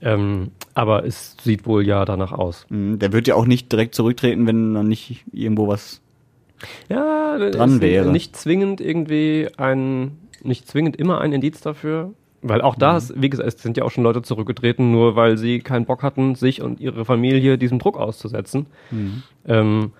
Ähm, 0.00 0.52
aber 0.72 1.04
es 1.04 1.36
sieht 1.42 1.66
wohl 1.66 1.86
ja 1.86 2.06
danach 2.06 2.32
aus. 2.32 2.64
Mhm, 2.70 2.98
Der 2.98 3.12
wird 3.12 3.28
ja 3.28 3.34
auch 3.34 3.44
nicht 3.44 3.70
direkt 3.70 3.94
zurücktreten, 3.94 4.46
wenn 4.46 4.72
dann 4.72 4.88
nicht 4.88 5.24
irgendwo 5.32 5.68
was. 5.68 6.00
Ja, 6.88 7.38
das 7.38 7.56
Dran 7.56 7.74
ist 7.74 7.80
wäre. 7.80 8.10
nicht 8.10 8.36
zwingend 8.36 8.80
irgendwie 8.80 9.48
ein, 9.56 10.18
nicht 10.42 10.66
zwingend 10.68 10.96
immer 10.96 11.20
ein 11.20 11.32
Indiz 11.32 11.60
dafür. 11.60 12.12
Weil 12.42 12.60
auch 12.62 12.76
da, 12.76 12.96
ist, 12.96 13.20
wie 13.20 13.28
gesagt, 13.28 13.48
es 13.48 13.60
sind 13.60 13.76
ja 13.76 13.84
auch 13.84 13.90
schon 13.90 14.04
Leute 14.04 14.22
zurückgetreten, 14.22 14.92
nur 14.92 15.16
weil 15.16 15.36
sie 15.36 15.58
keinen 15.60 15.84
Bock 15.84 16.02
hatten, 16.02 16.34
sich 16.36 16.62
und 16.62 16.80
ihre 16.80 17.04
Familie 17.04 17.58
diesem 17.58 17.78
Druck 17.78 17.96
auszusetzen. 17.98 18.66
Ähm, 19.46 19.92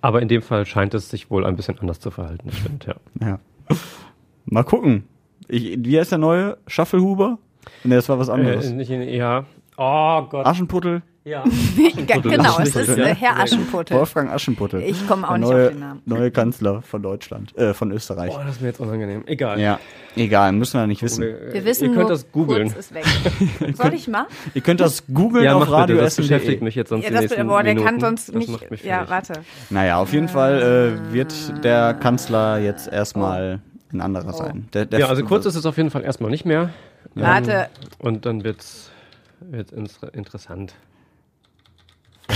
aber 0.00 0.22
in 0.22 0.28
dem 0.28 0.42
Fall 0.42 0.66
scheint 0.66 0.94
es 0.94 1.10
sich 1.10 1.30
wohl 1.30 1.44
ein 1.44 1.56
bisschen 1.56 1.78
anders 1.78 1.98
zu 1.98 2.10
verhalten, 2.10 2.46
das 2.46 2.58
stimmt, 2.58 2.86
ja. 2.86 2.94
Ja. 3.20 3.40
Mal 4.46 4.62
gucken. 4.62 5.04
Ich, 5.48 5.78
wie 5.80 5.98
heißt 5.98 6.12
der 6.12 6.18
neue? 6.18 6.58
Schaffelhuber? 6.66 7.38
Nee, 7.84 7.96
das 7.96 8.08
war 8.08 8.18
was 8.18 8.28
anderes. 8.28 8.70
Äh, 8.70 8.74
nicht 8.74 8.90
in, 8.90 9.02
ja. 9.02 9.46
Oh 9.82 10.26
Gott. 10.28 10.44
Aschenputtel? 10.44 11.00
Ja. 11.24 11.42
genau, 12.22 12.58
es 12.60 12.76
ist 12.76 12.98
äh, 12.98 13.14
Herr 13.14 13.40
Aschenputtel. 13.40 13.96
Wolfgang 13.96 14.30
Aschenputtel. 14.30 14.82
Ich 14.82 15.08
komme 15.08 15.26
auch 15.26 15.30
Der 15.32 15.38
nicht 15.38 15.50
neue, 15.50 15.64
auf 15.64 15.72
den 15.72 15.80
Namen. 15.80 16.02
Neue 16.04 16.30
Kanzler 16.30 16.82
von 16.82 17.02
Deutschland, 17.02 17.56
äh, 17.56 17.72
von 17.72 17.90
Österreich. 17.90 18.30
Boah, 18.30 18.44
das 18.44 18.56
ist 18.56 18.60
mir 18.60 18.68
jetzt 18.68 18.80
unangenehm. 18.80 19.22
Egal. 19.26 19.58
Ja, 19.58 19.80
egal, 20.16 20.52
müssen 20.52 20.78
wir 20.78 20.86
nicht 20.86 21.02
wissen. 21.02 21.22
Wir 21.22 21.64
wissen 21.64 21.84
Ihr 21.84 21.88
nur, 21.90 21.96
könnt 21.98 22.10
das 22.10 22.30
googeln. 22.30 22.64
kurz 22.68 22.78
ist 22.78 22.94
weg. 22.94 23.04
Soll 23.74 23.94
ich 23.94 24.06
mal? 24.06 24.26
Ihr 24.52 24.60
könnt 24.60 24.80
das 24.80 25.06
googeln 25.06 25.44
Ja, 25.46 25.54
auf 25.54 25.60
mach 25.60 25.66
bitte, 25.68 25.76
Radio 25.78 25.96
das 25.96 26.16
beschäftigt 26.16 26.60
mich 26.60 26.74
jetzt 26.74 26.90
sonst 26.90 27.04
Ja, 27.04 27.08
die 27.08 27.14
das, 27.14 27.22
nächsten 27.22 27.46
boah, 27.46 27.62
der 27.62 27.72
Minuten. 27.74 27.90
kann 27.90 28.00
sonst 28.00 28.28
das 28.28 28.34
nicht. 28.36 28.50
Macht 28.50 28.70
mich 28.70 28.84
Ja, 28.84 29.08
warte. 29.08 29.32
Naja, 29.70 29.96
auf 29.96 30.12
jeden 30.12 30.28
Fall 30.28 31.00
äh, 31.10 31.12
wird 31.14 31.64
der 31.64 31.94
Kanzler 31.94 32.58
jetzt 32.58 32.86
erstmal 32.92 33.60
ein 33.94 34.02
anderer 34.02 34.34
sein. 34.34 34.68
Der, 34.74 34.84
der 34.84 35.00
Ja, 35.00 35.06
also 35.06 35.24
kurz 35.24 35.46
ist 35.46 35.54
es 35.54 35.64
auf 35.64 35.78
jeden 35.78 35.90
Fall 35.90 36.02
erstmal 36.04 36.30
nicht 36.30 36.44
mehr. 36.44 36.68
Warte. 37.14 37.68
Und 37.98 38.26
dann 38.26 38.44
wird's, 38.44 38.89
inter- 39.72 40.14
interessant. 40.14 40.74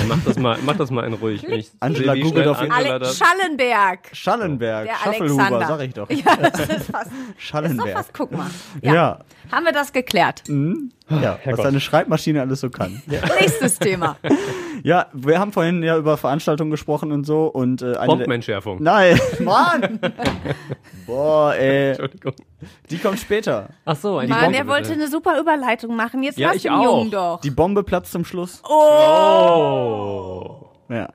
Mach 0.09 0.19
das 0.25 0.37
mal, 0.38 0.59
mach 0.64 0.77
das 0.77 0.90
mal 0.90 1.05
in 1.07 1.12
ruhig. 1.14 1.45
ich 1.45 1.71
Angela 1.81 2.14
googelt 2.17 2.49
auf 2.49 2.59
Angela 2.59 2.95
Ale 2.95 3.05
Schallenberg. 3.07 4.11
Schallenberg, 4.12 4.87
Der 4.87 4.95
Schaffelhuber, 4.97 5.43
Alexander. 5.45 5.67
sag 5.69 5.81
ich 5.87 5.95
doch. 5.95 6.11
Ja, 6.27 6.37
das 6.37 6.61
ist 6.69 6.90
fast. 6.90 7.07
Ist 7.12 7.12
doch 7.14 7.38
Schallenberg. 7.38 7.90
fast, 7.97 8.12
guck 8.12 8.33
mal. 8.33 8.51
Ja. 8.83 8.95
Ja. 8.95 9.19
Haben 9.53 9.64
wir 9.67 9.73
das 9.73 9.93
geklärt? 9.93 10.43
Ja, 10.49 11.38
was 11.45 11.57
Gott. 11.57 11.64
deine 11.67 11.79
Schreibmaschine 11.81 12.40
alles 12.40 12.61
so 12.61 12.71
kann. 12.71 13.03
Ja. 13.07 13.21
Nächstes 13.40 13.79
Thema. 13.79 14.17
Wir 14.85 15.38
haben 15.40 15.51
vorhin 15.53 15.83
ja 15.83 15.97
über 15.97 16.16
Veranstaltungen 16.18 16.70
gesprochen 16.70 17.11
und 17.11 17.25
so 17.25 17.47
und 17.47 17.81
äh, 17.81 17.97
eine 17.97 18.07
Bombenentschärfung. 18.07 18.83
Nein, 18.83 19.18
Mann! 19.40 19.99
Boah, 21.07 21.55
ey, 21.55 21.88
Entschuldigung. 21.90 22.35
die 22.90 22.99
kommt 22.99 23.18
später. 23.18 23.70
Ach 23.87 23.97
so, 23.97 24.18
ein 24.18 24.29
Mann, 24.29 24.53
er 24.53 24.66
wollte 24.66 24.92
eine 24.92 25.09
super 25.09 25.40
Überleitung 25.40 25.97
machen. 25.97 26.23
Jetzt 26.23 26.38
Ja, 26.38 26.49
lass 26.49 26.57
ich 26.57 26.62
den 26.64 26.73
auch. 26.73 26.85
Jungen 26.99 27.11
doch. 27.11 27.40
Die 27.40 27.51
Bombe 27.51 27.83
platzt 27.83 28.12
zum 28.12 28.25
Schluss. 28.25 28.62
Oh. 28.68 30.57
Ja. 30.88 31.09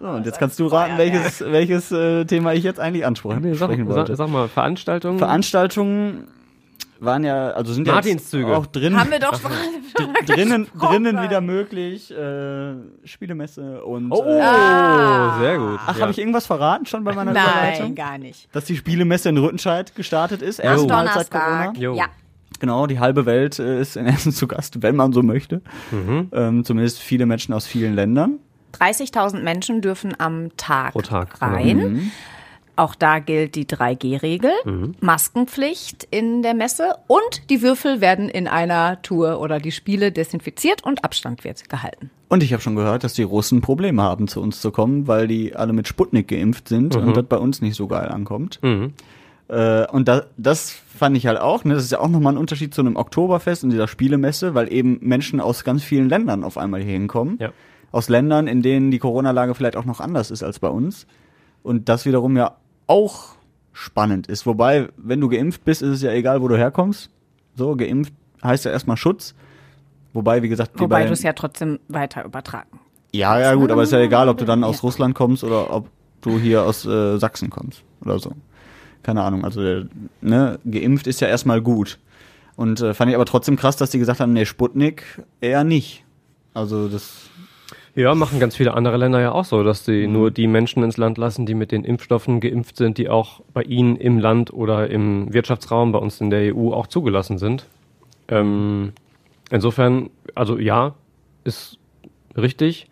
So, 0.00 0.06
und 0.06 0.24
jetzt 0.26 0.38
kannst 0.38 0.60
du 0.60 0.66
raten, 0.66 0.98
welches, 0.98 1.40
welches 1.40 1.90
äh, 1.90 2.24
Thema 2.26 2.52
ich 2.54 2.62
jetzt 2.62 2.78
eigentlich 2.78 3.04
ansprechen 3.04 3.40
Nee, 3.42 3.54
sag, 3.54 3.68
sprechen 3.70 3.88
sag, 3.88 3.96
wollte. 3.96 4.14
sag 4.16 4.28
mal, 4.28 4.46
Veranstaltungen. 4.48 5.18
Veranstaltungen 5.18 6.28
waren 7.00 7.24
ja, 7.24 7.50
also 7.50 7.72
sind 7.72 7.86
Martinszüge. 7.86 8.56
auch 8.56 8.66
drin, 8.66 8.98
Haben 8.98 9.10
wir 9.10 9.18
doch 9.18 9.38
drinnen, 10.26 10.64
gesprochen. 10.64 10.88
drinnen 11.04 11.22
wieder 11.22 11.40
möglich. 11.40 12.10
Äh, 12.10 12.74
Spielemesse 13.04 13.84
und. 13.84 14.10
oh, 14.12 14.24
Äh, 14.24 14.40
Ah. 14.42 15.38
sehr 15.38 15.58
gut. 15.58 15.78
ach, 15.86 15.94
ja. 15.96 16.00
habe 16.02 16.12
ich 16.12 16.18
irgendwas 16.18 16.46
verraten 16.46 16.86
schon 16.86 17.04
bei 17.04 17.14
meiner 17.14 17.32
Nein, 17.32 17.44
Überleitung? 17.44 17.94
gar 17.94 18.18
nicht. 18.18 18.48
Dass 18.54 18.64
die 18.64 18.76
Spielemesse 18.76 19.28
in 19.28 19.38
Rüttenscheid 19.38 19.94
gestartet 19.94 20.42
ist. 20.42 20.60
Am 20.62 20.66
Erstmals 20.72 21.14
seit 21.14 21.30
Corona. 21.30 21.48
Donnerstag. 21.64 21.78
Jo. 21.78 21.94
Ja. 21.94 22.06
Genau, 22.60 22.86
die 22.88 22.98
halbe 22.98 23.24
Welt 23.26 23.58
äh, 23.60 23.80
ist 23.80 23.96
in 23.96 24.06
Essen 24.06 24.32
zu 24.32 24.48
Gast, 24.48 24.82
wenn 24.82 24.96
man 24.96 25.12
so 25.12 25.22
möchte. 25.22 25.62
Mhm. 25.92 26.28
Ähm, 26.32 26.64
zumindest 26.64 26.98
viele 26.98 27.24
Menschen 27.26 27.54
aus 27.54 27.66
vielen 27.66 27.94
Ländern. 27.94 28.38
30.000 28.80 29.40
Menschen 29.42 29.80
dürfen 29.80 30.14
am 30.18 30.54
Tag, 30.56 30.92
Pro 30.92 31.00
Tag, 31.02 31.38
genau. 31.38 31.52
rein. 31.52 32.10
Auch 32.78 32.94
da 32.94 33.18
gilt 33.18 33.56
die 33.56 33.66
3G-Regel, 33.66 34.52
Mhm. 34.64 34.94
Maskenpflicht 35.00 36.06
in 36.12 36.42
der 36.42 36.54
Messe 36.54 36.94
und 37.08 37.50
die 37.50 37.60
Würfel 37.60 38.00
werden 38.00 38.28
in 38.28 38.46
einer 38.46 39.02
Tour 39.02 39.40
oder 39.40 39.58
die 39.58 39.72
Spiele 39.72 40.12
desinfiziert 40.12 40.84
und 40.84 41.04
Abstand 41.04 41.42
wird 41.42 41.68
gehalten. 41.68 42.10
Und 42.28 42.44
ich 42.44 42.52
habe 42.52 42.62
schon 42.62 42.76
gehört, 42.76 43.02
dass 43.02 43.14
die 43.14 43.24
Russen 43.24 43.62
Probleme 43.62 44.00
haben, 44.02 44.28
zu 44.28 44.40
uns 44.40 44.60
zu 44.60 44.70
kommen, 44.70 45.08
weil 45.08 45.26
die 45.26 45.56
alle 45.56 45.72
mit 45.72 45.88
Sputnik 45.88 46.28
geimpft 46.28 46.68
sind 46.68 46.94
und 46.94 47.16
das 47.16 47.24
bei 47.24 47.38
uns 47.38 47.60
nicht 47.60 47.74
so 47.74 47.88
geil 47.88 48.10
ankommt. 48.10 48.60
Mhm. 48.62 48.92
Äh, 49.48 49.86
und 49.88 50.06
da, 50.06 50.26
das 50.36 50.70
fand 50.70 51.16
ich 51.16 51.26
halt 51.26 51.40
auch, 51.40 51.64
ne, 51.64 51.74
das 51.74 51.82
ist 51.82 51.90
ja 51.90 51.98
auch 51.98 52.08
nochmal 52.08 52.34
ein 52.34 52.38
Unterschied 52.38 52.74
zu 52.74 52.80
einem 52.80 52.94
Oktoberfest 52.94 53.64
und 53.64 53.70
dieser 53.70 53.88
Spielemesse, 53.88 54.54
weil 54.54 54.72
eben 54.72 54.98
Menschen 55.00 55.40
aus 55.40 55.64
ganz 55.64 55.82
vielen 55.82 56.08
Ländern 56.08 56.44
auf 56.44 56.56
einmal 56.56 56.80
hier 56.80 56.92
hinkommen. 56.92 57.38
Ja. 57.40 57.50
Aus 57.90 58.08
Ländern, 58.08 58.46
in 58.46 58.62
denen 58.62 58.92
die 58.92 58.98
Corona-Lage 59.00 59.56
vielleicht 59.56 59.74
auch 59.76 59.86
noch 59.86 59.98
anders 59.98 60.30
ist 60.30 60.44
als 60.44 60.60
bei 60.60 60.68
uns. 60.68 61.08
Und 61.64 61.88
das 61.88 62.06
wiederum 62.06 62.36
ja 62.36 62.56
auch 62.88 63.36
spannend 63.72 64.26
ist. 64.26 64.44
Wobei, 64.46 64.88
wenn 64.96 65.20
du 65.20 65.28
geimpft 65.28 65.64
bist, 65.64 65.82
ist 65.82 65.90
es 65.90 66.02
ja 66.02 66.10
egal, 66.12 66.42
wo 66.42 66.48
du 66.48 66.56
herkommst. 66.56 67.10
So, 67.54 67.76
geimpft 67.76 68.12
heißt 68.42 68.64
ja 68.64 68.70
erstmal 68.72 68.96
Schutz. 68.96 69.34
Wobei, 70.12 70.42
wie 70.42 70.48
gesagt, 70.48 70.72
Wobei 70.80 71.02
bei- 71.02 71.06
du 71.06 71.12
es 71.12 71.22
ja 71.22 71.32
trotzdem 71.32 71.78
weiter 71.88 72.24
übertragen. 72.24 72.80
ja, 73.12 73.38
ja, 73.38 73.54
gut, 73.54 73.70
aber 73.70 73.82
ist 73.84 73.92
ja 73.92 74.00
egal, 74.00 74.28
ob 74.28 74.38
du 74.38 74.44
dann 74.44 74.64
aus 74.64 74.82
Russland 74.82 75.14
kommst 75.14 75.44
oder 75.44 75.72
ob 75.72 75.88
du 76.22 76.38
hier 76.38 76.64
aus 76.64 76.84
äh, 76.86 77.18
Sachsen 77.18 77.50
kommst 77.50 77.82
oder 78.00 78.18
so. 78.18 78.32
Keine 79.02 79.22
Ahnung, 79.22 79.44
also 79.44 79.62
äh, 79.62 79.86
ne, 80.20 80.58
geimpft 80.64 81.06
ist 81.06 81.20
ja 81.20 81.28
erstmal 81.28 81.60
gut. 81.62 81.98
Und 82.56 82.80
äh, 82.80 82.94
fand 82.94 83.10
ich 83.10 83.14
aber 83.14 83.24
trotzdem 83.26 83.54
krass, 83.56 83.76
dass 83.76 83.90
die 83.90 83.98
gesagt 84.00 84.18
haben, 84.18 84.32
nee, 84.32 84.44
Sputnik 84.44 85.22
eher 85.40 85.62
nicht. 85.62 86.04
Also 86.54 86.88
das 86.88 87.28
Ja, 87.98 88.14
machen 88.14 88.38
ganz 88.38 88.54
viele 88.54 88.74
andere 88.74 88.96
Länder 88.96 89.20
ja 89.20 89.32
auch 89.32 89.44
so, 89.44 89.64
dass 89.64 89.84
sie 89.84 90.06
Mhm. 90.06 90.12
nur 90.12 90.30
die 90.30 90.46
Menschen 90.46 90.84
ins 90.84 90.98
Land 90.98 91.18
lassen, 91.18 91.46
die 91.46 91.54
mit 91.54 91.72
den 91.72 91.82
Impfstoffen 91.82 92.38
geimpft 92.38 92.76
sind, 92.76 92.96
die 92.96 93.08
auch 93.08 93.40
bei 93.52 93.62
ihnen 93.64 93.96
im 93.96 94.20
Land 94.20 94.52
oder 94.52 94.88
im 94.88 95.34
Wirtschaftsraum, 95.34 95.90
bei 95.90 95.98
uns 95.98 96.20
in 96.20 96.30
der 96.30 96.54
EU 96.54 96.72
auch 96.72 96.86
zugelassen 96.86 97.38
sind. 97.38 97.66
Ähm, 98.28 98.92
insofern, 99.50 100.10
also 100.36 100.58
ja, 100.58 100.94
ist 101.42 101.78
richtig, 102.36 102.86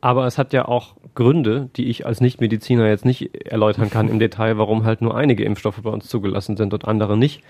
aber 0.00 0.24
es 0.24 0.38
hat 0.38 0.52
ja 0.52 0.68
auch 0.68 0.94
Gründe, 1.16 1.68
die 1.74 1.86
ich 1.86 2.06
als 2.06 2.20
Nichtmediziner 2.20 2.86
jetzt 2.86 3.04
nicht 3.04 3.34
erläutern 3.50 3.90
kann 3.90 4.06
im 4.08 4.20
Detail, 4.20 4.56
warum 4.56 4.84
halt 4.84 5.02
nur 5.02 5.16
einige 5.16 5.42
Impfstoffe 5.42 5.82
bei 5.82 5.90
uns 5.90 6.06
zugelassen 6.06 6.56
sind 6.56 6.72
und 6.72 6.86
andere 6.86 7.16
nicht. 7.16 7.42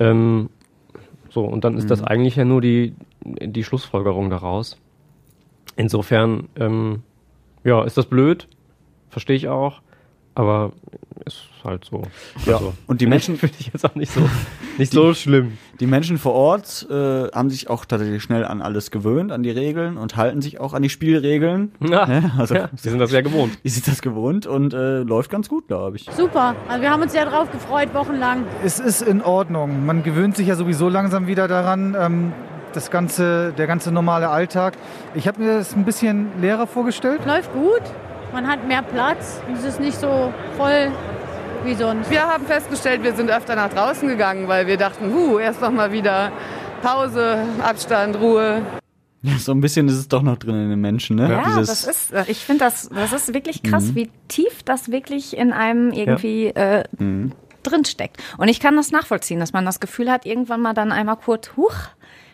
Ähm, 0.00 0.50
so, 1.30 1.44
und 1.44 1.62
dann 1.62 1.78
ist 1.78 1.92
das 1.92 2.02
eigentlich 2.02 2.34
ja 2.34 2.44
nur 2.44 2.60
die, 2.60 2.96
die 3.22 3.62
Schlussfolgerung 3.62 4.30
daraus. 4.30 4.78
Insofern, 5.78 6.48
ähm, 6.56 7.02
ja, 7.64 7.82
ist 7.84 7.96
das 7.96 8.06
blöd, 8.06 8.46
verstehe 9.10 9.36
ich 9.36 9.48
auch, 9.48 9.80
aber 10.34 10.72
ist 11.24 11.44
halt 11.64 11.84
so. 11.84 12.02
Ja, 12.46 12.54
Also, 12.56 12.74
und 12.86 13.00
die 13.00 13.06
Menschen- 13.06 13.36
finde 13.38 13.54
ich 13.58 13.68
jetzt 13.72 13.84
auch 13.84 13.94
nicht 13.94 14.12
so, 14.12 14.20
nicht 14.78 14.92
so 14.92 15.14
schlimm. 15.14 15.56
die 15.80 15.86
Menschen 15.86 16.18
vor 16.18 16.32
Ort 16.34 16.86
äh, 16.90 17.28
haben 17.32 17.48
sich 17.50 17.70
auch 17.70 17.84
tatsächlich 17.84 18.22
schnell 18.22 18.44
an 18.44 18.60
alles 18.62 18.90
gewöhnt, 18.90 19.30
an 19.32 19.42
die 19.42 19.50
Regeln 19.50 19.96
und 19.98 20.16
halten 20.16 20.40
sich 20.42 20.58
auch 20.60 20.74
an 20.74 20.82
die 20.82 20.88
Spielregeln. 20.90 21.72
Ja, 21.80 22.06
Ne? 22.06 22.32
Also 22.38 22.54
ja, 22.56 22.68
sie 22.76 22.90
sind 22.90 22.98
das 23.00 23.10
ja 23.12 23.20
gewohnt. 23.20 23.58
die 23.64 23.68
sind 23.68 23.86
das 23.88 24.02
gewohnt 24.02 24.46
und 24.46 24.74
äh, 24.74 24.98
läuft 25.00 25.30
ganz 25.30 25.48
gut, 25.48 25.68
glaube 25.68 25.96
ich. 25.96 26.06
Super. 26.16 26.54
Also 26.68 26.82
wir 26.82 26.90
haben 26.90 27.02
uns 27.02 27.14
ja 27.14 27.24
drauf 27.24 27.50
gefreut, 27.52 27.94
wochenlang. 27.94 28.44
Es 28.64 28.78
ist 28.80 29.02
in 29.02 29.22
Ordnung. 29.22 29.86
Man 29.86 30.02
gewöhnt 30.02 30.36
sich 30.36 30.48
ja 30.48 30.54
sowieso 30.56 30.88
langsam 30.88 31.26
wieder 31.28 31.46
daran. 31.48 31.96
Ähm, 31.98 32.32
das 32.72 32.90
ganze, 32.90 33.52
der 33.56 33.66
ganze 33.66 33.90
normale 33.92 34.28
Alltag. 34.28 34.74
Ich 35.14 35.26
habe 35.28 35.42
mir 35.42 35.58
das 35.58 35.74
ein 35.74 35.84
bisschen 35.84 36.28
leerer 36.40 36.66
vorgestellt. 36.66 37.20
Läuft 37.26 37.52
gut. 37.52 37.82
Man 38.32 38.46
hat 38.46 38.66
mehr 38.66 38.82
Platz 38.82 39.40
und 39.48 39.56
es 39.56 39.64
ist 39.64 39.80
nicht 39.80 39.98
so 39.98 40.32
voll 40.56 40.90
wie 41.64 41.74
sonst. 41.74 42.10
Wir 42.10 42.22
haben 42.22 42.44
festgestellt, 42.46 43.02
wir 43.02 43.14
sind 43.14 43.30
öfter 43.30 43.56
nach 43.56 43.70
draußen 43.70 44.06
gegangen, 44.06 44.48
weil 44.48 44.66
wir 44.66 44.76
dachten, 44.76 45.12
huh, 45.12 45.38
erst 45.38 45.60
noch 45.60 45.70
mal 45.72 45.90
wieder 45.92 46.30
Pause, 46.82 47.38
Abstand, 47.62 48.16
Ruhe. 48.20 48.62
Ja, 49.22 49.36
so 49.38 49.50
ein 49.52 49.60
bisschen 49.60 49.88
ist 49.88 49.94
es 49.96 50.06
doch 50.08 50.22
noch 50.22 50.36
drin 50.36 50.54
in 50.62 50.70
den 50.70 50.80
Menschen, 50.80 51.16
ne? 51.16 51.28
Ja, 51.28 51.42
Dieses- 51.44 51.66
das 51.82 51.86
ist, 51.88 52.12
äh, 52.12 52.24
ich 52.28 52.44
finde 52.44 52.64
das, 52.66 52.88
das 52.90 53.12
ist 53.12 53.34
wirklich 53.34 53.64
krass, 53.64 53.86
Mhm. 53.86 53.94
wie 53.96 54.10
tief 54.28 54.62
das 54.62 54.92
wirklich 54.92 55.36
in 55.36 55.52
einem 55.52 55.90
irgendwie 55.90 56.46
äh, 56.48 56.84
Mhm. 56.98 57.32
drinsteckt. 57.64 58.22
Und 58.36 58.46
ich 58.46 58.60
kann 58.60 58.76
das 58.76 58.92
nachvollziehen, 58.92 59.40
dass 59.40 59.52
man 59.52 59.64
das 59.64 59.80
Gefühl 59.80 60.08
hat, 60.12 60.24
irgendwann 60.24 60.60
mal 60.60 60.72
dann 60.74 60.92
einmal 60.92 61.16
kurz, 61.16 61.50
huch, 61.56 61.74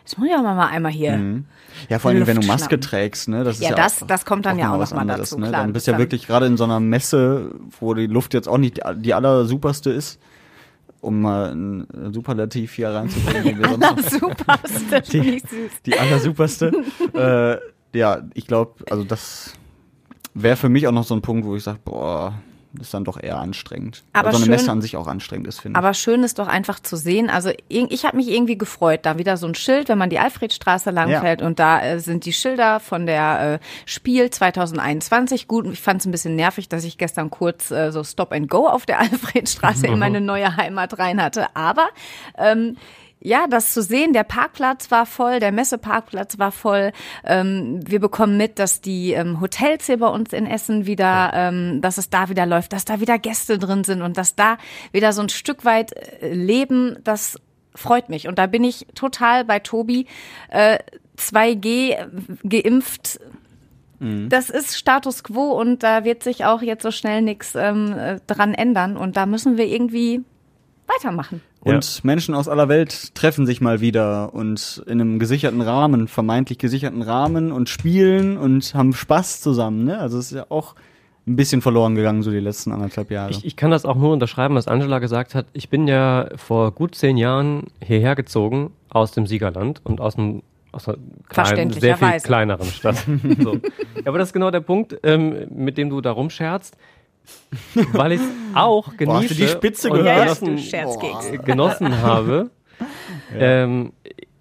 jetzt 0.04 0.18
muss 0.18 0.28
ich 0.28 0.34
auch 0.34 0.42
mal 0.42 0.66
einmal 0.68 0.92
hier. 0.92 1.16
Mhm. 1.16 1.44
Ja, 1.88 1.98
vor 1.98 2.10
allem, 2.12 2.24
wenn 2.26 2.40
du 2.40 2.46
Maske 2.46 2.60
schnappen. 2.68 2.80
trägst, 2.82 3.28
ne? 3.28 3.42
Das 3.42 3.56
ist 3.56 3.62
Ja, 3.62 3.70
ja, 3.70 3.74
das- 3.76 4.02
auch, 4.02 4.06
das 4.06 4.24
kommt 4.24 4.46
dann 4.46 4.58
ja 4.58 4.72
auch 4.72 4.78
was 4.78 4.90
noch 4.90 4.96
mal 4.96 5.02
anderes, 5.02 5.30
dazu, 5.30 5.40
Ne? 5.40 5.48
klar. 5.48 5.62
Dann 5.62 5.72
bist 5.72 5.86
du 5.86 5.90
ja 5.92 5.98
wirklich 5.98 6.26
gerade 6.26 6.46
in 6.46 6.56
so 6.56 6.64
einer 6.64 6.78
Messe, 6.78 7.50
wo 7.80 7.94
die 7.94 8.06
Luft 8.06 8.32
jetzt 8.34 8.48
auch 8.48 8.58
nicht 8.58 8.76
die, 8.78 8.82
die 9.00 9.12
allersuperste 9.14 9.90
ist, 9.90 10.20
um 11.00 11.20
mal 11.20 11.50
ein 11.52 12.12
Superlativ 12.12 12.72
hier 12.74 12.90
reinzubringen. 12.90 13.44
wie 13.44 13.58
wir 13.58 13.68
sonst 13.70 13.80
noch- 13.80 14.20
Superste, 14.20 15.02
finde 15.02 15.28
ich 15.36 15.42
süß. 15.42 15.72
die 15.84 15.98
allersuperste. 15.98 16.72
äh, 17.14 17.98
ja, 17.98 18.22
ich 18.34 18.46
glaube, 18.46 18.84
also 18.90 19.02
das 19.04 19.52
wäre 20.34 20.56
für 20.56 20.68
mich 20.68 20.86
auch 20.86 20.92
noch 20.92 21.04
so 21.04 21.14
ein 21.14 21.22
Punkt, 21.22 21.44
wo 21.46 21.56
ich 21.56 21.62
sage, 21.64 21.78
boah, 21.84 22.34
das 22.74 22.88
ist 22.88 22.94
dann 22.94 23.04
doch 23.04 23.20
eher 23.22 23.38
anstrengend. 23.38 24.02
Aber 24.12 24.32
so 24.32 24.36
eine 24.36 24.44
schön- 24.46 24.50
Messe 24.52 24.70
an 24.70 24.82
sich 24.82 24.96
auch 24.96 25.06
anstrengend 25.06 25.46
ist, 25.46 25.60
finde 25.60 25.78
ich. 25.78 25.84
Aber 25.84 25.94
schön 25.94 26.22
ist 26.24 26.38
doch 26.38 26.48
einfach 26.48 26.80
zu 26.80 26.96
sehen. 26.96 27.30
Also 27.30 27.50
ich 27.68 28.04
habe 28.04 28.16
mich 28.16 28.28
irgendwie 28.28 28.58
gefreut, 28.58 29.00
da 29.04 29.16
wieder 29.18 29.36
so 29.36 29.46
ein 29.46 29.54
Schild, 29.54 29.88
wenn 29.88 29.98
man 29.98 30.10
die 30.10 30.18
Alfredstraße 30.18 30.90
langfällt 30.90 31.40
und 31.42 31.58
da 31.58 31.80
äh, 31.82 32.00
sind 32.00 32.24
die 32.26 32.32
Schilder 32.32 32.80
von 32.80 33.06
der 33.06 33.60
äh, 33.62 33.64
Spiel 33.86 34.28
2021. 34.30 35.48
Gut, 35.48 35.66
ich 35.72 35.80
fand 35.80 36.00
es 36.00 36.06
ein 36.06 36.10
bisschen 36.10 36.36
nervig, 36.36 36.68
dass 36.68 36.84
ich 36.84 36.98
gestern 36.98 37.30
kurz 37.30 37.70
äh, 37.70 37.92
so 37.92 38.02
Stop 38.04 38.32
and 38.32 38.48
Go 38.50 38.66
auf 38.68 38.86
der 38.86 38.98
Alfredstraße 39.00 39.86
in 39.88 39.98
meine 39.98 40.20
neue 40.20 40.56
Heimat 40.56 40.98
rein 40.98 41.22
hatte. 41.22 41.46
Aber 41.54 41.88
ähm, 42.36 42.76
ja, 43.24 43.46
das 43.48 43.72
zu 43.72 43.82
sehen, 43.82 44.12
der 44.12 44.22
Parkplatz 44.22 44.90
war 44.90 45.06
voll, 45.06 45.40
der 45.40 45.50
Messeparkplatz 45.50 46.38
war 46.38 46.52
voll. 46.52 46.92
Ähm, 47.24 47.80
wir 47.82 47.98
bekommen 47.98 48.36
mit, 48.36 48.58
dass 48.58 48.82
die 48.82 49.12
ähm, 49.12 49.40
Hotels 49.40 49.86
hier 49.86 49.98
bei 49.98 50.08
uns 50.08 50.34
in 50.34 50.46
Essen 50.46 50.84
wieder, 50.84 51.32
ähm, 51.34 51.80
dass 51.80 51.96
es 51.96 52.10
da 52.10 52.28
wieder 52.28 52.44
läuft, 52.44 52.74
dass 52.74 52.84
da 52.84 53.00
wieder 53.00 53.18
Gäste 53.18 53.58
drin 53.58 53.82
sind 53.82 54.02
und 54.02 54.18
dass 54.18 54.36
da 54.36 54.58
wieder 54.92 55.14
so 55.14 55.22
ein 55.22 55.30
Stück 55.30 55.64
weit 55.64 55.92
äh, 56.22 56.34
leben, 56.34 56.98
das 57.02 57.40
freut 57.74 58.10
mich. 58.10 58.28
Und 58.28 58.38
da 58.38 58.46
bin 58.46 58.62
ich 58.62 58.86
total 58.94 59.46
bei 59.46 59.58
Tobi. 59.58 60.06
Äh, 60.50 60.78
2G 61.16 61.96
geimpft, 62.42 63.20
das 64.00 64.50
ist 64.50 64.76
Status 64.76 65.22
quo 65.22 65.52
und 65.52 65.82
da 65.82 66.04
wird 66.04 66.22
sich 66.22 66.44
auch 66.44 66.60
jetzt 66.60 66.82
so 66.82 66.90
schnell 66.90 67.22
nichts 67.22 67.54
ähm, 67.54 67.94
äh, 67.96 68.20
dran 68.26 68.52
ändern. 68.52 68.98
Und 68.98 69.16
da 69.16 69.24
müssen 69.24 69.56
wir 69.56 69.66
irgendwie 69.66 70.22
weitermachen. 70.86 71.40
Und 71.60 72.04
Menschen 72.04 72.34
aus 72.34 72.48
aller 72.48 72.68
Welt 72.68 73.14
treffen 73.14 73.46
sich 73.46 73.60
mal 73.60 73.80
wieder 73.80 74.34
und 74.34 74.82
in 74.86 75.00
einem 75.00 75.18
gesicherten 75.18 75.62
Rahmen, 75.62 76.08
vermeintlich 76.08 76.58
gesicherten 76.58 77.02
Rahmen 77.02 77.52
und 77.52 77.68
spielen 77.68 78.36
und 78.36 78.74
haben 78.74 78.92
Spaß 78.92 79.40
zusammen. 79.40 79.84
Ne? 79.84 79.98
Also 79.98 80.18
es 80.18 80.26
ist 80.26 80.36
ja 80.36 80.46
auch 80.50 80.74
ein 81.26 81.36
bisschen 81.36 81.62
verloren 81.62 81.94
gegangen, 81.94 82.22
so 82.22 82.30
die 82.30 82.40
letzten 82.40 82.72
anderthalb 82.72 83.10
Jahre. 83.10 83.30
Ich, 83.30 83.44
ich 83.44 83.56
kann 83.56 83.70
das 83.70 83.86
auch 83.86 83.96
nur 83.96 84.12
unterschreiben, 84.12 84.54
was 84.54 84.68
Angela 84.68 84.98
gesagt 84.98 85.34
hat. 85.34 85.46
Ich 85.54 85.70
bin 85.70 85.88
ja 85.88 86.28
vor 86.36 86.72
gut 86.72 86.94
zehn 86.94 87.16
Jahren 87.16 87.68
hierher 87.82 88.14
gezogen 88.14 88.72
aus 88.90 89.12
dem 89.12 89.26
Siegerland 89.26 89.80
und 89.84 90.00
aus 90.00 90.18
einem 90.18 90.42
aus 90.72 90.88
einer 90.88 90.98
kleinen, 91.28 91.70
sehr 91.70 91.96
viel 91.96 92.18
kleineren 92.18 92.66
Stadt. 92.66 92.96
so. 93.40 93.54
ja, 93.54 93.60
aber 94.06 94.18
das 94.18 94.30
ist 94.30 94.32
genau 94.32 94.50
der 94.50 94.60
Punkt, 94.60 94.98
ähm, 95.04 95.46
mit 95.54 95.78
dem 95.78 95.88
du 95.88 96.00
da 96.00 96.10
rumscherzt, 96.10 96.76
weil 97.92 98.12
ich 98.12 98.20
es 98.20 98.28
auch 98.54 98.96
genieße 98.96 99.06
Boah, 99.06 99.14
hast 99.14 99.30
du 99.30 99.34
die 99.34 99.48
Spitze 99.48 99.90
und 99.90 99.98
gehört? 99.98 100.16
Ja, 100.16 100.24
genossen, 100.24 101.44
genossen 101.44 102.02
habe, 102.02 102.50
ähm, 103.38 103.92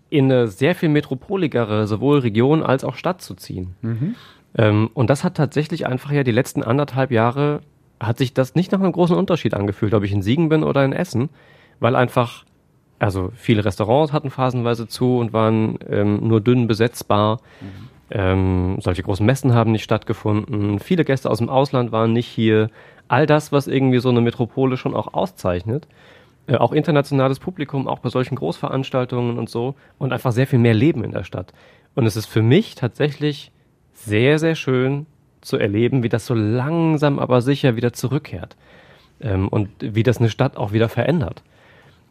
in 0.10 0.26
eine 0.26 0.48
sehr 0.48 0.76
viel 0.76 0.90
metropoligere 0.90 1.88
sowohl 1.88 2.20
Region 2.20 2.64
als 2.64 2.84
auch 2.84 2.96
Stadt 2.96 3.22
zu 3.22 3.34
ziehen. 3.36 3.76
Ähm, 4.58 4.90
und 4.94 5.10
das 5.10 5.24
hat 5.24 5.36
tatsächlich 5.36 5.88
einfach 5.88 6.12
ja 6.12 6.24
die 6.24 6.32
letzten 6.32 6.64
anderthalb 6.64 7.12
Jahre 7.12 7.62
hat 8.00 8.18
sich 8.18 8.34
das 8.34 8.56
nicht 8.56 8.72
nach 8.72 8.80
einem 8.80 8.92
großen 8.92 9.16
Unterschied 9.16 9.54
angefühlt, 9.54 9.94
ob 9.94 10.04
ich 10.04 10.12
in 10.12 10.22
Siegen 10.22 10.50
bin 10.50 10.64
oder 10.64 10.84
in 10.84 10.94
Essen, 10.94 11.30
weil 11.80 11.96
einfach, 11.96 12.44
also 13.00 13.32
viele 13.36 13.66
Restaurants 13.66 14.14
hatten 14.14 14.30
phasenweise 14.30 14.88
zu 14.88 15.18
und 15.18 15.34
waren 15.34 15.80
ähm, 15.90 16.28
nur 16.28 16.42
dünn 16.42 16.68
besetzbar. 16.68 17.40
Ähm, 18.12 18.78
solche 18.80 19.04
großen 19.04 19.26
Messen 19.26 19.54
haben 19.54 19.72
nicht 19.72 19.84
stattgefunden. 19.84 20.80
Viele 20.80 21.06
Gäste 21.06 21.30
aus 21.30 21.40
dem 21.40 21.50
Ausland 21.50 21.92
waren 21.92 22.14
nicht 22.14 22.28
hier. 22.28 22.70
All 23.08 23.26
das, 23.26 23.52
was 23.52 23.68
irgendwie 23.68 24.00
so 24.00 24.10
eine 24.10 24.22
Metropole 24.22 24.78
schon 24.78 24.96
auch 24.96 25.14
auszeichnet. 25.14 25.88
Äh, 26.48 26.56
auch 26.56 26.74
internationales 26.74 27.40
Publikum, 27.40 27.88
auch 27.88 28.00
bei 28.00 28.10
solchen 28.10 28.36
Großveranstaltungen 28.36 29.38
und 29.38 29.50
so. 29.50 29.76
Und 29.98 30.14
einfach 30.14 30.32
sehr 30.32 30.48
viel 30.48 30.60
mehr 30.60 30.74
Leben 30.74 31.04
in 31.04 31.12
der 31.12 31.24
Stadt. 31.24 31.54
Und 31.96 32.06
es 32.06 32.16
ist 32.16 32.26
für 32.26 32.42
mich 32.42 32.76
tatsächlich 32.76 33.52
sehr, 33.94 34.40
sehr 34.40 34.56
schön 34.56 35.06
zu 35.42 35.58
erleben, 35.58 36.04
wie 36.04 36.10
das 36.10 36.26
so 36.26 36.34
langsam 36.34 37.20
aber 37.20 37.42
sicher 37.42 37.76
wieder 37.76 37.94
zurückkehrt. 37.94 38.56
Ähm, 39.22 39.48
und 39.48 39.70
wie 39.80 40.04
das 40.04 40.18
eine 40.18 40.30
Stadt 40.30 40.58
auch 40.58 40.72
wieder 40.72 40.90
verändert. 40.90 41.44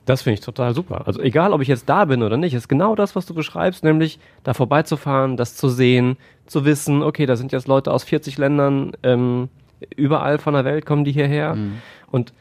Das 0.04 0.22
finde 0.22 0.34
ich 0.34 0.40
total 0.40 0.74
super. 0.74 1.06
Also 1.06 1.20
egal, 1.20 1.52
ob 1.52 1.60
ich 1.60 1.68
jetzt 1.68 1.88
da 1.88 2.04
bin 2.04 2.22
oder 2.22 2.36
nicht, 2.36 2.54
ist 2.54 2.68
genau 2.68 2.94
das, 2.94 3.14
was 3.14 3.26
du 3.26 3.34
beschreibst, 3.34 3.84
nämlich 3.84 4.18
da 4.42 4.52
vorbeizufahren, 4.52 5.36
das 5.36 5.54
zu 5.56 5.68
sehen, 5.68 6.16
zu 6.46 6.64
wissen, 6.64 7.02
okay, 7.02 7.26
da 7.26 7.36
sind 7.36 7.52
jetzt 7.52 7.68
Leute 7.68 7.92
aus 7.92 8.02
40 8.04 8.36
Ländern, 8.36 8.92
ähm, 9.02 9.48
überall 9.96 10.38
von 10.38 10.54
der 10.54 10.64
Welt 10.64 10.86
kommen 10.86 11.04
die 11.04 11.12
hierher. 11.12 11.56
Und 12.10 12.32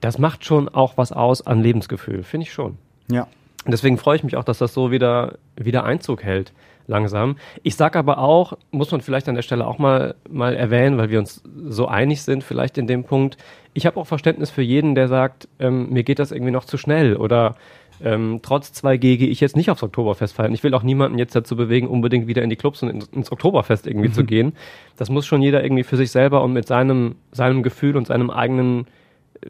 das 0.00 0.18
macht 0.18 0.44
schon 0.44 0.68
auch 0.68 0.96
was 0.96 1.12
aus 1.12 1.46
an 1.46 1.62
Lebensgefühl, 1.62 2.22
finde 2.22 2.46
ich 2.46 2.52
schon. 2.52 2.76
ja. 3.08 3.26
Und 3.64 3.70
Deswegen 3.70 3.96
freue 3.96 4.16
ich 4.16 4.22
mich 4.22 4.36
auch, 4.36 4.44
dass 4.44 4.58
das 4.58 4.74
so 4.74 4.90
wieder, 4.90 5.38
wieder 5.56 5.84
Einzug 5.84 6.22
hält, 6.22 6.52
langsam. 6.86 7.36
Ich 7.62 7.76
sage 7.76 7.98
aber 7.98 8.18
auch, 8.18 8.54
muss 8.70 8.90
man 8.90 9.00
vielleicht 9.00 9.28
an 9.28 9.34
der 9.34 9.42
Stelle 9.42 9.66
auch 9.66 9.78
mal, 9.78 10.14
mal 10.28 10.54
erwähnen, 10.54 10.98
weil 10.98 11.10
wir 11.10 11.18
uns 11.18 11.42
so 11.66 11.86
einig 11.86 12.22
sind, 12.22 12.44
vielleicht 12.44 12.78
in 12.78 12.86
dem 12.86 13.04
Punkt. 13.04 13.36
Ich 13.72 13.86
habe 13.86 13.98
auch 13.98 14.06
Verständnis 14.06 14.50
für 14.50 14.62
jeden, 14.62 14.94
der 14.94 15.08
sagt, 15.08 15.48
ähm, 15.58 15.90
mir 15.90 16.04
geht 16.04 16.18
das 16.18 16.30
irgendwie 16.30 16.52
noch 16.52 16.64
zu 16.64 16.76
schnell 16.76 17.16
oder 17.16 17.56
ähm, 18.02 18.40
trotz 18.42 18.70
2G 18.70 19.16
gehe 19.16 19.28
ich 19.28 19.40
jetzt 19.40 19.56
nicht 19.56 19.70
aufs 19.70 19.82
Oktoberfest 19.82 20.34
feiern. 20.34 20.52
Ich 20.52 20.62
will 20.62 20.74
auch 20.74 20.82
niemanden 20.82 21.18
jetzt 21.18 21.34
dazu 21.36 21.56
bewegen, 21.56 21.86
unbedingt 21.86 22.26
wieder 22.26 22.42
in 22.42 22.50
die 22.50 22.56
Clubs 22.56 22.82
und 22.82 22.88
ins, 22.88 23.06
ins 23.08 23.32
Oktoberfest 23.32 23.86
irgendwie 23.86 24.10
zu 24.10 24.24
gehen. 24.24 24.54
Das 24.96 25.10
muss 25.10 25.26
schon 25.26 25.42
jeder 25.42 25.62
irgendwie 25.62 25.84
für 25.84 25.96
sich 25.96 26.10
selber 26.10 26.42
und 26.42 26.52
mit 26.52 26.66
seinem, 26.66 27.16
seinem 27.32 27.62
Gefühl 27.62 27.96
und 27.96 28.06
seinem 28.06 28.30
eigenen, 28.30 28.86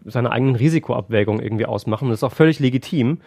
seiner 0.04 0.30
eigenen 0.30 0.56
Risikoabwägung 0.56 1.40
irgendwie 1.40 1.66
ausmachen. 1.66 2.08
Das 2.10 2.18
ist 2.18 2.24
auch 2.24 2.32
völlig 2.32 2.60
legitim. 2.60 3.18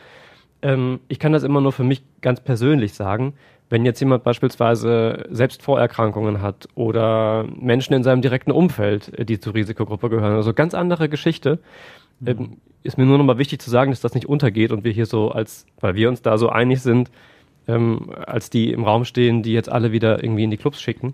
Ähm, 0.62 1.00
ich 1.08 1.20
kann 1.20 1.34
das 1.34 1.44
immer 1.44 1.62
nur 1.62 1.72
für 1.72 1.84
mich 1.84 2.04
ganz 2.22 2.42
persönlich 2.42 2.94
sagen. 2.94 3.34
Wenn 3.70 3.86
jetzt 3.86 4.00
jemand 4.00 4.24
beispielsweise 4.24 5.26
selbst 5.30 5.62
Vorerkrankungen 5.62 6.42
hat 6.42 6.70
oder 6.76 7.46
Menschen 7.60 7.94
in 7.94 8.04
seinem 8.04 8.22
direkten 8.22 8.52
Umfeld, 8.52 9.18
äh, 9.18 9.26
die 9.26 9.40
zur 9.40 9.54
Risikogruppe 9.56 10.10
gehören, 10.10 10.36
also 10.36 10.54
ganz 10.54 10.74
andere 10.74 11.10
Geschichte, 11.10 11.60
ähm, 12.26 12.58
ist 12.84 12.98
mir 12.98 13.06
nur 13.06 13.18
noch 13.18 13.26
mal 13.26 13.38
wichtig 13.38 13.62
zu 13.62 13.70
sagen, 13.70 13.92
dass 13.92 14.02
das 14.02 14.14
nicht 14.16 14.28
untergeht 14.28 14.72
und 14.72 14.84
wir 14.84 14.92
hier 14.92 15.06
so 15.06 15.32
als, 15.32 15.66
weil 15.80 15.96
wir 15.96 16.10
uns 16.10 16.22
da 16.22 16.38
so 16.38 16.50
einig 16.50 16.82
sind, 16.82 17.12
ähm, 17.68 18.12
als 18.26 18.50
die 18.50 18.72
im 18.72 18.84
Raum 18.84 19.06
stehen, 19.06 19.44
die 19.44 19.54
jetzt 19.54 19.70
alle 19.70 19.92
wieder 19.92 20.24
irgendwie 20.24 20.44
in 20.44 20.52
die 20.52 20.58
Clubs 20.58 20.82
schicken. 20.82 21.14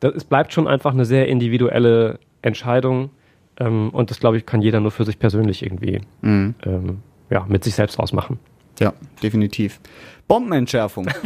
Das, 0.00 0.14
es 0.14 0.24
bleibt 0.24 0.52
schon 0.52 0.68
einfach 0.68 0.92
eine 0.92 1.04
sehr 1.04 1.28
individuelle 1.28 2.18
Entscheidung 2.42 3.10
ähm, 3.58 3.90
und 3.90 4.10
das, 4.10 4.20
glaube 4.20 4.36
ich, 4.36 4.46
kann 4.46 4.62
jeder 4.62 4.80
nur 4.80 4.90
für 4.90 5.04
sich 5.04 5.18
persönlich 5.18 5.62
irgendwie 5.62 6.00
Mhm. 6.20 6.54
ähm, 6.64 6.98
ja, 7.30 7.46
mit 7.48 7.64
sich 7.64 7.74
selbst 7.74 7.98
ausmachen. 7.98 8.38
Ja, 8.80 8.92
definitiv. 9.22 9.78
Bombenentschärfung. 10.26 11.08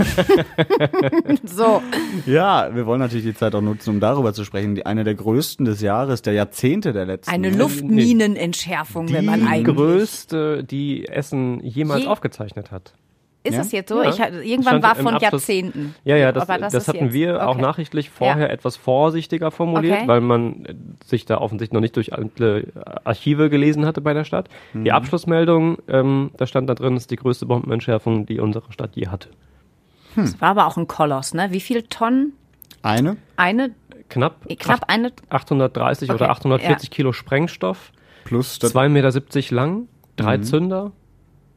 So, 1.45 1.83
ja, 2.27 2.75
wir 2.75 2.87
wollen 2.87 3.01
natürlich 3.01 3.25
die 3.25 3.35
Zeit 3.35 3.55
auch 3.55 3.61
nutzen, 3.61 3.91
um 3.91 4.01
darüber 4.01 4.33
zu 4.33 4.45
sprechen. 4.45 4.75
Die, 4.75 4.87
eine 4.87 5.05
der 5.05 5.15
größten 5.15 5.65
des 5.65 5.81
Jahres, 5.81 6.23
der 6.23 6.33
Jahrzehnte 6.33 6.93
der 6.93 7.07
letzten. 7.07 7.31
eine 7.31 7.51
ne? 7.51 7.57
Luftminenentschärfung, 7.59 9.13
wenn 9.13 9.25
man 9.25 9.41
die 9.41 9.47
eigentlich. 9.47 9.77
größte, 9.77 10.65
die 10.65 11.07
Essen 11.09 11.61
jemals 11.61 12.03
Je- 12.03 12.09
aufgezeichnet 12.09 12.71
hat. 12.71 12.95
Ist 13.47 13.55
Ja? 13.55 13.61
es 13.61 13.73
jetzt 13.73 13.91
so? 13.91 14.03
Ja. 14.03 14.09
Ich, 14.09 14.19
irgendwann 14.19 14.63
Stand 14.81 14.83
war 14.83 14.95
von 14.95 15.07
Abschluss- 15.15 15.23
Jahrzehnten. 15.23 15.95
Ja, 16.05 16.17
ja, 16.17 16.33
das, 16.33 16.47
das, 16.47 16.73
ist 16.73 16.89
hatten 16.89 17.05
jetzt- 17.05 17.13
wir 17.13 17.47
auch 17.47 17.53
okay. 17.57 17.61
nachrichtlich 17.63 18.09
vorher 18.09 18.47
Ja. 18.47 18.53
etwas 18.53 18.77
vorsichtiger 18.79 19.51
formuliert, 19.51 19.99
Okay. 19.99 20.09
weil 20.09 20.23
man 20.23 20.65
äh, 20.65 20.75
sich 21.05 21.27
da 21.27 21.39
offensichtlich 21.39 21.75
noch 21.75 21.83
nicht 21.83 21.95
durch 21.97 22.15
alle 22.15 22.65
Archive 23.05 23.51
gelesen 23.51 23.85
hatte 23.85 24.01
bei 24.01 24.15
der 24.15 24.25
Stadt. 24.25 24.49
Die 24.73 24.91
Abschlussmeldung, 24.93 25.77
ähm, 25.89 26.31
da 26.39 26.47
stand 26.47 26.71
da 26.71 26.75
drin, 26.75 26.97
ist 26.97 27.11
die 27.11 27.17
größte 27.17 27.45
Bombenentschärfung, 27.45 28.25
die 28.25 28.41
unsere 28.41 28.73
Stadt 28.73 28.97
je 28.97 29.09
hatte. 29.09 29.29
Das 30.17 30.41
war 30.41 30.49
aber 30.51 30.67
auch 30.67 30.79
ein 30.79 30.89
Koloss, 30.89 31.35
ne? 31.35 31.49
Wie 31.51 31.61
viel 31.61 31.83
Tonnen? 31.83 32.33
Eine? 32.81 33.19
Eine, 33.37 33.73
Knapp, 34.09 34.47
knapp 34.59 34.85
eine, 34.89 35.13
830 35.29 36.09
oder 36.11 36.25
Okay, 36.27 36.31
840 36.31 36.91
Kilo 36.91 37.13
Sprengstoff, 37.13 37.93
Plus 38.25 38.59
das 38.59 38.75
2,70 38.75 38.89
Meter 38.89 39.55
lang, 39.55 39.89
drei 40.17 40.39
Zünder. 40.39 40.93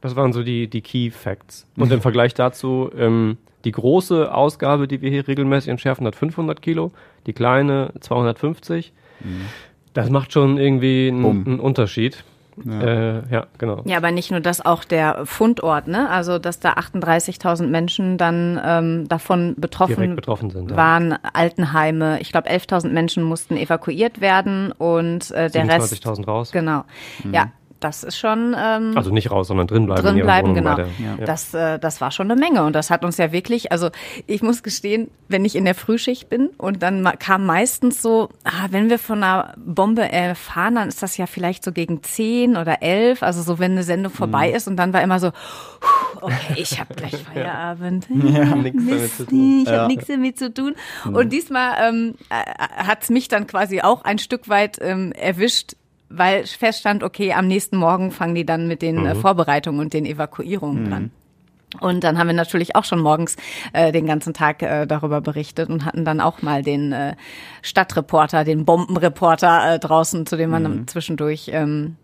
Das 0.07 0.15
waren 0.15 0.31
so 0.31 0.41
die, 0.41 0.69
die 0.69 0.79
Key 0.79 1.11
Facts. 1.11 1.67
Und 1.75 1.91
im 1.91 1.99
Vergleich 1.99 2.33
dazu, 2.33 2.89
ähm, 2.97 3.37
die 3.65 3.73
große 3.73 4.33
Ausgabe, 4.33 4.87
die 4.87 5.01
wir 5.01 5.09
hier 5.09 5.27
regelmäßig 5.27 5.67
entschärfen, 5.67 6.07
hat 6.07 6.15
500 6.15 6.61
Kilo, 6.61 6.93
die 7.25 7.33
kleine 7.33 7.91
250. 7.99 8.93
Das 9.93 10.09
macht 10.09 10.31
schon 10.31 10.57
irgendwie 10.57 11.09
einen, 11.09 11.59
Unterschied. 11.59 12.23
Ja. 12.63 12.81
Äh, 12.81 13.21
ja, 13.29 13.47
genau. 13.57 13.81
Ja, 13.83 13.97
aber 13.97 14.11
nicht 14.11 14.31
nur 14.31 14.39
das, 14.39 14.65
auch 14.65 14.85
der 14.85 15.25
Fundort, 15.25 15.89
ne? 15.89 16.09
Also, 16.09 16.39
dass 16.39 16.61
da 16.61 16.75
38.000 16.75 17.67
Menschen 17.67 18.17
dann 18.17 18.59
ähm, 18.63 19.09
davon 19.09 19.55
betroffen, 19.57 19.95
Direkt 19.95 20.15
betroffen 20.15 20.49
sind, 20.51 20.71
ja. 20.71 20.77
waren, 20.77 21.17
Altenheime. 21.33 22.21
Ich 22.21 22.31
glaube, 22.31 22.49
11.000 22.49 22.87
Menschen 22.89 23.23
mussten 23.23 23.57
evakuiert 23.57 24.21
werden 24.21 24.71
und 24.71 25.31
äh, 25.31 25.51
der 25.51 25.67
Rest. 25.67 25.93
27.000 25.93 26.25
raus. 26.25 26.51
Genau. 26.53 26.85
Ja, 27.31 27.51
das 27.79 28.03
ist 28.03 28.17
schon. 28.17 28.55
Ähm, 28.57 28.93
Also 28.95 29.11
nicht 29.11 29.29
raus, 29.31 29.47
sondern 29.47 29.67
drin 29.67 29.85
bleiben. 29.85 30.05
in 30.07 30.13
drin 30.15 30.23
bleiben, 30.23 30.53
genau. 30.53 30.75
der- 30.75 30.87
Ja. 30.99 31.25
Das, 31.25 31.53
äh, 31.53 31.77
das 31.79 32.01
war 32.01 32.11
schon 32.11 32.29
eine 32.31 32.39
Menge 32.39 32.63
und 32.63 32.73
das 32.73 32.89
hat 32.89 33.03
uns 33.05 33.17
ja 33.17 33.31
wirklich, 33.31 33.71
also 33.71 33.89
ich 34.25 34.41
muss 34.41 34.63
gestehen, 34.63 35.09
wenn 35.27 35.45
ich 35.45 35.55
in 35.55 35.65
der 35.65 35.75
Frühschicht 35.75 36.29
bin 36.29 36.47
und 36.57 36.81
dann 36.83 37.03
kam 37.19 37.45
meistens 37.45 38.01
so, 38.01 38.29
ah, 38.43 38.67
wenn 38.71 38.89
wir 38.89 38.99
von 38.99 39.23
einer 39.23 39.53
Bombe 39.57 40.11
erfahren, 40.11 40.75
dann 40.75 40.87
ist 40.87 41.03
das 41.03 41.17
ja 41.17 41.25
vielleicht 41.27 41.63
so 41.63 41.71
gegen 41.71 42.01
zehn 42.03 42.57
oder 42.57 42.81
elf, 42.81 43.23
also 43.23 43.41
so 43.41 43.59
wenn 43.59 43.71
eine 43.73 43.83
Sendung 43.83 44.11
vorbei 44.13 44.51
ist 44.51 44.67
und 44.67 44.77
dann 44.77 44.93
war 44.93 45.01
immer 45.01 45.19
so, 45.19 45.31
okay, 46.21 46.55
ich 46.55 46.79
habe 46.79 46.93
gleich 46.95 47.15
Feierabend. 47.33 48.09
Nichts 48.09 48.85
damit 48.87 49.15
zu 49.15 49.25
tun. 49.25 49.63
Ich 49.65 49.71
habe 49.71 49.87
nichts 49.87 50.07
damit 50.07 50.37
zu 50.39 50.53
tun. 50.53 50.75
Und 51.05 51.29
diesmal 51.31 51.75
ähm, 51.81 52.15
äh, 52.29 52.85
hat's 52.85 53.09
mich 53.09 53.27
dann 53.27 53.47
quasi 53.47 53.81
auch 53.81 54.03
ein 54.03 54.17
Stück 54.17 54.49
weit 54.49 54.77
ähm, 54.81 55.11
erwischt, 55.11 55.75
weil 56.09 56.45
feststand, 56.45 57.03
okay, 57.03 57.33
am 57.33 57.47
nächsten 57.47 57.77
Morgen 57.77 58.11
fangen 58.11 58.35
die 58.35 58.45
dann 58.45 58.67
mit 58.67 58.81
den 58.81 59.05
äh, 59.05 59.15
Vorbereitungen 59.15 59.79
und 59.81 59.93
den 59.93 60.05
Evakuierungen 60.05 60.93
an. 60.93 61.11
Und 61.81 62.03
dann 62.05 62.17
haben 62.17 62.27
wir 62.27 62.33
natürlich 62.33 62.75
auch 62.77 62.85
schon 62.85 62.99
morgens 62.99 63.35
äh, 63.73 63.91
den 63.91 64.05
ganzen 64.05 64.33
Tag 64.33 64.61
äh, 64.61 64.85
darüber 64.85 65.19
berichtet 65.19 65.69
und 65.69 65.83
hatten 65.83 66.05
dann 66.05 66.21
auch 66.21 66.41
mal 66.41 66.63
den 66.63 66.93
äh, 66.93 67.15
Stadtreporter, 67.61 68.45
den 68.45 68.63
Bombenreporter 68.63 69.73
äh, 69.73 69.79
draußen, 69.79 70.25
zu 70.25 70.37
dem 70.37 70.49
man 70.49 70.63
dann 70.63 70.87
zwischendurch 70.87 71.49
ähm, 71.51 71.97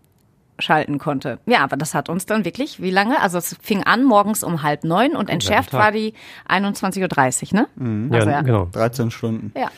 schalten 0.58 0.98
konnte. 0.98 1.38
Ja, 1.46 1.60
aber 1.64 1.76
das 1.76 1.94
hat 1.94 2.08
uns 2.10 2.26
dann 2.26 2.44
wirklich, 2.44 2.80
wie 2.80 2.90
lange? 2.90 3.20
Also 3.20 3.38
es 3.38 3.56
fing 3.60 3.82
an 3.84 4.04
morgens 4.04 4.44
um 4.44 4.62
halb 4.62 4.84
neun 4.84 5.16
und 5.16 5.30
entschärft 5.30 5.72
war 5.72 5.90
die 5.92 6.12
21.30 6.48 7.54
Uhr, 7.54 7.60
ne? 7.60 8.08
Ja, 8.12 8.18
Also, 8.18 8.30
ja. 8.30 8.42
genau. 8.42 8.66
13 8.70 9.10
Stunden. 9.10 9.52
Ja. 9.56 9.70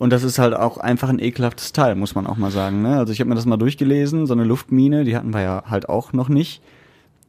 Und 0.00 0.14
das 0.14 0.22
ist 0.22 0.38
halt 0.38 0.54
auch 0.54 0.78
einfach 0.78 1.10
ein 1.10 1.18
ekelhaftes 1.18 1.72
Teil, 1.72 1.94
muss 1.94 2.14
man 2.14 2.26
auch 2.26 2.38
mal 2.38 2.50
sagen. 2.50 2.80
Ne? 2.80 2.96
Also 2.96 3.12
ich 3.12 3.20
habe 3.20 3.28
mir 3.28 3.34
das 3.34 3.44
mal 3.44 3.58
durchgelesen, 3.58 4.26
so 4.26 4.32
eine 4.32 4.44
Luftmine, 4.44 5.04
die 5.04 5.14
hatten 5.14 5.34
wir 5.34 5.42
ja 5.42 5.64
halt 5.66 5.90
auch 5.90 6.14
noch 6.14 6.30
nicht. 6.30 6.62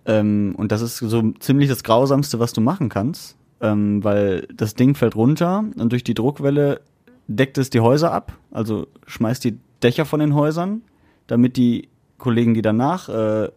Ähm, 0.05 0.53
und 0.55 0.71
das 0.71 0.81
ist 0.81 0.99
so 0.99 1.33
ziemlich 1.33 1.67
das 1.67 1.83
Grausamste, 1.83 2.39
was 2.39 2.53
du 2.53 2.61
machen 2.61 2.87
kannst, 2.87 3.35
ähm, 3.59 4.01
weil 4.05 4.47
das 4.55 4.75
Ding 4.75 4.95
fällt 4.95 5.17
runter 5.17 5.65
und 5.75 5.91
durch 5.91 6.05
die 6.05 6.13
Druckwelle 6.13 6.79
deckt 7.27 7.57
es 7.57 7.71
die 7.71 7.81
Häuser 7.81 8.13
ab, 8.13 8.37
also 8.51 8.87
schmeißt 9.05 9.43
die 9.43 9.57
Dächer 9.83 10.05
von 10.05 10.21
den 10.21 10.33
Häusern, 10.33 10.81
damit 11.27 11.57
die 11.57 11.89
Kollegen, 12.19 12.53
die 12.53 12.61
danach 12.61 13.09
äh, 13.09 13.49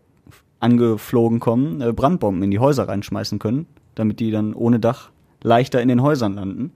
angeflogen 0.59 1.39
kommen, 1.39 1.81
äh, 1.81 1.93
Brandbomben 1.93 2.43
in 2.43 2.51
die 2.51 2.59
Häuser 2.59 2.89
reinschmeißen 2.89 3.39
können, 3.39 3.67
damit 3.95 4.19
die 4.19 4.33
dann 4.33 4.55
ohne 4.55 4.81
Dach 4.81 5.11
leichter 5.45 5.81
in 5.81 5.87
den 5.87 6.03
Häusern 6.03 6.35
landen. 6.35 6.73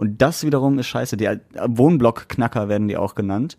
Und 0.00 0.22
das 0.22 0.46
wiederum 0.46 0.78
ist 0.78 0.86
scheiße. 0.86 1.18
Die 1.18 1.28
Wohnblockknacker 1.62 2.70
werden 2.70 2.88
die 2.88 2.96
auch 2.96 3.14
genannt. 3.14 3.58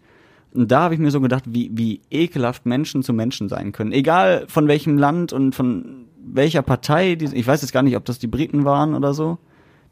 Und 0.56 0.72
da 0.72 0.82
habe 0.82 0.96
ich 0.96 1.00
mir 1.00 1.12
so 1.12 1.22
gedacht, 1.22 1.44
wie, 1.48 1.70
wie 1.72 2.02
ekelhaft 2.10 2.66
Menschen 2.66 3.04
zu 3.04 3.14
Menschen 3.14 3.48
sein 3.48 3.72
können. 3.74 3.92
Egal 3.92 4.46
von 4.48 4.68
welchem 4.68 4.98
Land 4.98 5.34
und 5.34 5.54
von 5.54 6.08
welcher 6.26 6.64
Partei. 6.64 7.14
Die, 7.14 7.26
ich 7.26 7.46
weiß 7.46 7.62
jetzt 7.62 7.74
gar 7.74 7.84
nicht, 7.84 7.96
ob 7.96 8.06
das 8.06 8.18
die 8.18 8.26
Briten 8.26 8.66
waren 8.66 8.96
oder 8.96 9.14
so. 9.14 9.38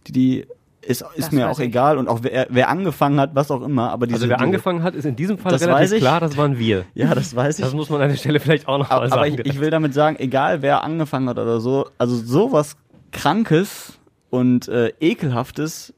Die, 0.08 0.12
die 0.12 0.46
ist, 0.82 1.04
ist 1.16 1.28
Das 1.28 1.32
mir 1.32 1.50
auch 1.52 1.60
ich. 1.60 1.66
egal. 1.68 2.00
Und 2.00 2.08
auch 2.08 2.22
wer, 2.24 2.48
wer 2.50 2.70
angefangen 2.70 3.20
hat, 3.20 3.36
was 3.36 3.52
auch 3.52 3.62
immer. 3.62 3.92
Aber 3.92 4.08
diese, 4.08 4.16
Also 4.16 4.30
wer 4.30 4.38
diese, 4.38 4.44
angefangen 4.44 4.82
hat, 4.82 4.96
ist 4.96 5.06
in 5.06 5.16
diesem 5.16 5.38
Fall 5.38 5.52
Das 5.52 5.62
weiß 5.62 5.68
relativ 5.70 5.94
ich. 5.98 6.02
klar, 6.02 6.20
das 6.20 6.36
waren 6.36 6.58
wir. 6.58 6.86
Ja, 6.96 7.14
das 7.14 7.36
weiß 7.36 7.60
ich. 7.60 7.66
Das 7.66 7.76
muss 7.76 7.92
man 7.92 8.02
an 8.02 8.10
der 8.10 8.16
Stelle 8.18 8.40
vielleicht 8.40 8.68
auch 8.68 8.80
noch 8.80 8.90
mal 8.90 8.96
aber, 8.96 9.10
sagen. 9.10 9.22
aber 9.22 9.28
ich, 9.28 9.54
ich 9.54 9.60
will 9.60 9.70
damit 9.70 9.94
sagen, 9.94 10.16
egal 10.18 10.64
wer 10.64 10.84
angefangen 10.84 11.30
hat 11.30 11.38
oder 11.38 11.60
so, 11.60 11.88
also 12.00 12.16
sowas 12.16 12.76
Krankes 13.12 14.00
und 14.32 14.68
äh, 14.68 14.92
Ekelhaftes 15.00 15.94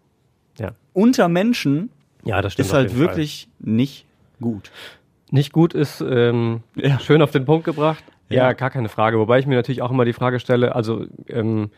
ja. 0.61 0.71
unter 0.93 1.27
Menschen 1.27 1.89
ja, 2.23 2.41
das 2.41 2.53
stimmt. 2.53 2.67
ist 2.67 2.73
halt 2.73 2.89
jeden 2.89 2.99
Fall. 3.03 3.07
wirklich 3.15 3.47
nicht 3.59 4.05
gut. 4.39 4.71
Nicht 5.31 5.51
gut 5.53 5.73
ist 5.73 6.01
ähm, 6.01 6.61
Ja. 6.75 6.99
schön 6.99 7.21
auf 7.21 7.31
den 7.31 7.45
Punkt 7.45 7.65
gebracht. 7.65 8.03
Ja. 8.29 8.43
Ja. 8.47 8.53
gar 8.53 8.69
keine 8.69 8.89
Frage. 8.89 9.17
Wobei 9.19 9.39
ich 9.39 9.47
mir 9.47 9.55
natürlich 9.55 9.81
auch 9.81 9.91
immer 9.91 10.05
die 10.05 10.13
Frage 10.13 10.39
stelle, 10.39 10.75
also 10.75 11.05
ähm, 11.27 11.71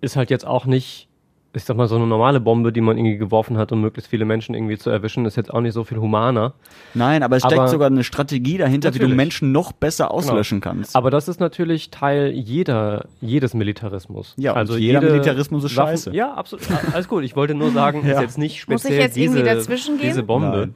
ist 0.00 0.16
halt 0.16 0.30
jetzt 0.30 0.46
auch 0.46 0.66
nicht, 0.66 1.08
ich 1.54 1.64
sag 1.64 1.76
mal, 1.76 1.86
so 1.86 1.96
eine 1.96 2.06
normale 2.06 2.40
Bombe, 2.40 2.72
die 2.72 2.80
man 2.80 2.96
irgendwie 2.96 3.18
geworfen 3.18 3.58
hat, 3.58 3.72
um 3.72 3.80
möglichst 3.82 4.08
viele 4.10 4.24
Menschen 4.24 4.54
irgendwie 4.54 4.78
zu 4.78 4.88
erwischen, 4.88 5.26
ist 5.26 5.36
jetzt 5.36 5.52
auch 5.52 5.60
nicht 5.60 5.74
so 5.74 5.84
viel 5.84 5.98
humaner. 5.98 6.54
Nein, 6.94 7.22
aber 7.22 7.36
es 7.36 7.42
steckt 7.42 7.58
Aber- 7.60 7.68
sogar 7.68 7.88
eine 7.88 8.04
Strategie 8.04 8.56
dahinter, 8.56 8.88
wie 8.94 8.98
du 8.98 9.04
Natürlich. 9.04 9.16
Menschen 9.18 9.52
noch 9.52 9.72
besser 9.72 10.10
auslöschen 10.12 10.62
kannst. 10.62 10.96
Aber 10.96 11.10
das 11.10 11.28
ist 11.28 11.40
natürlich 11.40 11.90
Teil 11.90 12.30
jeder, 12.30 13.04
jedes 13.20 13.52
Militarismus. 13.52 14.32
Ja, 14.38 14.54
also 14.54 14.76
jeder 14.78 15.00
jede 15.00 15.12
Militarismus 15.12 15.64
ist 15.64 15.76
Waffen- 15.76 15.90
scheiße. 15.90 16.14
Ja, 16.14 16.32
absolut. 16.32 16.64
Alles 16.94 17.06
gut. 17.06 17.22
Ich 17.24 17.36
wollte 17.36 17.54
nur 17.54 17.70
sagen, 17.70 18.02
Ja. 18.06 18.14
ist 18.14 18.20
jetzt 18.22 18.38
nicht 18.38 18.66
Muss 18.68 18.80
ich 18.84 18.88
speziell 18.88 19.00
jetzt 19.06 19.16
irgendwie 19.18 19.42
diese, 19.42 19.54
dazwischen 19.54 19.98
gehen? 19.98 20.06
diese 20.08 20.22
Bombe. 20.22 20.70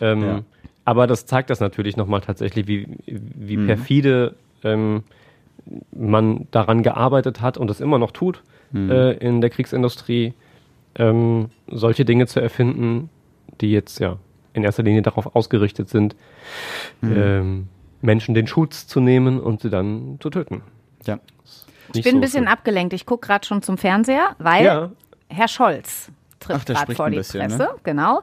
Ähm, 0.00 0.22
Ja. 0.22 0.40
Aber 0.84 1.08
das 1.08 1.26
zeigt 1.26 1.50
das 1.50 1.58
natürlich 1.58 1.96
nochmal 1.96 2.20
tatsächlich, 2.20 2.68
wie, 2.68 2.86
wie 3.06 3.56
Mhm. 3.56 3.66
perfide 3.66 4.34
ähm, 4.62 5.02
man 5.90 6.46
daran 6.52 6.84
gearbeitet 6.84 7.40
hat 7.40 7.58
und 7.58 7.70
es 7.70 7.80
immer 7.80 7.98
noch 7.98 8.12
tut 8.12 8.42
Mhm. 8.84 8.90
äh, 8.90 9.12
in 9.12 9.40
der 9.40 9.50
Kriegsindustrie, 9.50 10.34
ähm, 10.96 11.50
solche 11.66 12.04
Dinge 12.04 12.26
zu 12.26 12.40
erfinden, 12.40 13.10
die 13.60 13.70
jetzt 13.72 13.98
ja 14.00 14.16
in 14.52 14.64
erster 14.64 14.82
Linie 14.82 15.02
darauf 15.02 15.34
ausgerichtet 15.36 15.88
sind, 15.88 16.16
Mhm. 17.00 17.12
ähm, 17.16 17.68
Menschen 18.00 18.34
den 18.34 18.46
Schutz 18.46 18.86
zu 18.86 19.00
nehmen 19.00 19.40
und 19.40 19.60
sie 19.62 19.70
dann 19.70 20.18
zu 20.20 20.30
töten. 20.30 20.62
ja. 21.06 21.18
Ich 21.94 22.02
bin 22.02 22.16
ein 22.16 22.20
bisschen 22.20 22.48
abgelenkt. 22.48 22.92
Ich 22.94 23.06
gucke 23.06 23.28
gerade 23.28 23.46
schon 23.46 23.62
zum 23.62 23.78
Fernseher, 23.78 24.34
weil 24.38 24.64
Ja, 24.64 24.90
Herr 25.28 25.46
Scholz 25.48 26.10
der 26.48 26.58
gerade 26.58 26.94
vor 26.96 27.08
die 27.10 27.16
bisschen, 27.18 27.40
Presse. 27.42 27.58
ne? 27.58 27.68
Genau. 27.84 28.22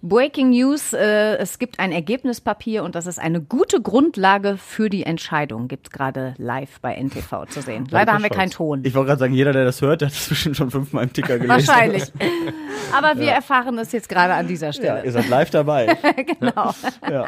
Breaking 0.00 0.50
News, 0.50 0.92
äh, 0.92 1.36
es 1.38 1.58
gibt 1.58 1.80
ein 1.80 1.90
Ergebnispapier 1.90 2.84
und 2.84 2.94
das 2.94 3.06
ist 3.06 3.18
eine 3.18 3.40
gute 3.40 3.80
Grundlage 3.82 4.56
für 4.56 4.88
die 4.88 5.02
Entscheidung. 5.02 5.66
Gibt 5.68 5.88
es 5.88 5.90
gerade 5.92 6.34
live 6.38 6.80
bei 6.80 6.94
NTV 6.94 7.46
zu 7.46 7.62
sehen. 7.62 7.86
Leider 7.90 8.12
haben 8.12 8.22
wir 8.22 8.30
keinen 8.30 8.50
Ton. 8.50 8.82
Ich 8.84 8.94
wollte 8.94 9.08
gerade 9.08 9.18
sagen, 9.20 9.34
jeder, 9.34 9.52
der 9.52 9.64
das 9.64 9.82
hört, 9.82 10.00
der 10.02 10.08
hat 10.08 10.14
das 10.14 10.28
bestimmt 10.28 10.56
schon 10.56 10.70
fünfmal 10.70 11.04
im 11.04 11.12
Ticker 11.12 11.38
gelesen. 11.38 11.66
Wahrscheinlich. 11.68 12.04
Aber 12.92 13.18
wir 13.20 13.30
erfahren 13.32 13.76
es 13.78 13.92
jetzt 13.92 14.08
gerade 14.08 14.34
an 14.34 14.46
dieser 14.46 14.68
Ja, 14.68 14.72
Stelle. 14.72 15.04
ihr 15.04 15.12
seid 15.12 15.28
live 15.28 15.50
dabei. 15.50 15.96
genau. 16.40 16.72
ja. 17.10 17.26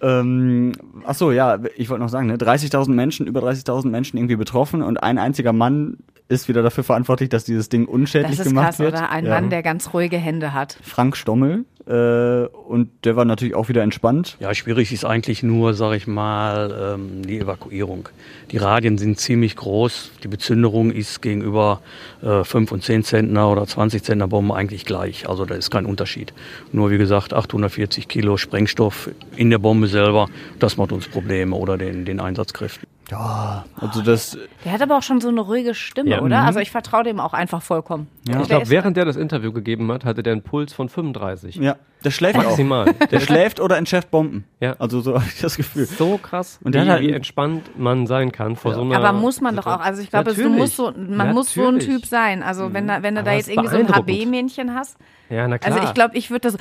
Ähm, 0.00 0.72
ach 1.04 1.14
so, 1.14 1.32
ja, 1.32 1.58
ich 1.76 1.88
wollte 1.90 2.02
noch 2.02 2.08
sagen, 2.10 2.28
ne, 2.28 2.36
30.000 2.36 2.90
Menschen, 2.90 3.26
über 3.26 3.40
30.000 3.40 3.88
Menschen 3.88 4.16
irgendwie 4.16 4.36
betroffen 4.36 4.82
und 4.82 5.02
ein 5.02 5.18
einziger 5.18 5.52
Mann 5.52 5.98
ist 6.28 6.46
wieder 6.48 6.62
dafür 6.62 6.84
verantwortlich, 6.84 7.30
dass 7.30 7.44
dieses 7.44 7.68
Ding 7.68 7.86
unschädlich 7.86 8.36
Das 8.36 8.46
ist 8.46 8.52
gemacht 8.52 8.66
krass, 8.66 8.78
wird. 8.78 8.92
oder? 8.92 9.10
Ein 9.10 9.24
ja. 9.24 9.34
Mann, 9.34 9.50
der 9.50 9.62
ganz 9.62 9.92
ruhige 9.94 10.18
Hände 10.18 10.52
hat. 10.52 10.78
Frank 10.82 11.16
Stommel 11.16 11.64
und 11.92 12.90
der 13.04 13.16
war 13.16 13.24
natürlich 13.24 13.54
auch 13.54 13.70
wieder 13.70 13.82
entspannt. 13.82 14.36
Ja, 14.40 14.54
schwierig 14.54 14.92
ist 14.92 15.06
eigentlich 15.06 15.42
nur, 15.42 15.72
sage 15.72 15.96
ich 15.96 16.06
mal, 16.06 16.96
ähm, 16.96 17.26
die 17.26 17.38
Evakuierung. 17.38 18.10
Die 18.50 18.58
Radien 18.58 18.98
sind 18.98 19.18
ziemlich 19.18 19.56
groß. 19.56 20.10
Die 20.22 20.28
Bezünderung 20.28 20.90
ist 20.90 21.22
gegenüber 21.22 21.80
äh, 22.22 22.44
5 22.44 22.72
und 22.72 22.84
10 22.84 23.04
Zentner 23.04 23.50
oder 23.50 23.66
20 23.66 24.02
Zentner 24.02 24.28
Bomben 24.28 24.52
eigentlich 24.52 24.84
gleich. 24.84 25.28
Also 25.28 25.46
da 25.46 25.54
ist 25.54 25.70
kein 25.70 25.86
Unterschied. 25.86 26.34
Nur 26.72 26.90
wie 26.90 26.98
gesagt, 26.98 27.32
840 27.32 28.06
Kilo 28.06 28.36
Sprengstoff 28.36 29.08
in 29.36 29.48
der 29.48 29.58
Bombe 29.58 29.86
selber, 29.86 30.28
das 30.58 30.76
macht 30.76 30.92
uns 30.92 31.08
Probleme 31.08 31.56
oder 31.56 31.78
den, 31.78 32.04
den 32.04 32.20
Einsatzkräften. 32.20 32.86
Ja, 33.10 33.64
also 33.80 34.02
das, 34.02 34.36
Der 34.64 34.72
hat 34.72 34.82
aber 34.82 34.98
auch 34.98 35.02
schon 35.02 35.20
so 35.20 35.28
eine 35.28 35.40
ruhige 35.40 35.74
Stimme, 35.74 36.10
Ja. 36.10 36.20
oder? 36.20 36.40
Mhm. 36.42 36.46
Also 36.46 36.60
ich 36.60 36.70
vertraue 36.70 37.04
dem 37.04 37.20
auch 37.20 37.32
einfach 37.32 37.62
vollkommen. 37.62 38.06
Ja. 38.28 38.40
Ich 38.42 38.48
glaube, 38.48 38.68
während 38.68 38.96
der 38.98 39.06
das 39.06 39.16
Interview 39.16 39.50
gegeben 39.52 39.90
hat, 39.90 40.04
hatte 40.04 40.22
der 40.22 40.34
einen 40.34 40.42
Puls 40.42 40.72
von 40.74 40.88
35. 40.90 41.56
ja, 41.56 41.76
der 42.04 42.10
schläft 42.10 42.38
auch. 42.38 42.44
Maximal. 42.44 42.92
Der 43.10 43.20
schläft 43.20 43.60
oder 43.60 43.78
entschärft 43.78 44.10
Bomben. 44.10 44.44
Ja. 44.60 44.76
Also 44.78 45.00
so 45.00 45.14
habe 45.20 45.24
ich 45.26 45.40
das 45.40 45.56
Gefühl. 45.56 45.86
so 45.86 46.18
krass, 46.18 46.58
Und 46.62 46.74
der 46.74 46.82
wie, 46.84 46.86
hat 46.88 46.94
halt 46.98 47.08
wie 47.08 47.12
entspannt 47.12 47.78
man 47.78 48.06
sein 48.06 48.30
kann 48.30 48.56
vor 48.56 48.74
so 48.74 48.82
einer. 48.82 48.96
Aber 48.96 49.12
muss 49.18 49.40
man 49.40 49.56
doch 49.56 49.66
auch. 49.66 49.80
Also 49.80 50.02
ich 50.02 50.10
glaube, 50.10 50.34
du 50.34 50.48
musst 50.50 50.76
so, 50.76 50.92
man 50.94 51.32
muss 51.32 51.54
so 51.54 51.62
ein 51.66 51.74
Natürlich. 51.76 51.86
Typ 52.02 52.06
sein. 52.06 52.42
Also 52.42 52.74
wenn, 52.74 52.86
da- 52.88 53.02
wenn 53.02 53.14
du 53.14 53.22
Aber 53.22 53.30
da 53.30 53.36
jetzt 53.36 53.48
irgendwie 53.48 53.70
so 53.70 53.76
ein. 53.78 53.88
HB-Männchen 53.88 54.74
hast. 54.74 54.96
Ja, 55.30 55.46
na 55.46 55.58
klar. 55.58 55.74
Also 55.74 55.88
ich 55.88 55.94
glaube, 55.94 56.16
ich 56.16 56.30
würde 56.30 56.50
das. 56.50 56.56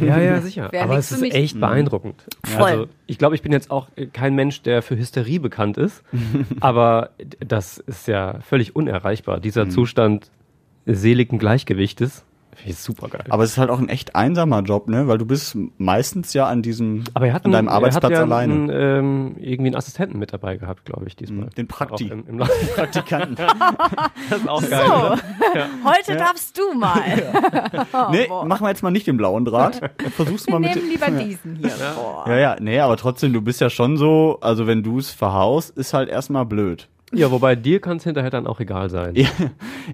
Ja, 0.00 0.18
ja, 0.18 0.40
sicher. 0.42 0.70
Aber 0.80 0.96
es 0.96 1.10
ist 1.10 1.22
echt 1.22 1.58
beeindruckend. 1.58 2.24
Voll. 2.44 2.70
Also 2.70 2.86
ich 3.06 3.18
glaube, 3.18 3.34
ich 3.34 3.42
bin 3.42 3.52
jetzt 3.52 3.70
auch 3.70 3.88
äh, 3.96 4.06
kein 4.06 4.34
Mensch, 4.34 4.62
der 4.62 4.82
für 4.82 4.96
Hysterie 4.96 5.38
bekannt 5.38 5.76
ist, 5.78 6.02
aber 6.60 7.10
das 7.40 7.78
ist 7.78 8.08
ja 8.08 8.40
völlig 8.40 8.76
unerreichbar. 8.76 9.40
Dieser 9.40 9.68
Zustand 9.68 10.30
seligen 10.86 11.38
Gleichgewichtes 11.38 12.24
super 12.74 13.08
geil. 13.08 13.24
Aber 13.28 13.44
es 13.44 13.50
ist 13.52 13.58
halt 13.58 13.70
auch 13.70 13.78
ein 13.78 13.88
echt 13.88 14.16
einsamer 14.16 14.62
Job, 14.62 14.88
ne? 14.88 15.06
Weil 15.08 15.18
du 15.18 15.26
bist 15.26 15.56
meistens 15.78 16.32
ja 16.34 16.46
an 16.46 16.62
diesem, 16.62 17.04
Aber 17.14 17.26
er 17.26 17.32
hat 17.34 17.44
an 17.44 17.52
deinem 17.52 17.68
einen- 17.68 17.76
Arbeitsplatz 17.76 18.12
er 18.12 18.18
hat 18.20 18.28
ja 18.28 18.34
alleine. 18.34 18.52
Einen, 18.54 18.70
ähm, 18.72 19.36
irgendwie 19.38 19.68
einen 19.68 19.76
Assistenten 19.76 20.18
mit 20.18 20.32
dabei 20.32 20.56
gehabt, 20.56 20.84
glaube 20.84 21.06
ich, 21.06 21.16
diesmal. 21.16 21.48
Den 21.56 21.68
Prakti. 21.68 22.08
Im, 22.08 22.26
im 22.28 22.38
Praktikanten. 22.74 23.36
das 24.30 24.38
ist 24.40 24.48
auch 24.48 24.68
geil. 24.68 24.84
So, 24.86 24.92
oder? 24.92 25.18
heute 25.84 26.16
darfst 26.16 26.58
du 26.58 26.72
mal. 26.78 27.02
Oh, 27.92 28.10
nee, 28.10 28.26
boah. 28.26 28.44
machen 28.44 28.64
wir 28.64 28.70
jetzt 28.70 28.82
mal 28.82 28.90
nicht 28.90 29.06
den 29.06 29.16
blauen 29.16 29.44
Draht. 29.44 29.80
Versuch's 30.16 30.46
Wir 30.46 30.52
mal 30.54 30.60
mit. 30.60 30.74
nehmen 30.76 30.88
lieber 30.88 31.10
diesen 31.10 31.56
hier. 31.56 31.70
Boah. 31.94 32.24
Ja, 32.28 32.36
ja, 32.38 32.56
nee, 32.60 32.78
aber 32.80 32.96
trotzdem, 32.96 33.32
du 33.32 33.40
bist 33.42 33.60
ja 33.60 33.70
schon 33.70 33.96
so, 33.96 34.38
also 34.40 34.66
wenn 34.66 34.82
du 34.82 34.98
es 34.98 35.10
verhaust, 35.10 35.76
ist 35.76 35.92
halt 35.94 36.08
erstmal 36.08 36.44
blöd. 36.46 36.88
Ja, 37.12 37.30
wobei 37.30 37.54
dir 37.56 37.80
kann 37.80 37.98
es 37.98 38.04
hinterher 38.04 38.30
dann 38.30 38.46
auch 38.46 38.58
egal 38.60 38.90
sein. 38.90 39.14
Ja, 39.14 39.28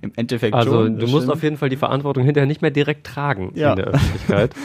Im 0.00 0.12
Endeffekt 0.16 0.54
Also 0.54 0.70
schon. 0.84 0.94
du 0.94 1.00
das 1.02 1.10
musst 1.10 1.24
stimmt. 1.24 1.36
auf 1.36 1.42
jeden 1.42 1.56
Fall 1.58 1.68
die 1.68 1.76
Verantwortung 1.76 2.24
hinterher 2.24 2.46
nicht 2.46 2.62
mehr 2.62 2.70
direkt 2.70 3.06
tragen 3.06 3.52
Ja. 3.54 3.70
in 3.70 3.76
der 3.76 3.86
Öffentlichkeit. 3.88 4.52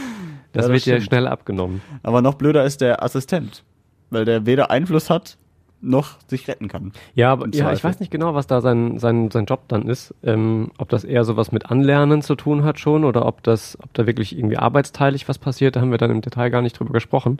Das, 0.53 0.65
das 0.65 0.71
wird 0.73 0.85
dir 0.85 0.91
stimmt. 0.95 1.03
schnell 1.03 1.27
abgenommen. 1.27 1.81
Aber 2.03 2.21
noch 2.23 2.33
blöder 2.35 2.63
ist 2.63 2.79
der 2.81 3.03
Assistent, 3.03 3.63
weil 4.09 4.23
der 4.25 4.45
weder 4.47 4.71
Einfluss 4.71 5.09
hat, 5.09 5.37
noch 5.81 6.17
sich 6.27 6.47
retten 6.47 6.67
kann. 6.67 6.93
Ja, 7.13 7.31
aber 7.33 7.47
ja, 7.53 7.71
ich 7.73 7.83
weiß 7.83 7.99
nicht 7.99 8.09
genau, 8.11 8.33
was 8.33 8.47
da 8.47 8.61
sein, 8.61 8.97
sein, 8.97 9.29
sein 9.29 9.45
Job 9.45 9.63
dann 9.67 9.87
ist. 9.87 10.15
Ähm, 10.23 10.71
ob 10.79 10.89
das 10.89 11.03
eher 11.03 11.25
sowas 11.25 11.51
mit 11.51 11.69
Anlernen 11.69 12.23
zu 12.23 12.33
tun 12.35 12.63
hat 12.63 12.79
schon 12.79 13.03
oder 13.03 13.25
ob 13.27 13.43
das, 13.43 13.77
ob 13.83 13.93
da 13.93 14.07
wirklich 14.07 14.35
irgendwie 14.35 14.57
arbeitsteilig 14.57 15.27
was 15.29 15.37
passiert, 15.37 15.75
da 15.75 15.81
haben 15.81 15.91
wir 15.91 15.99
dann 15.99 16.09
im 16.11 16.21
Detail 16.21 16.49
gar 16.49 16.61
nicht 16.63 16.79
drüber 16.79 16.93
gesprochen. 16.93 17.37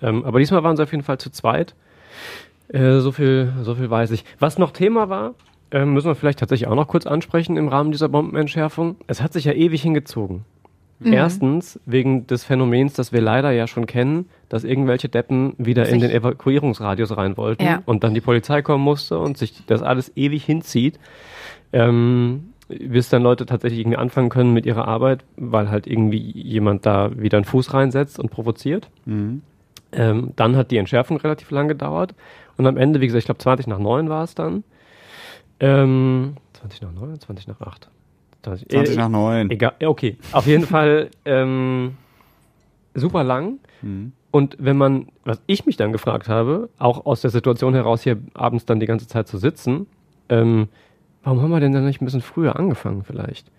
Ähm, 0.00 0.24
aber 0.24 0.38
diesmal 0.38 0.62
waren 0.62 0.76
sie 0.76 0.82
auf 0.84 0.92
jeden 0.92 1.02
Fall 1.04 1.18
zu 1.18 1.30
zweit. 1.30 1.74
Äh, 2.68 2.98
so 3.00 3.12
viel, 3.12 3.52
so 3.62 3.74
viel 3.74 3.88
weiß 3.90 4.10
ich. 4.10 4.24
Was 4.38 4.58
noch 4.58 4.70
Thema 4.72 5.08
war, 5.08 5.34
ähm, 5.70 5.92
müssen 5.94 6.06
wir 6.08 6.14
vielleicht 6.14 6.38
tatsächlich 6.38 6.68
auch 6.68 6.74
noch 6.74 6.88
kurz 6.88 7.06
ansprechen 7.06 7.56
im 7.56 7.68
Rahmen 7.68 7.92
dieser 7.92 8.08
Bombenentschärfung. 8.08 8.96
Es 9.06 9.22
hat 9.22 9.32
sich 9.32 9.44
ja 9.44 9.52
ewig 9.52 9.82
hingezogen. 9.82 10.44
Erstens 11.04 11.78
wegen 11.86 12.26
des 12.26 12.42
Phänomens, 12.42 12.94
das 12.94 13.12
wir 13.12 13.20
leider 13.20 13.52
ja 13.52 13.68
schon 13.68 13.86
kennen, 13.86 14.26
dass 14.48 14.64
irgendwelche 14.64 15.08
Deppen 15.08 15.54
wieder 15.56 15.84
in 15.88 16.00
Sich- 16.00 16.08
den 16.08 16.10
Evakuierungsradius 16.10 17.16
rein 17.16 17.36
wollten 17.36 17.62
Ja. 17.62 17.82
und 17.86 18.02
dann 18.02 18.14
die 18.14 18.20
Polizei 18.20 18.62
kommen 18.62 18.82
musste 18.82 19.16
und 19.20 19.38
sich 19.38 19.64
das 19.66 19.80
alles 19.80 20.10
ewig 20.16 20.44
hinzieht. 20.44 20.98
Ähm, 21.72 22.48
bis 22.68 23.08
dann 23.10 23.22
Leute 23.22 23.46
tatsächlich 23.46 23.80
irgendwie 23.80 23.96
anfangen 23.96 24.28
können 24.28 24.52
mit 24.52 24.66
ihrer 24.66 24.88
Arbeit, 24.88 25.24
weil 25.36 25.70
halt 25.70 25.86
irgendwie 25.86 26.18
jemand 26.18 26.84
da 26.84 27.10
wieder 27.16 27.38
einen 27.38 27.44
Fuß 27.44 27.72
reinsetzt 27.74 28.18
und 28.18 28.30
provoziert. 28.30 28.90
Mhm. 29.06 29.42
Ähm, 29.92 30.32
dann 30.36 30.56
hat 30.56 30.70
die 30.72 30.76
Entschärfung 30.78 31.16
relativ 31.18 31.50
lang 31.50 31.68
gedauert. 31.68 32.14
Und 32.58 32.66
am 32.66 32.76
Ende, 32.76 33.00
wie 33.00 33.06
gesagt, 33.06 33.20
ich 33.20 33.24
glaube 33.26 33.38
20 33.38 33.66
nach 33.68 33.78
9 33.78 34.08
war 34.10 34.24
es 34.24 34.34
dann. 34.34 34.64
Ähm, 35.60 36.34
20 36.54 36.82
nach 36.82 36.92
9 36.92 37.04
oder 37.10 37.20
20 37.20 37.48
nach 37.48 37.60
8? 37.60 37.88
20, 38.42 38.68
20 38.68 38.94
äh, 38.94 38.98
nach 38.98 39.08
9. 39.08 39.50
Egal, 39.50 39.72
okay. 39.84 40.16
Auf 40.32 40.46
jeden 40.46 40.64
Fall 40.66 41.08
ähm, 41.24 41.96
super 42.94 43.24
lang. 43.24 43.58
Mhm. 43.82 44.12
Und 44.30 44.56
wenn 44.60 44.76
man, 44.76 45.06
was 45.24 45.40
ich 45.46 45.64
mich 45.66 45.76
dann 45.76 45.92
gefragt 45.92 46.28
habe, 46.28 46.68
auch 46.78 47.06
aus 47.06 47.22
der 47.22 47.30
Situation 47.30 47.74
heraus 47.74 48.02
hier 48.02 48.18
abends 48.34 48.66
dann 48.66 48.78
die 48.78 48.86
ganze 48.86 49.06
Zeit 49.06 49.26
zu 49.26 49.38
sitzen, 49.38 49.86
ähm, 50.28 50.68
warum 51.22 51.40
haben 51.40 51.50
wir 51.50 51.60
denn 51.60 51.72
dann 51.72 51.86
nicht 51.86 52.02
ein 52.02 52.04
bisschen 52.04 52.20
früher 52.20 52.56
angefangen 52.56 53.04
vielleicht? 53.04 53.50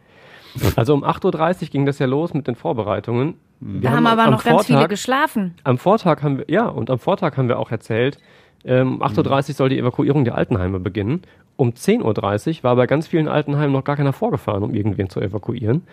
Also 0.75 0.93
um 0.93 1.03
8.30 1.03 1.63
Uhr 1.63 1.67
ging 1.69 1.85
das 1.85 1.99
ja 1.99 2.05
los 2.05 2.33
mit 2.33 2.47
den 2.47 2.55
Vorbereitungen. 2.55 3.35
Wir 3.59 3.81
Da 3.81 3.91
haben 3.91 4.07
aber 4.07 4.23
am 4.23 4.31
noch 4.31 4.43
ganz 4.43 4.65
viele 4.65 4.77
Vortag- 4.79 4.89
geschlafen. 4.89 5.55
am 5.63 5.77
Vortag 5.77 6.21
haben 6.23 6.37
wir, 6.39 6.45
ja, 6.49 6.67
und 6.67 6.89
am 6.89 6.97
Vortag 6.99 7.35
haben 7.37 7.47
wir 7.47 7.59
auch 7.59 7.71
erzählt, 7.71 8.17
ähm, 8.65 8.95
um 8.95 9.03
8.30 9.03 9.49
Uhr 9.49 9.55
soll 9.55 9.69
die 9.69 9.79
Evakuierung 9.79 10.25
der 10.25 10.35
Altenheime 10.35 10.79
beginnen. 10.79 11.21
Um 11.55 11.71
10.30 11.71 12.57
Uhr 12.57 12.63
war 12.63 12.75
bei 12.75 12.87
ganz 12.87 13.07
vielen 13.07 13.27
Altenheimen 13.27 13.73
noch 13.73 13.83
gar 13.83 13.97
keiner 13.97 14.13
vorgefahren, 14.13 14.63
um 14.63 14.73
irgendwen 14.73 15.09
zu 15.09 15.19
evakuieren, 15.19 15.83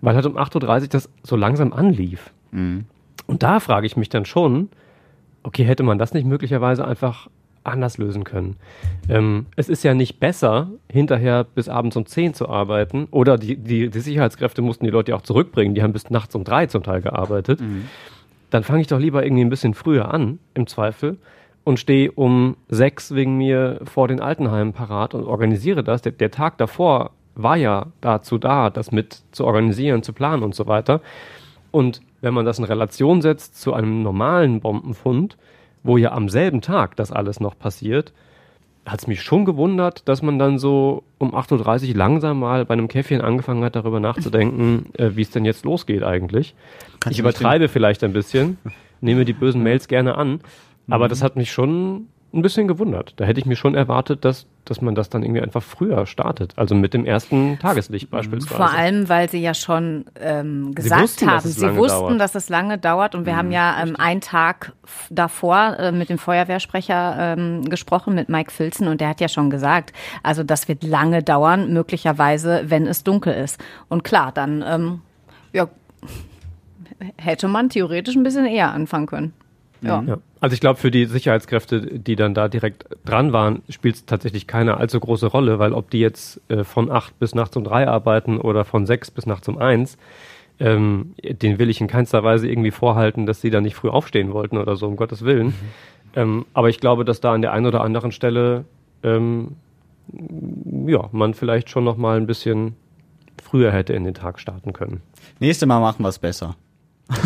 weil 0.00 0.14
halt 0.14 0.26
um 0.26 0.36
8.30 0.36 0.82
Uhr 0.82 0.88
das 0.88 1.10
so 1.22 1.36
langsam 1.36 1.72
anlief. 1.72 2.30
Mhm. 2.52 2.84
Und 3.26 3.42
da 3.42 3.60
frage 3.60 3.86
ich 3.86 3.96
mich 3.96 4.08
dann 4.08 4.24
schon, 4.24 4.68
okay, 5.42 5.64
hätte 5.64 5.82
man 5.82 5.98
das 5.98 6.14
nicht 6.14 6.26
möglicherweise 6.26 6.86
einfach 6.86 7.28
anders 7.64 7.98
lösen 7.98 8.24
können? 8.24 8.56
Ähm, 9.08 9.46
es 9.56 9.68
ist 9.68 9.82
ja 9.82 9.94
nicht 9.94 10.20
besser, 10.20 10.70
hinterher 10.88 11.44
bis 11.44 11.68
abends 11.68 11.96
um 11.96 12.06
10 12.06 12.34
zu 12.34 12.48
arbeiten 12.48 13.08
oder 13.10 13.36
die, 13.36 13.56
die, 13.56 13.90
die 13.90 14.00
Sicherheitskräfte 14.00 14.62
mussten 14.62 14.84
die 14.84 14.90
Leute 14.90 15.10
ja 15.10 15.16
auch 15.16 15.22
zurückbringen, 15.22 15.74
die 15.74 15.82
haben 15.82 15.92
bis 15.92 16.10
nachts 16.10 16.34
um 16.34 16.44
3 16.44 16.66
zum 16.66 16.82
Teil 16.82 17.00
gearbeitet. 17.02 17.60
Dann 18.50 18.64
fange 18.64 18.80
ich 18.80 18.86
doch 18.86 18.98
lieber 18.98 19.24
irgendwie 19.24 19.44
ein 19.44 19.50
bisschen 19.50 19.74
früher 19.74 20.12
an, 20.14 20.38
im 20.54 20.66
Zweifel, 20.66 21.18
und 21.64 21.78
stehe 21.78 22.12
um 22.12 22.56
6 22.68 23.14
wegen 23.14 23.36
mir 23.36 23.80
vor 23.84 24.08
den 24.08 24.20
Altenheimen 24.20 24.72
parat 24.72 25.14
und 25.14 25.24
organisiere 25.24 25.84
das. 25.84 26.02
Der, 26.02 26.12
der 26.12 26.30
Tag 26.30 26.58
davor 26.58 27.10
war 27.34 27.56
ja 27.56 27.86
dazu 28.00 28.38
da, 28.38 28.70
das 28.70 28.90
mit 28.90 29.22
zu 29.32 29.44
organisieren, 29.44 30.02
zu 30.02 30.12
planen 30.12 30.42
und 30.42 30.54
so 30.54 30.66
weiter. 30.66 31.00
Und 31.70 32.00
wenn 32.20 32.34
man 32.34 32.44
das 32.44 32.58
in 32.58 32.64
Relation 32.64 33.22
setzt 33.22 33.60
zu 33.60 33.74
einem 33.74 34.02
normalen 34.02 34.60
Bombenfund, 34.60 35.36
wo 35.82 35.96
ja 35.96 36.12
am 36.12 36.28
selben 36.28 36.60
Tag 36.60 36.96
das 36.96 37.12
alles 37.12 37.38
noch 37.38 37.56
passiert, 37.58 38.12
hat 38.84 39.00
es 39.00 39.06
mich 39.06 39.22
schon 39.22 39.44
gewundert, 39.44 40.08
dass 40.08 40.22
man 40.22 40.38
dann 40.38 40.58
so 40.58 41.04
um 41.18 41.34
8.30 41.34 41.90
Uhr 41.90 41.96
langsam 41.96 42.40
mal 42.40 42.64
bei 42.64 42.72
einem 42.72 42.88
Käffchen 42.88 43.20
angefangen 43.20 43.62
hat, 43.62 43.76
darüber 43.76 44.00
nachzudenken, 44.00 44.86
äh, 44.94 45.10
wie 45.14 45.22
es 45.22 45.30
denn 45.30 45.44
jetzt 45.44 45.64
losgeht 45.64 46.02
eigentlich. 46.02 46.54
Kannst 47.00 47.14
ich 47.14 47.20
übertreibe 47.20 47.68
vielleicht 47.68 48.02
ein 48.02 48.12
bisschen, 48.12 48.58
nehme 49.00 49.24
die 49.24 49.32
bösen 49.32 49.62
Mails 49.62 49.88
gerne 49.88 50.16
an, 50.16 50.40
aber 50.88 51.04
Mhm. 51.06 51.08
das 51.10 51.22
hat 51.22 51.36
mich 51.36 51.52
schon 51.52 52.08
ein 52.34 52.42
bisschen 52.42 52.68
gewundert. 52.68 53.14
Da 53.16 53.24
hätte 53.24 53.40
ich 53.40 53.46
mir 53.46 53.56
schon 53.56 53.74
erwartet, 53.74 54.22
dass, 54.22 54.46
dass 54.66 54.82
man 54.82 54.94
das 54.94 55.08
dann 55.08 55.22
irgendwie 55.22 55.40
einfach 55.40 55.62
früher 55.62 56.04
startet. 56.04 56.52
Also 56.56 56.74
mit 56.74 56.92
dem 56.92 57.06
ersten 57.06 57.58
Tageslicht 57.58 58.10
beispielsweise. 58.10 58.54
Vor 58.54 58.70
allem, 58.70 59.08
weil 59.08 59.30
sie 59.30 59.40
ja 59.40 59.54
schon 59.54 60.04
ähm, 60.20 60.74
gesagt 60.74 61.00
wussten, 61.02 61.24
dass 61.24 61.44
haben, 61.44 61.48
es 61.50 61.56
sie 61.56 61.74
wussten, 61.76 62.00
dauert. 62.00 62.20
dass 62.20 62.34
es 62.34 62.50
lange 62.50 62.76
dauert. 62.76 63.14
Und 63.14 63.24
wir 63.24 63.34
haben 63.34 63.50
ja 63.50 63.82
ähm, 63.82 63.96
einen 63.96 64.20
Tag 64.20 64.74
davor 65.08 65.78
äh, 65.78 65.90
mit 65.90 66.10
dem 66.10 66.18
Feuerwehrsprecher 66.18 67.16
ähm, 67.38 67.64
gesprochen, 67.64 68.14
mit 68.14 68.28
Mike 68.28 68.50
Filzen. 68.50 68.88
Und 68.88 69.00
der 69.00 69.08
hat 69.08 69.22
ja 69.22 69.28
schon 69.28 69.48
gesagt, 69.48 69.94
also 70.22 70.42
das 70.42 70.68
wird 70.68 70.84
lange 70.84 71.22
dauern, 71.22 71.72
möglicherweise, 71.72 72.64
wenn 72.66 72.86
es 72.86 73.04
dunkel 73.04 73.32
ist. 73.32 73.58
Und 73.88 74.04
klar, 74.04 74.32
dann 74.32 74.62
ähm, 74.68 75.00
ja, 75.54 75.66
hätte 77.16 77.48
man 77.48 77.70
theoretisch 77.70 78.16
ein 78.16 78.22
bisschen 78.22 78.44
eher 78.44 78.70
anfangen 78.72 79.06
können. 79.06 79.32
Ja. 79.80 80.02
Ja. 80.06 80.18
Also 80.40 80.54
ich 80.54 80.60
glaube, 80.60 80.78
für 80.78 80.90
die 80.90 81.06
Sicherheitskräfte, 81.06 81.80
die 81.98 82.14
dann 82.16 82.34
da 82.34 82.48
direkt 82.48 82.86
dran 83.04 83.32
waren, 83.32 83.62
spielt 83.68 83.96
es 83.96 84.06
tatsächlich 84.06 84.46
keine 84.46 84.76
allzu 84.76 85.00
große 85.00 85.26
Rolle, 85.26 85.58
weil 85.58 85.72
ob 85.72 85.90
die 85.90 85.98
jetzt 85.98 86.40
äh, 86.48 86.64
von 86.64 86.90
acht 86.90 87.18
bis 87.18 87.34
nachts 87.34 87.56
um 87.56 87.64
drei 87.64 87.88
arbeiten 87.88 88.38
oder 88.38 88.64
von 88.64 88.86
sechs 88.86 89.10
bis 89.10 89.26
nachts 89.26 89.48
um 89.48 89.58
eins, 89.58 89.98
ähm, 90.60 91.14
den 91.22 91.58
will 91.58 91.70
ich 91.70 91.80
in 91.80 91.86
keinster 91.86 92.22
Weise 92.22 92.48
irgendwie 92.48 92.70
vorhalten, 92.70 93.26
dass 93.26 93.40
sie 93.40 93.50
da 93.50 93.60
nicht 93.60 93.74
früh 93.74 93.88
aufstehen 93.88 94.32
wollten 94.32 94.58
oder 94.58 94.76
so, 94.76 94.86
um 94.86 94.96
Gottes 94.96 95.24
Willen. 95.24 95.54
Ähm, 96.16 96.46
aber 96.54 96.68
ich 96.68 96.80
glaube, 96.80 97.04
dass 97.04 97.20
da 97.20 97.32
an 97.34 97.42
der 97.42 97.52
einen 97.52 97.66
oder 97.66 97.82
anderen 97.82 98.12
Stelle 98.12 98.64
ähm, 99.02 99.56
ja, 100.86 101.08
man 101.12 101.34
vielleicht 101.34 101.70
schon 101.70 101.84
noch 101.84 101.96
mal 101.96 102.16
ein 102.16 102.26
bisschen 102.26 102.76
früher 103.42 103.72
hätte 103.72 103.92
in 103.92 104.04
den 104.04 104.14
Tag 104.14 104.40
starten 104.40 104.72
können. 104.72 105.02
Nächste 105.38 105.66
Mal 105.66 105.80
machen 105.80 106.02
wir 106.02 106.08
es 106.08 106.18
besser. 106.18 106.56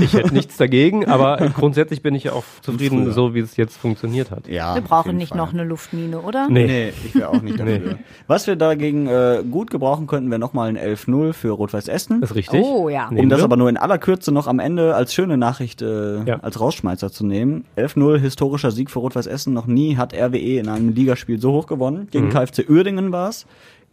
Ich 0.00 0.12
hätte 0.12 0.32
nichts 0.34 0.56
dagegen, 0.56 1.06
aber 1.08 1.36
grundsätzlich 1.56 2.02
bin 2.02 2.14
ich 2.14 2.24
ja 2.24 2.32
auch 2.32 2.44
zufrieden, 2.60 3.02
früher. 3.04 3.12
so 3.12 3.34
wie 3.34 3.40
es 3.40 3.56
jetzt 3.56 3.76
funktioniert 3.76 4.30
hat. 4.30 4.46
Ja, 4.46 4.74
Wir 4.76 4.82
brauchen 4.82 5.16
nicht 5.16 5.30
Fall. 5.30 5.38
noch 5.38 5.52
eine 5.52 5.64
Luftmine, 5.64 6.20
oder? 6.20 6.48
Nee. 6.48 6.66
Nee, 6.66 6.92
ich 7.04 7.14
wäre 7.16 7.28
auch 7.30 7.42
nicht 7.42 7.58
dafür. 7.58 7.78
Nee. 7.78 7.96
Was 8.28 8.46
wir 8.46 8.54
dagegen 8.56 9.08
äh, 9.08 9.42
gut 9.50 9.70
gebrauchen 9.70 10.06
könnten, 10.06 10.30
wäre 10.30 10.38
nochmal 10.38 10.68
ein 10.68 10.78
11-0 10.78 11.32
für 11.32 11.50
Rot-Weiß 11.50 11.88
Essen. 11.88 12.20
Das 12.20 12.30
ist 12.30 12.36
richtig. 12.36 12.62
Oh 12.64 12.88
ja. 12.88 13.08
Um 13.08 13.28
das 13.28 13.42
aber 13.42 13.56
nur 13.56 13.68
in 13.68 13.76
aller 13.76 13.98
Kürze 13.98 14.30
noch 14.30 14.46
am 14.46 14.60
Ende 14.60 14.94
als 14.94 15.12
schöne 15.14 15.36
Nachricht 15.36 15.82
äh, 15.82 16.22
Ja. 16.24 16.36
als 16.40 16.60
Rausschmeißer 16.60 17.10
zu 17.10 17.26
nehmen. 17.26 17.64
11-0, 17.76 18.18
historischer 18.18 18.70
Sieg 18.70 18.90
für 18.90 19.00
Rot-Weiß 19.00 19.26
Essen. 19.26 19.52
Noch 19.52 19.66
nie 19.66 19.96
hat 19.96 20.14
RWE 20.14 20.58
in 20.58 20.68
einem 20.68 20.94
Ligaspiel 20.94 21.40
so 21.40 21.52
hoch 21.52 21.66
gewonnen. 21.66 22.06
Gegen 22.10 22.26
Mhm. 22.26 22.30
KfC 22.30 22.66
Uerdingen 22.68 23.10
war 23.10 23.28
es, 23.30 23.46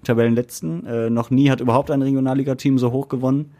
Tabellenletzten. 0.03 0.85
Äh, 0.85 1.09
noch 1.09 1.29
nie 1.31 1.49
hat 1.49 1.61
überhaupt 1.61 1.91
ein 1.91 2.01
Regionalligateam 2.01 2.77
so 2.77 2.91
hoch 2.91 3.09
gewonnen. 3.09 3.51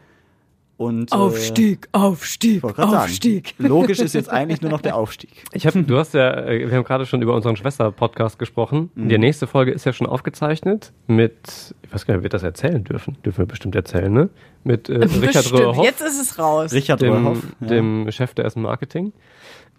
Und, 0.80 1.12
äh, 1.12 1.14
Aufstieg, 1.14 1.88
Aufstieg, 1.92 2.62
sagen, 2.62 2.94
Aufstieg. 2.94 3.54
logisch 3.58 3.98
ist 3.98 4.14
jetzt 4.14 4.30
eigentlich 4.30 4.62
nur 4.62 4.70
noch 4.70 4.80
der 4.80 4.96
Aufstieg. 4.96 5.44
Ich 5.52 5.66
hab, 5.66 5.74
du 5.74 5.98
hast 5.98 6.14
ja, 6.14 6.32
äh, 6.46 6.70
wir 6.70 6.74
haben 6.74 6.84
gerade 6.84 7.04
schon 7.04 7.20
über 7.20 7.34
unseren 7.34 7.54
Schwester-Podcast 7.56 8.38
gesprochen. 8.38 8.90
Die 8.94 9.18
nächste 9.18 9.46
Folge 9.46 9.72
ist 9.72 9.84
ja 9.84 9.92
schon 9.92 10.06
aufgezeichnet 10.06 10.94
mit, 11.06 11.74
ich 11.82 11.92
weiß 11.92 12.06
gar 12.06 12.14
nicht, 12.14 12.20
ob 12.20 12.22
wir 12.22 12.30
das 12.30 12.44
erzählen 12.44 12.82
dürfen. 12.82 13.18
Dürfen 13.22 13.40
wir 13.40 13.46
bestimmt 13.46 13.74
erzählen, 13.74 14.10
ne? 14.10 14.30
Mit 14.64 14.88
äh, 14.88 14.94
Richard 14.94 15.20
Bestimmt. 15.20 15.60
Röhrhoff, 15.60 15.84
Jetzt 15.84 16.00
ist 16.00 16.18
es 16.18 16.38
raus. 16.38 16.72
Richard 16.72 17.02
dem, 17.02 17.12
Röhrhoff. 17.12 17.42
ja. 17.60 17.66
dem 17.66 18.10
Chef 18.10 18.32
der 18.32 18.46
Essen 18.46 18.62
Marketing. 18.62 19.12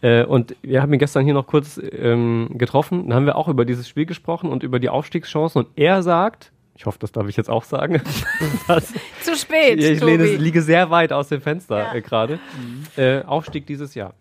Äh, 0.04 0.26
und 0.26 0.56
wir 0.62 0.84
haben 0.84 0.94
ihn 0.94 1.00
gestern 1.00 1.26
hier 1.26 1.34
noch 1.34 1.48
kurz 1.48 1.82
ähm, 1.94 2.50
getroffen. 2.60 3.10
Dann 3.10 3.16
haben 3.16 3.26
wir 3.26 3.38
auch 3.38 3.48
über 3.48 3.66
dieses 3.66 3.90
Spiel 3.90 4.06
gesprochen 4.06 4.52
und 4.52 4.62
über 4.62 4.78
die 4.78 4.90
Aufstiegschancen. 4.90 5.64
Und 5.64 5.72
er 5.78 6.04
sagt, 6.04 6.52
ich 6.82 6.86
hoffe, 6.88 6.98
das 7.00 7.12
darf 7.12 7.28
ich 7.28 7.38
jetzt 7.38 7.48
auch 7.50 7.64
sagen, 7.64 8.02
Zu 9.22 9.36
spät, 9.36 9.78
ich 9.84 10.00
Tobi. 10.00 10.12
lehne, 10.18 10.26
liege 10.38 10.64
sehr 10.64 10.90
weit 10.90 11.14
aus 11.14 11.28
dem 11.30 11.40
Fenster 11.40 11.78
Ja. 11.78 11.94
äh, 11.94 12.02
gerade. 12.02 12.40
Äh, 12.98 13.22
Aufstieg 13.22 13.68
dieses 13.68 13.94
Jahr. 13.94 14.16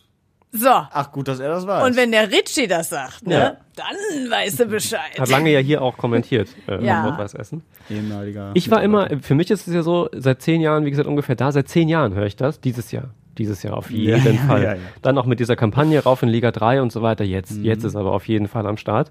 So. 0.53 0.69
Ach 0.69 1.11
gut, 1.11 1.27
dass 1.29 1.41
er 1.41 1.49
das 1.49 1.67
weiß. 1.67 1.85
Und 1.87 1.97
wenn 1.97 2.11
der 2.11 2.31
Ritchie 2.31 2.67
das 2.67 2.91
sagt, 2.91 3.27
ne, 3.27 3.35
Ja. 3.35 3.57
dann 3.77 4.31
weißt 4.31 4.61
du 4.61 4.67
Bescheid. 4.67 5.19
Hat 5.19 5.29
lange 5.31 5.51
ja 5.51 5.61
hier 5.61 5.81
auch 5.81 5.97
kommentiert, 5.97 6.49
äh, 6.69 6.85
Ja. 6.85 7.07
Rot-Weiß 7.07 7.33
Essen. 7.35 7.63
Ehemaliger 7.89 8.51
Ich 8.53 8.71
war 8.71 8.83
immer, 8.83 9.09
für 9.23 9.35
mich 9.35 9.51
ist 9.51 9.67
es 9.67 9.73
ja 9.73 9.83
so, 9.83 10.11
seit 10.13 10.43
zehn 10.43 10.61
Jahren, 10.61 10.85
wie 10.85 10.91
gesagt, 10.91 11.09
ungefähr 11.09 11.37
da, 11.37 11.53
seit 11.53 11.69
zehn 11.69 11.89
Jahren 11.89 12.13
höre 12.15 12.27
ich 12.27 12.37
das, 12.37 12.61
dieses 12.61 12.93
Jahr. 12.93 13.09
Dieses 13.39 13.63
Jahr 13.63 13.75
auf 13.79 13.91
jeden 13.91 14.37
ja, 14.37 14.43
Fall. 14.43 14.63
ja, 14.63 14.75
ja. 14.75 14.81
Dann 15.01 15.17
auch 15.17 15.25
mit 15.25 15.41
dieser 15.41 15.57
Kampagne 15.57 16.03
rauf 16.03 16.23
in 16.23 16.29
Liga 16.29 16.51
3 16.51 16.83
und 16.83 16.93
so 16.93 17.01
weiter. 17.01 17.25
Jetzt, 17.25 17.53
Mhm. 17.59 17.65
jetzt 17.65 17.85
ist 17.85 17.97
aber 17.97 18.13
auf 18.13 18.29
jeden 18.29 18.49
Fall 18.49 18.67
am 18.67 18.77
Start. 18.77 19.11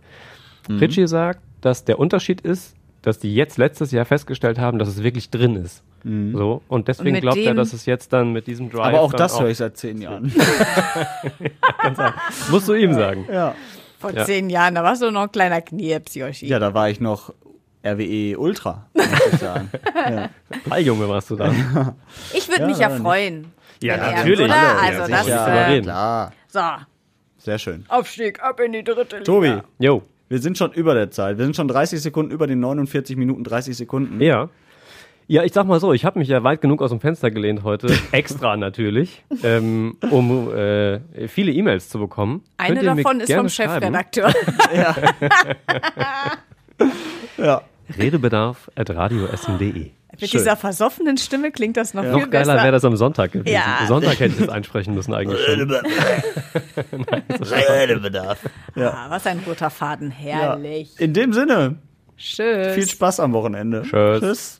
Ritchie 0.69 1.07
sagt, 1.07 1.39
dass 1.61 1.83
der 1.83 1.97
Unterschied 1.97 2.41
ist, 2.41 2.75
dass 3.01 3.19
die 3.19 3.33
jetzt 3.33 3.57
letztes 3.57 3.91
Jahr 3.91 4.05
festgestellt 4.05 4.59
haben, 4.59 4.79
dass 4.79 4.87
es 4.89 5.03
wirklich 5.03 5.29
drin 5.29 5.55
ist. 5.55 5.83
So, 6.03 6.61
und 6.69 6.87
deswegen 6.87 7.11
mit 7.11 7.21
glaubt 7.23 7.37
er, 7.39 7.53
dass 7.53 7.73
es 7.73 7.85
jetzt 7.85 8.13
dann 8.13 8.31
mit 8.31 8.47
diesem 8.47 8.69
Drive. 8.69 8.85
Aber 8.87 9.01
auch 9.01 9.11
das 9.13 9.37
höre 9.39 9.49
ich 9.49 9.57
seit 9.57 9.75
zehn 9.75 10.01
Jahren. 10.01 10.31
Musst 12.51 12.67
du 12.67 12.73
ihm 12.73 12.93
sagen. 12.93 13.25
ja. 13.31 13.55
Vor 13.99 14.11
Ja. 14.13 14.23
zehn 14.23 14.49
Jahren, 14.49 14.75
da 14.75 14.83
warst 14.83 15.01
du 15.01 15.11
noch 15.11 15.23
ein 15.23 15.31
kleiner 15.31 15.59
Knirps, 15.61 16.15
Yoshi. 16.15 16.47
ja, 16.47 16.57
da 16.57 16.73
war 16.73 16.89
ich 16.89 17.01
noch 17.01 17.33
RWE 17.85 18.37
Ultra, 18.37 18.85
muss 18.93 19.05
ich 19.33 19.39
sagen. 19.39 19.69
ja. 20.69 20.77
Junge 20.77 21.09
warst 21.09 21.29
du 21.31 21.35
da. 21.35 21.51
Ich 22.33 22.47
würde 22.47 22.61
Ja, 22.61 22.67
mich 22.67 22.77
ja 22.77 22.89
freuen. 22.91 23.51
Ja, 23.83 23.97
natürlich. 23.97 24.45
Oder? 24.45 24.55
Also 24.81 25.01
ja, 25.01 25.07
das 25.09 25.27
äh, 25.27 25.31
Souverän. 25.31 25.83
Klar, 25.83 26.31
so, 26.47 26.61
sehr 27.39 27.59
schön. 27.59 27.85
Aufstieg 27.89 28.41
ab 28.41 28.61
in 28.61 28.71
die 28.71 28.83
dritte 28.85 29.17
Liga. 29.17 29.25
Tobi, 29.25 29.57
Jo. 29.79 30.01
Wir 30.29 30.39
sind 30.39 30.57
schon 30.57 30.71
über 30.71 30.93
der 30.93 31.11
Zeit. 31.11 31.37
Wir 31.37 31.45
sind 31.45 31.55
schon 31.55 31.67
30 31.67 32.01
Sekunden 32.01 32.31
über 32.31 32.47
den 32.47 32.59
49 32.59 33.17
Minuten 33.17 33.43
30 33.43 33.75
Sekunden. 33.75 34.21
Ja. 34.21 34.49
Ja, 35.27 35.43
ich 35.43 35.53
sag 35.53 35.67
mal 35.67 35.79
so, 35.79 35.93
ich 35.93 36.05
habe 36.05 36.17
mich 36.17 36.27
ja 36.27 36.43
weit 36.43 36.59
genug 36.59 36.81
aus 36.81 36.89
dem 36.89 36.99
Fenster 36.99 37.29
gelehnt 37.29 37.61
heute, 37.63 37.87
extra 38.11 38.57
natürlich, 38.57 39.23
ähm, 39.43 39.95
um 40.09 40.51
äh, 40.51 41.27
viele 41.27 41.51
E-Mails 41.51 41.87
zu 41.89 41.99
bekommen. 41.99 42.41
Eine 42.57 42.81
davon 42.81 43.19
ist 43.19 43.31
vom 43.31 43.47
schreiben. 43.47 43.73
Chefredakteur. 43.73 44.33
Ja. 47.37 47.61
Redebedarf 47.97 48.69
at 48.75 48.89
radioessen.de. 48.89 49.91
Mit 50.21 50.29
Schön. 50.31 50.39
dieser 50.39 50.55
versoffenen 50.57 51.17
Stimme 51.17 51.51
klingt 51.51 51.77
das 51.77 51.93
noch 51.93 52.03
viel 52.03 52.11
Noch 52.11 52.29
geiler 52.29 52.53
besser. 52.53 52.63
wäre 52.63 52.71
das 52.73 52.85
am 52.85 52.95
Sonntag 52.97 53.31
gewesen. 53.31 53.53
Ja. 53.53 53.85
Sonntag 53.87 54.19
hätte 54.19 54.33
ich 54.33 54.39
das 54.39 54.49
einsprechen 54.49 54.93
müssen 54.93 55.13
eigentlich 55.13 55.39
schon. 55.45 55.71
Redebedarf. 57.29 58.39
Ah, 58.75 59.05
was 59.09 59.25
ein 59.27 59.39
roter 59.45 59.69
Faden, 59.69 60.13
Ja. 60.23 60.35
herrlich. 60.37 60.89
In 60.99 61.13
dem 61.13 61.33
Sinne, 61.33 61.75
Tschüss. 62.17 62.73
viel 62.75 62.87
Spaß 62.87 63.19
am 63.21 63.33
Wochenende. 63.33 63.83
Tschüss. 63.83 64.19
Tschüss. 64.19 64.55